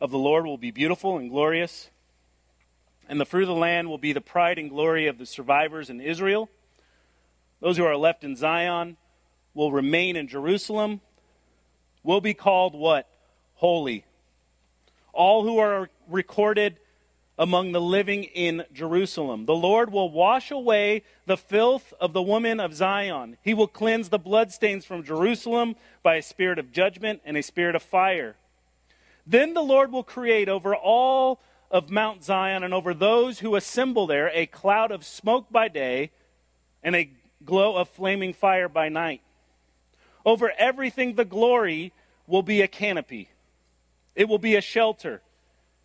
of 0.00 0.10
the 0.10 0.18
Lord 0.18 0.46
will 0.46 0.58
be 0.58 0.70
beautiful 0.70 1.18
and 1.18 1.30
glorious 1.30 1.90
and 3.08 3.20
the 3.20 3.26
fruit 3.26 3.42
of 3.42 3.48
the 3.48 3.54
land 3.54 3.88
will 3.88 3.98
be 3.98 4.12
the 4.12 4.20
pride 4.20 4.58
and 4.58 4.70
glory 4.70 5.06
of 5.06 5.18
the 5.18 5.26
survivors 5.26 5.90
in 5.90 6.00
Israel. 6.00 6.48
Those 7.60 7.76
who 7.76 7.84
are 7.84 7.96
left 7.96 8.24
in 8.24 8.36
Zion 8.36 8.96
will 9.52 9.72
remain 9.72 10.16
in 10.16 10.28
Jerusalem, 10.28 11.00
will 12.02 12.20
be 12.20 12.34
called 12.34 12.74
what? 12.74 13.08
Holy. 13.54 14.04
All 15.12 15.42
who 15.42 15.58
are 15.58 15.90
recorded 16.08 16.78
among 17.38 17.72
the 17.72 17.80
living 17.80 18.24
in 18.24 18.64
Jerusalem. 18.72 19.46
The 19.46 19.54
Lord 19.54 19.90
will 19.90 20.10
wash 20.10 20.50
away 20.50 21.02
the 21.26 21.36
filth 21.36 21.92
of 22.00 22.12
the 22.12 22.22
woman 22.22 22.60
of 22.60 22.74
Zion. 22.74 23.36
He 23.42 23.54
will 23.54 23.66
cleanse 23.66 24.08
the 24.08 24.18
bloodstains 24.18 24.84
from 24.84 25.02
Jerusalem 25.02 25.74
by 26.02 26.16
a 26.16 26.22
spirit 26.22 26.58
of 26.58 26.72
judgment 26.72 27.22
and 27.24 27.36
a 27.36 27.42
spirit 27.42 27.74
of 27.74 27.82
fire. 27.82 28.36
Then 29.26 29.54
the 29.54 29.62
Lord 29.62 29.90
will 29.90 30.04
create 30.04 30.48
over 30.48 30.76
all 30.76 31.40
of 31.70 31.90
Mount 31.90 32.22
Zion 32.22 32.62
and 32.62 32.72
over 32.72 32.94
those 32.94 33.40
who 33.40 33.56
assemble 33.56 34.06
there 34.06 34.30
a 34.32 34.46
cloud 34.46 34.92
of 34.92 35.04
smoke 35.04 35.50
by 35.50 35.68
day 35.68 36.10
and 36.82 36.94
a 36.94 37.10
glow 37.44 37.76
of 37.76 37.88
flaming 37.88 38.32
fire 38.32 38.68
by 38.68 38.88
night. 38.88 39.22
Over 40.24 40.52
everything, 40.56 41.14
the 41.14 41.24
glory 41.24 41.92
will 42.26 42.42
be 42.42 42.62
a 42.62 42.68
canopy, 42.68 43.28
it 44.14 44.28
will 44.28 44.38
be 44.38 44.54
a 44.54 44.60
shelter 44.60 45.20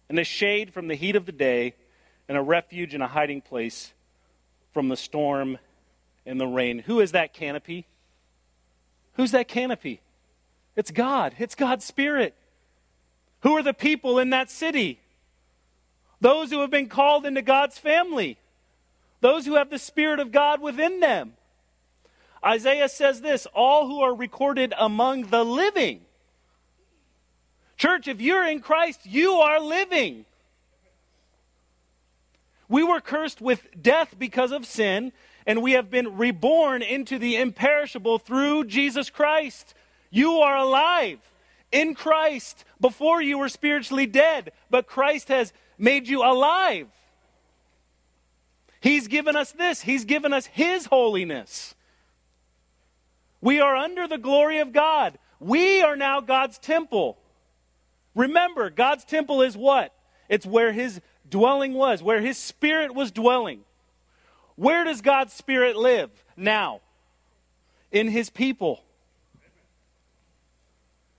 and 0.09 0.19
a 0.19 0.23
shade 0.23 0.73
from 0.73 0.87
the 0.87 0.95
heat 0.95 1.15
of 1.15 1.25
the 1.25 1.31
day, 1.31 1.75
and 2.27 2.37
a 2.37 2.41
refuge 2.41 2.93
and 2.93 3.01
a 3.01 3.07
hiding 3.07 3.41
place 3.41 3.93
from 4.73 4.89
the 4.89 4.97
storm 4.97 5.57
and 6.25 6.39
the 6.39 6.47
rain. 6.47 6.79
Who 6.79 6.99
is 6.99 7.13
that 7.13 7.33
canopy? 7.33 7.87
Who's 9.13 9.31
that 9.31 9.47
canopy? 9.47 10.01
It's 10.75 10.91
God. 10.91 11.35
It's 11.39 11.55
God's 11.55 11.85
Spirit. 11.85 12.35
Who 13.41 13.57
are 13.57 13.63
the 13.63 13.73
people 13.73 14.19
in 14.19 14.29
that 14.31 14.51
city? 14.51 14.99
Those 16.21 16.51
who 16.51 16.61
have 16.61 16.69
been 16.69 16.89
called 16.89 17.25
into 17.25 17.41
God's 17.41 17.77
family, 17.77 18.37
those 19.21 19.45
who 19.45 19.55
have 19.55 19.69
the 19.69 19.79
Spirit 19.79 20.19
of 20.19 20.31
God 20.31 20.61
within 20.61 20.99
them. 20.99 21.33
Isaiah 22.45 22.89
says 22.89 23.21
this 23.21 23.47
all 23.53 23.87
who 23.87 24.01
are 24.01 24.13
recorded 24.13 24.73
among 24.77 25.23
the 25.23 25.43
living. 25.43 26.01
Church, 27.79 28.09
if 28.09 28.19
you're 28.19 28.45
in 28.45 28.59
Christ, 28.59 29.05
you 29.05 29.35
are 29.35 29.57
living. 29.61 30.25
We 32.67 32.83
were 32.83 32.99
cursed 32.99 33.39
with 33.39 33.65
death 33.81 34.15
because 34.19 34.51
of 34.51 34.65
sin, 34.65 35.13
and 35.47 35.63
we 35.63 35.71
have 35.71 35.89
been 35.89 36.17
reborn 36.17 36.81
into 36.81 37.17
the 37.17 37.37
imperishable 37.37 38.19
through 38.19 38.65
Jesus 38.65 39.09
Christ. 39.09 39.73
You 40.11 40.39
are 40.39 40.57
alive 40.57 41.19
in 41.71 41.95
Christ. 41.95 42.65
Before 42.81 43.21
you 43.21 43.37
were 43.37 43.47
spiritually 43.47 44.05
dead, 44.05 44.51
but 44.69 44.85
Christ 44.85 45.29
has 45.29 45.53
made 45.77 46.09
you 46.09 46.21
alive. 46.21 46.87
He's 48.81 49.07
given 49.07 49.37
us 49.37 49.53
this, 49.53 49.79
He's 49.79 50.03
given 50.03 50.33
us 50.33 50.45
His 50.47 50.85
holiness. 50.85 51.75
We 53.39 53.61
are 53.61 53.77
under 53.77 54.05
the 54.05 54.17
glory 54.17 54.59
of 54.59 54.73
God. 54.73 55.17
We 55.39 55.81
are 55.81 55.95
now 55.95 56.19
God's 56.19 56.57
temple. 56.57 57.17
Remember, 58.19 58.69
God's 58.69 59.05
temple 59.05 59.41
is 59.43 59.55
what? 59.55 59.93
It's 60.27 60.45
where 60.45 60.73
his 60.73 60.99
dwelling 61.29 61.73
was, 61.73 62.03
where 62.03 62.19
his 62.19 62.37
spirit 62.37 62.93
was 62.93 63.11
dwelling. 63.11 63.61
Where 64.57 64.83
does 64.83 64.99
God's 64.99 65.31
spirit 65.31 65.77
live 65.77 66.11
now? 66.35 66.81
In 67.93 68.09
his 68.09 68.29
people. 68.29 68.83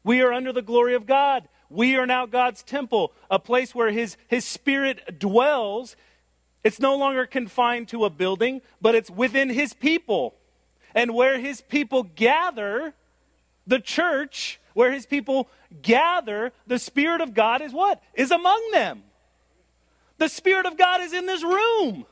We 0.05 0.21
are 0.21 0.31
under 0.31 0.53
the 0.53 0.61
glory 0.61 0.95
of 0.95 1.07
God. 1.07 1.49
We 1.71 1.97
are 1.97 2.05
now 2.05 2.27
God's 2.27 2.63
temple, 2.63 3.15
a 3.31 3.39
place 3.39 3.75
where 3.75 3.91
his, 3.91 4.19
his 4.29 4.45
spirit 4.45 5.19
dwells. 5.19 5.97
It's 6.65 6.81
no 6.81 6.97
longer 6.99 7.25
confined 7.25 7.89
to 7.89 8.05
a 8.05 8.11
building, 8.11 8.61
but 8.79 8.95
it's 8.95 9.11
within 9.11 9.49
his 9.49 9.73
people. 9.73 10.35
And 10.95 11.15
where 11.15 11.39
his 11.39 11.63
people 11.63 12.03
gather, 12.03 12.93
the 13.67 13.81
church, 13.81 14.60
where 14.75 14.93
his 14.93 15.07
people 15.07 15.49
gather, 15.83 16.53
the 16.67 16.79
Spirit 16.79 17.21
of 17.21 17.35
God 17.35 17.63
is 17.63 17.73
what? 17.73 18.03
Is 18.15 18.31
among 18.31 18.71
them. 18.73 19.03
The 20.19 20.29
Spirit 20.29 20.67
of 20.67 20.77
God 20.77 21.01
is 21.01 21.13
in 21.13 21.27
this 21.27 21.43
room. 21.43 22.07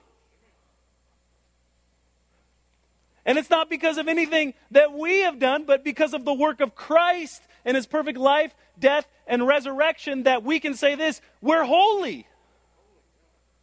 And 3.28 3.36
it's 3.36 3.50
not 3.50 3.68
because 3.68 3.98
of 3.98 4.08
anything 4.08 4.54
that 4.70 4.94
we 4.94 5.20
have 5.20 5.38
done, 5.38 5.64
but 5.64 5.84
because 5.84 6.14
of 6.14 6.24
the 6.24 6.32
work 6.32 6.62
of 6.62 6.74
Christ 6.74 7.42
and 7.66 7.76
his 7.76 7.86
perfect 7.86 8.16
life, 8.16 8.54
death, 8.78 9.06
and 9.26 9.46
resurrection 9.46 10.22
that 10.22 10.42
we 10.42 10.60
can 10.60 10.72
say 10.72 10.94
this 10.94 11.20
we're 11.42 11.64
holy. 11.64 12.26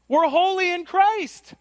We're 0.07 0.29
holy 0.29 0.71
in 0.71 0.85
Christ. 0.85 1.55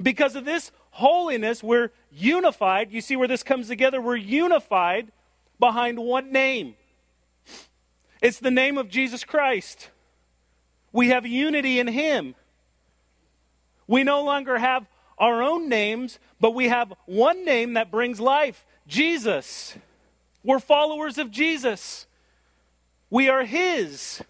Because 0.00 0.36
of 0.36 0.44
this 0.44 0.70
holiness, 1.00 1.62
we're 1.62 1.90
unified. 2.12 2.92
You 2.92 3.00
see 3.00 3.16
where 3.16 3.28
this 3.28 3.42
comes 3.42 3.66
together? 3.66 4.00
We're 4.00 4.16
unified 4.16 5.10
behind 5.58 5.98
one 5.98 6.30
name. 6.30 6.74
It's 8.22 8.38
the 8.38 8.50
name 8.50 8.78
of 8.78 8.88
Jesus 8.88 9.24
Christ. 9.24 9.90
We 10.92 11.08
have 11.08 11.26
unity 11.26 11.80
in 11.80 11.88
Him. 11.88 12.34
We 13.86 14.04
no 14.04 14.22
longer 14.22 14.58
have 14.58 14.86
our 15.18 15.42
own 15.42 15.68
names, 15.68 16.18
but 16.40 16.54
we 16.54 16.68
have 16.68 16.92
one 17.06 17.44
name 17.44 17.74
that 17.74 17.90
brings 17.90 18.20
life 18.20 18.64
Jesus. 18.86 19.74
We're 20.42 20.60
followers 20.60 21.18
of 21.18 21.30
Jesus. 21.30 22.06
We 23.10 23.28
are 23.28 23.44
His. 23.44 24.22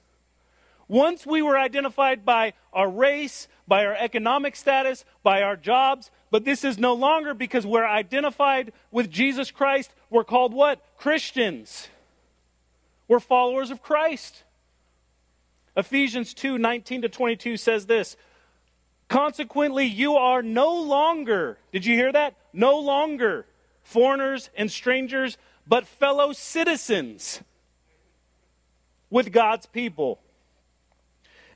Once 0.91 1.25
we 1.25 1.41
were 1.41 1.57
identified 1.57 2.25
by 2.25 2.53
our 2.73 2.91
race, 2.91 3.47
by 3.69 3.87
our 3.87 3.95
economic 3.95 4.57
status, 4.57 5.05
by 5.23 5.41
our 5.41 5.55
jobs, 5.55 6.11
but 6.33 6.45
this 6.45 6.65
is 6.65 6.81
no 6.81 6.95
longer 6.95 7.33
because 7.33 7.65
we're 7.65 7.87
identified 7.87 8.73
with 8.91 9.09
Jesus 9.09 9.53
Christ. 9.53 9.93
We're 10.11 10.25
called 10.25 10.53
what? 10.53 10.85
Christians. 10.99 11.87
We're 13.07 13.21
followers 13.21 13.71
of 13.71 13.81
Christ. 13.81 14.43
Ephesians 15.77 16.35
2 16.35 16.59
19 16.59 17.03
to 17.03 17.09
22 17.09 17.57
says 17.57 17.87
this 17.87 18.17
Consequently, 19.07 19.87
you 19.87 20.17
are 20.17 20.43
no 20.43 20.75
longer, 20.75 21.57
did 21.71 21.87
you 21.87 21.95
hear 21.95 22.11
that? 22.11 22.35
No 22.53 22.81
longer 22.81 23.47
foreigners 23.85 24.51
and 24.57 24.69
strangers, 24.69 25.39
but 25.69 25.87
fellow 25.87 26.33
citizens 26.33 27.41
with 29.09 29.31
God's 29.31 29.67
people 29.67 30.19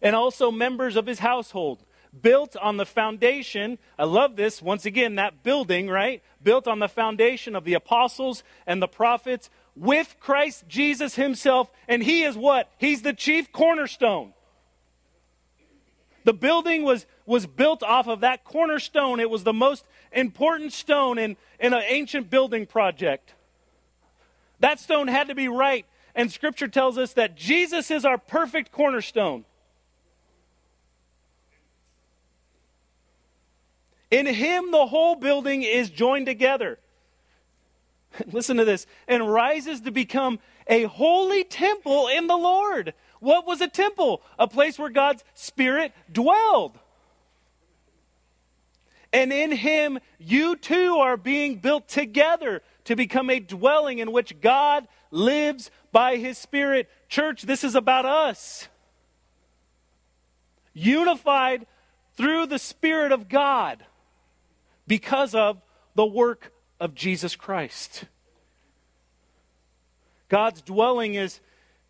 and 0.04 0.14
also 0.14 0.50
members 0.52 0.96
of 0.96 1.06
his 1.06 1.18
household, 1.18 1.82
built 2.20 2.56
on 2.56 2.76
the 2.76 2.84
foundation. 2.84 3.78
I 3.98 4.04
love 4.04 4.36
this. 4.36 4.60
Once 4.60 4.84
again, 4.84 5.14
that 5.16 5.42
building, 5.42 5.88
right? 5.88 6.22
Built 6.42 6.68
on 6.68 6.78
the 6.78 6.88
foundation 6.88 7.56
of 7.56 7.64
the 7.64 7.74
apostles 7.74 8.44
and 8.66 8.80
the 8.80 8.86
prophets 8.86 9.48
with 9.74 10.14
Christ 10.20 10.68
Jesus 10.68 11.14
himself. 11.14 11.70
And 11.88 12.02
he 12.02 12.22
is 12.22 12.36
what? 12.36 12.70
He's 12.76 13.00
the 13.00 13.14
chief 13.14 13.50
cornerstone. 13.50 14.34
The 16.24 16.34
building 16.34 16.84
was, 16.84 17.06
was 17.24 17.46
built 17.46 17.82
off 17.82 18.06
of 18.06 18.20
that 18.20 18.44
cornerstone. 18.44 19.20
It 19.20 19.30
was 19.30 19.42
the 19.42 19.52
most 19.54 19.86
important 20.12 20.74
stone 20.74 21.18
in, 21.18 21.36
in 21.58 21.72
an 21.72 21.82
ancient 21.86 22.28
building 22.28 22.66
project. 22.66 23.32
That 24.60 24.80
stone 24.80 25.08
had 25.08 25.28
to 25.28 25.34
be 25.34 25.48
right. 25.48 25.86
And 26.14 26.30
scripture 26.30 26.68
tells 26.68 26.98
us 26.98 27.14
that 27.14 27.36
Jesus 27.36 27.90
is 27.90 28.04
our 28.04 28.18
perfect 28.18 28.70
cornerstone. 28.70 29.46
In 34.14 34.26
him, 34.26 34.70
the 34.70 34.86
whole 34.86 35.16
building 35.16 35.64
is 35.64 35.90
joined 35.90 36.26
together. 36.26 36.78
Listen 38.32 38.58
to 38.58 38.64
this 38.64 38.86
and 39.08 39.28
rises 39.28 39.80
to 39.80 39.90
become 39.90 40.38
a 40.68 40.84
holy 40.84 41.42
temple 41.42 42.06
in 42.06 42.28
the 42.28 42.36
Lord. 42.36 42.94
What 43.18 43.44
was 43.44 43.60
a 43.60 43.66
temple? 43.66 44.22
A 44.38 44.46
place 44.46 44.78
where 44.78 44.88
God's 44.88 45.24
Spirit 45.34 45.92
dwelled. 46.12 46.78
And 49.12 49.32
in 49.32 49.50
him, 49.50 49.98
you 50.20 50.54
too 50.54 50.98
are 50.98 51.16
being 51.16 51.56
built 51.56 51.88
together 51.88 52.62
to 52.84 52.94
become 52.94 53.30
a 53.30 53.40
dwelling 53.40 53.98
in 53.98 54.12
which 54.12 54.40
God 54.40 54.86
lives 55.10 55.72
by 55.90 56.18
his 56.18 56.38
Spirit. 56.38 56.88
Church, 57.08 57.42
this 57.42 57.64
is 57.64 57.74
about 57.74 58.06
us. 58.06 58.68
Unified 60.72 61.66
through 62.16 62.46
the 62.46 62.60
Spirit 62.60 63.10
of 63.10 63.28
God 63.28 63.84
because 64.86 65.34
of 65.34 65.60
the 65.94 66.06
work 66.06 66.52
of 66.80 66.94
Jesus 66.94 67.36
Christ. 67.36 68.04
God's 70.28 70.62
dwelling 70.62 71.14
is, 71.14 71.40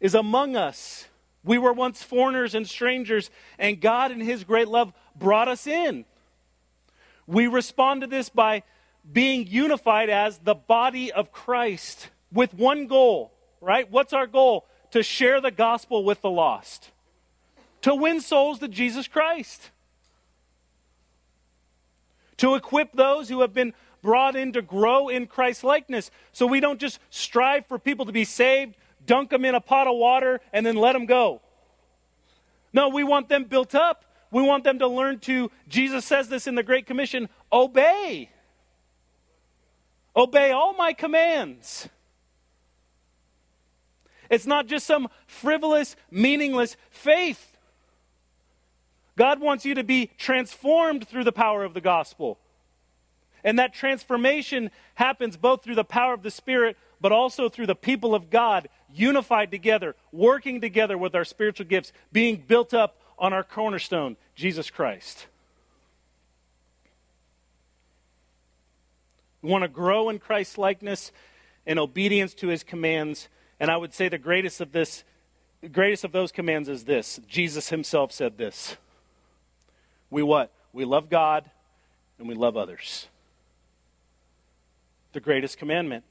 is 0.00 0.14
among 0.14 0.56
us. 0.56 1.06
We 1.44 1.58
were 1.58 1.72
once 1.72 2.02
foreigners 2.02 2.54
and 2.54 2.66
strangers, 2.68 3.30
and 3.58 3.80
God, 3.80 4.10
in 4.12 4.20
His 4.20 4.44
great 4.44 4.68
love, 4.68 4.92
brought 5.16 5.48
us 5.48 5.66
in. 5.66 6.04
We 7.26 7.46
respond 7.46 8.02
to 8.02 8.06
this 8.06 8.28
by 8.28 8.62
being 9.10 9.46
unified 9.46 10.10
as 10.10 10.38
the 10.38 10.54
body 10.54 11.12
of 11.12 11.32
Christ 11.32 12.10
with 12.32 12.54
one 12.54 12.86
goal, 12.86 13.32
right? 13.60 13.90
What's 13.90 14.12
our 14.12 14.26
goal? 14.26 14.66
To 14.92 15.02
share 15.02 15.40
the 15.40 15.50
gospel 15.50 16.04
with 16.04 16.22
the 16.22 16.30
lost, 16.30 16.90
to 17.82 17.94
win 17.94 18.20
souls 18.20 18.60
to 18.60 18.68
Jesus 18.68 19.08
Christ 19.08 19.70
to 22.38 22.54
equip 22.54 22.92
those 22.92 23.28
who 23.28 23.40
have 23.40 23.52
been 23.52 23.72
brought 24.02 24.36
in 24.36 24.52
to 24.52 24.62
grow 24.62 25.08
in 25.08 25.26
Christ's 25.26 25.64
likeness. 25.64 26.10
So 26.32 26.46
we 26.46 26.60
don't 26.60 26.78
just 26.78 26.98
strive 27.10 27.66
for 27.66 27.78
people 27.78 28.06
to 28.06 28.12
be 28.12 28.24
saved, 28.24 28.76
dunk 29.06 29.30
them 29.30 29.44
in 29.44 29.54
a 29.54 29.60
pot 29.60 29.86
of 29.86 29.96
water, 29.96 30.40
and 30.52 30.64
then 30.64 30.76
let 30.76 30.92
them 30.92 31.06
go. 31.06 31.40
No, 32.72 32.88
we 32.88 33.04
want 33.04 33.28
them 33.28 33.44
built 33.44 33.74
up. 33.74 34.04
We 34.30 34.42
want 34.42 34.64
them 34.64 34.80
to 34.80 34.88
learn 34.88 35.20
to, 35.20 35.50
Jesus 35.68 36.04
says 36.04 36.28
this 36.28 36.46
in 36.46 36.56
the 36.56 36.62
Great 36.62 36.86
Commission, 36.86 37.28
obey. 37.52 38.30
Obey 40.16 40.50
all 40.50 40.74
my 40.74 40.92
commands. 40.92 41.88
It's 44.28 44.46
not 44.46 44.66
just 44.66 44.86
some 44.86 45.08
frivolous, 45.26 45.96
meaningless 46.10 46.76
faith. 46.90 47.53
God 49.16 49.40
wants 49.40 49.64
you 49.64 49.74
to 49.74 49.84
be 49.84 50.10
transformed 50.18 51.06
through 51.06 51.24
the 51.24 51.32
power 51.32 51.64
of 51.64 51.74
the 51.74 51.80
gospel. 51.80 52.38
And 53.44 53.58
that 53.58 53.74
transformation 53.74 54.70
happens 54.94 55.36
both 55.36 55.62
through 55.62 55.74
the 55.74 55.84
power 55.84 56.14
of 56.14 56.22
the 56.22 56.30
Spirit, 56.30 56.76
but 57.00 57.12
also 57.12 57.48
through 57.48 57.66
the 57.66 57.74
people 57.74 58.14
of 58.14 58.30
God 58.30 58.68
unified 58.92 59.50
together, 59.50 59.94
working 60.12 60.60
together 60.60 60.96
with 60.96 61.14
our 61.14 61.24
spiritual 61.24 61.66
gifts, 61.66 61.92
being 62.10 62.42
built 62.46 62.72
up 62.72 62.98
on 63.18 63.32
our 63.32 63.44
cornerstone, 63.44 64.16
Jesus 64.34 64.70
Christ. 64.70 65.26
We 69.42 69.50
want 69.50 69.62
to 69.62 69.68
grow 69.68 70.08
in 70.08 70.18
Christ's 70.18 70.56
likeness 70.56 71.12
and 71.66 71.78
obedience 71.78 72.32
to 72.34 72.48
his 72.48 72.64
commands. 72.64 73.28
And 73.60 73.70
I 73.70 73.76
would 73.76 73.92
say 73.92 74.08
the 74.08 74.16
greatest 74.16 74.62
of 74.62 74.72
this, 74.72 75.04
greatest 75.70 76.02
of 76.04 76.12
those 76.12 76.32
commands 76.32 76.68
is 76.70 76.84
this. 76.84 77.20
Jesus 77.28 77.68
himself 77.68 78.10
said 78.10 78.38
this. 78.38 78.78
We 80.14 80.22
what? 80.22 80.52
We 80.72 80.84
love 80.84 81.10
God 81.10 81.50
and 82.20 82.28
we 82.28 82.36
love 82.36 82.56
others. 82.56 83.08
The 85.12 85.18
greatest 85.18 85.58
commandment. 85.58 86.04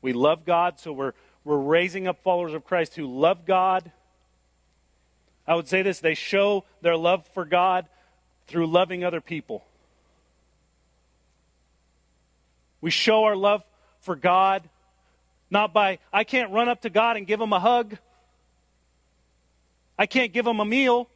We 0.00 0.14
love 0.14 0.46
God, 0.46 0.80
so 0.80 0.94
we're, 0.94 1.12
we're 1.44 1.58
raising 1.58 2.08
up 2.08 2.22
followers 2.22 2.54
of 2.54 2.64
Christ 2.64 2.96
who 2.96 3.04
love 3.04 3.44
God. 3.44 3.92
I 5.46 5.56
would 5.56 5.68
say 5.68 5.82
this 5.82 6.00
they 6.00 6.14
show 6.14 6.64
their 6.80 6.96
love 6.96 7.26
for 7.34 7.44
God 7.44 7.86
through 8.46 8.68
loving 8.68 9.04
other 9.04 9.20
people. 9.20 9.62
We 12.80 12.90
show 12.90 13.24
our 13.24 13.36
love 13.36 13.62
for 14.00 14.16
God 14.16 14.66
not 15.50 15.74
by, 15.74 15.98
I 16.14 16.24
can't 16.24 16.50
run 16.50 16.70
up 16.70 16.80
to 16.80 16.88
God 16.88 17.18
and 17.18 17.26
give 17.26 17.42
him 17.42 17.52
a 17.52 17.60
hug. 17.60 17.98
I 19.98 20.06
can't 20.06 20.32
give 20.32 20.46
him 20.46 20.60
a 20.60 20.64
meal. 20.64 21.10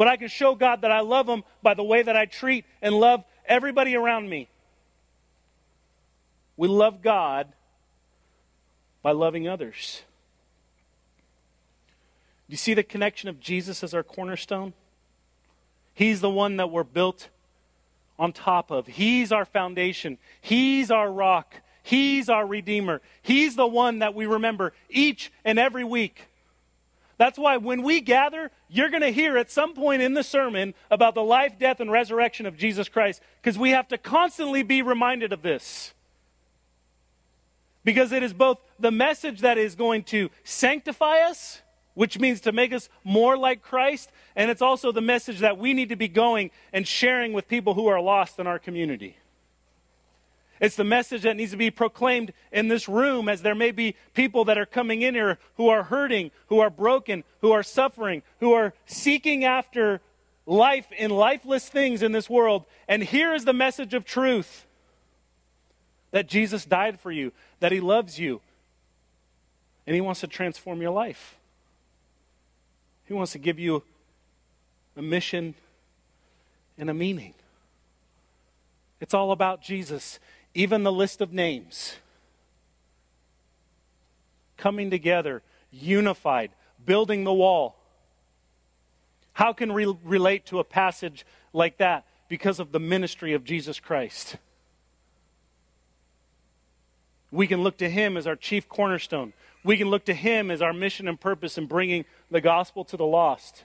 But 0.00 0.08
I 0.08 0.16
can 0.16 0.28
show 0.28 0.54
God 0.54 0.80
that 0.80 0.90
I 0.90 1.00
love 1.00 1.28
him 1.28 1.44
by 1.62 1.74
the 1.74 1.82
way 1.82 2.00
that 2.00 2.16
I 2.16 2.24
treat 2.24 2.64
and 2.80 2.94
love 2.94 3.22
everybody 3.44 3.94
around 3.94 4.30
me. 4.30 4.48
We 6.56 6.68
love 6.68 7.02
God 7.02 7.52
by 9.02 9.12
loving 9.12 9.46
others. 9.46 10.00
Do 12.48 12.54
you 12.54 12.56
see 12.56 12.72
the 12.72 12.82
connection 12.82 13.28
of 13.28 13.40
Jesus 13.40 13.84
as 13.84 13.92
our 13.92 14.02
cornerstone? 14.02 14.72
He's 15.92 16.22
the 16.22 16.30
one 16.30 16.56
that 16.56 16.70
we're 16.70 16.82
built 16.82 17.28
on 18.18 18.32
top 18.32 18.70
of. 18.70 18.86
He's 18.86 19.32
our 19.32 19.44
foundation. 19.44 20.16
He's 20.40 20.90
our 20.90 21.12
rock. 21.12 21.56
He's 21.82 22.30
our 22.30 22.46
Redeemer. 22.46 23.02
He's 23.20 23.54
the 23.54 23.66
one 23.66 23.98
that 23.98 24.14
we 24.14 24.24
remember 24.24 24.72
each 24.88 25.30
and 25.44 25.58
every 25.58 25.84
week. 25.84 26.29
That's 27.20 27.38
why 27.38 27.58
when 27.58 27.82
we 27.82 28.00
gather, 28.00 28.50
you're 28.70 28.88
going 28.88 29.02
to 29.02 29.12
hear 29.12 29.36
at 29.36 29.50
some 29.50 29.74
point 29.74 30.00
in 30.00 30.14
the 30.14 30.22
sermon 30.22 30.72
about 30.90 31.14
the 31.14 31.22
life, 31.22 31.58
death, 31.58 31.78
and 31.78 31.92
resurrection 31.92 32.46
of 32.46 32.56
Jesus 32.56 32.88
Christ 32.88 33.20
because 33.42 33.58
we 33.58 33.72
have 33.72 33.88
to 33.88 33.98
constantly 33.98 34.62
be 34.62 34.80
reminded 34.80 35.34
of 35.34 35.42
this. 35.42 35.92
Because 37.84 38.12
it 38.12 38.22
is 38.22 38.32
both 38.32 38.56
the 38.78 38.90
message 38.90 39.42
that 39.42 39.58
is 39.58 39.74
going 39.74 40.04
to 40.04 40.30
sanctify 40.44 41.18
us, 41.28 41.60
which 41.92 42.18
means 42.18 42.40
to 42.40 42.52
make 42.52 42.72
us 42.72 42.88
more 43.04 43.36
like 43.36 43.60
Christ, 43.60 44.10
and 44.34 44.50
it's 44.50 44.62
also 44.62 44.90
the 44.90 45.02
message 45.02 45.40
that 45.40 45.58
we 45.58 45.74
need 45.74 45.90
to 45.90 45.96
be 45.96 46.08
going 46.08 46.50
and 46.72 46.88
sharing 46.88 47.34
with 47.34 47.48
people 47.48 47.74
who 47.74 47.86
are 47.88 48.00
lost 48.00 48.38
in 48.38 48.46
our 48.46 48.58
community. 48.58 49.18
It's 50.60 50.76
the 50.76 50.84
message 50.84 51.22
that 51.22 51.36
needs 51.36 51.52
to 51.52 51.56
be 51.56 51.70
proclaimed 51.70 52.34
in 52.52 52.68
this 52.68 52.86
room 52.86 53.30
as 53.30 53.40
there 53.40 53.54
may 53.54 53.70
be 53.70 53.96
people 54.12 54.44
that 54.44 54.58
are 54.58 54.66
coming 54.66 55.00
in 55.00 55.14
here 55.14 55.38
who 55.56 55.70
are 55.70 55.84
hurting, 55.84 56.30
who 56.48 56.60
are 56.60 56.68
broken, 56.68 57.24
who 57.40 57.52
are 57.52 57.62
suffering, 57.62 58.22
who 58.40 58.52
are 58.52 58.74
seeking 58.84 59.44
after 59.44 60.02
life 60.44 60.86
in 60.92 61.10
lifeless 61.10 61.66
things 61.66 62.02
in 62.02 62.12
this 62.12 62.28
world. 62.28 62.66
And 62.88 63.02
here 63.02 63.32
is 63.32 63.46
the 63.46 63.54
message 63.54 63.94
of 63.94 64.04
truth 64.04 64.66
that 66.10 66.28
Jesus 66.28 66.66
died 66.66 67.00
for 67.00 67.10
you, 67.10 67.32
that 67.60 67.72
he 67.72 67.80
loves 67.80 68.18
you, 68.18 68.42
and 69.86 69.94
he 69.94 70.02
wants 70.02 70.20
to 70.20 70.26
transform 70.26 70.82
your 70.82 70.90
life. 70.90 71.36
He 73.06 73.14
wants 73.14 73.32
to 73.32 73.38
give 73.38 73.58
you 73.58 73.82
a 74.94 75.00
mission 75.00 75.54
and 76.76 76.90
a 76.90 76.94
meaning. 76.94 77.32
It's 79.00 79.14
all 79.14 79.32
about 79.32 79.62
Jesus 79.62 80.20
even 80.54 80.82
the 80.82 80.92
list 80.92 81.20
of 81.20 81.32
names. 81.32 81.94
Coming 84.56 84.90
together, 84.90 85.42
unified, 85.70 86.50
building 86.84 87.24
the 87.24 87.32
wall. 87.32 87.76
How 89.32 89.52
can 89.52 89.72
we 89.72 89.86
relate 90.04 90.46
to 90.46 90.58
a 90.58 90.64
passage 90.64 91.24
like 91.52 91.78
that? 91.78 92.04
Because 92.28 92.60
of 92.60 92.72
the 92.72 92.80
ministry 92.80 93.32
of 93.32 93.44
Jesus 93.44 93.80
Christ. 93.80 94.36
We 97.30 97.46
can 97.46 97.62
look 97.62 97.78
to 97.78 97.88
Him 97.88 98.16
as 98.16 98.26
our 98.26 98.36
chief 98.36 98.68
cornerstone. 98.68 99.32
We 99.64 99.76
can 99.76 99.88
look 99.88 100.06
to 100.06 100.14
Him 100.14 100.50
as 100.50 100.62
our 100.62 100.72
mission 100.72 101.06
and 101.06 101.20
purpose 101.20 101.58
in 101.58 101.66
bringing 101.66 102.04
the 102.30 102.40
gospel 102.40 102.84
to 102.86 102.96
the 102.96 103.06
lost. 103.06 103.64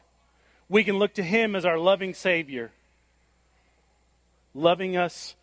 We 0.70 0.84
can 0.84 0.98
look 0.98 1.16
to 1.16 1.24
Him 1.24 1.56
as 1.56 1.66
our 1.66 1.78
loving 1.78 2.14
Savior, 2.14 2.72
loving 4.54 4.98
us 4.98 5.36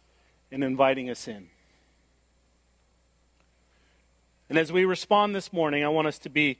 and 0.52 0.62
inviting 0.62 1.10
us 1.10 1.26
in. 1.26 1.48
And 4.48 4.58
as 4.58 4.70
we 4.70 4.84
respond 4.84 5.34
this 5.34 5.52
morning, 5.52 5.82
I 5.82 5.88
want 5.88 6.06
us 6.06 6.18
to 6.20 6.28
be 6.28 6.58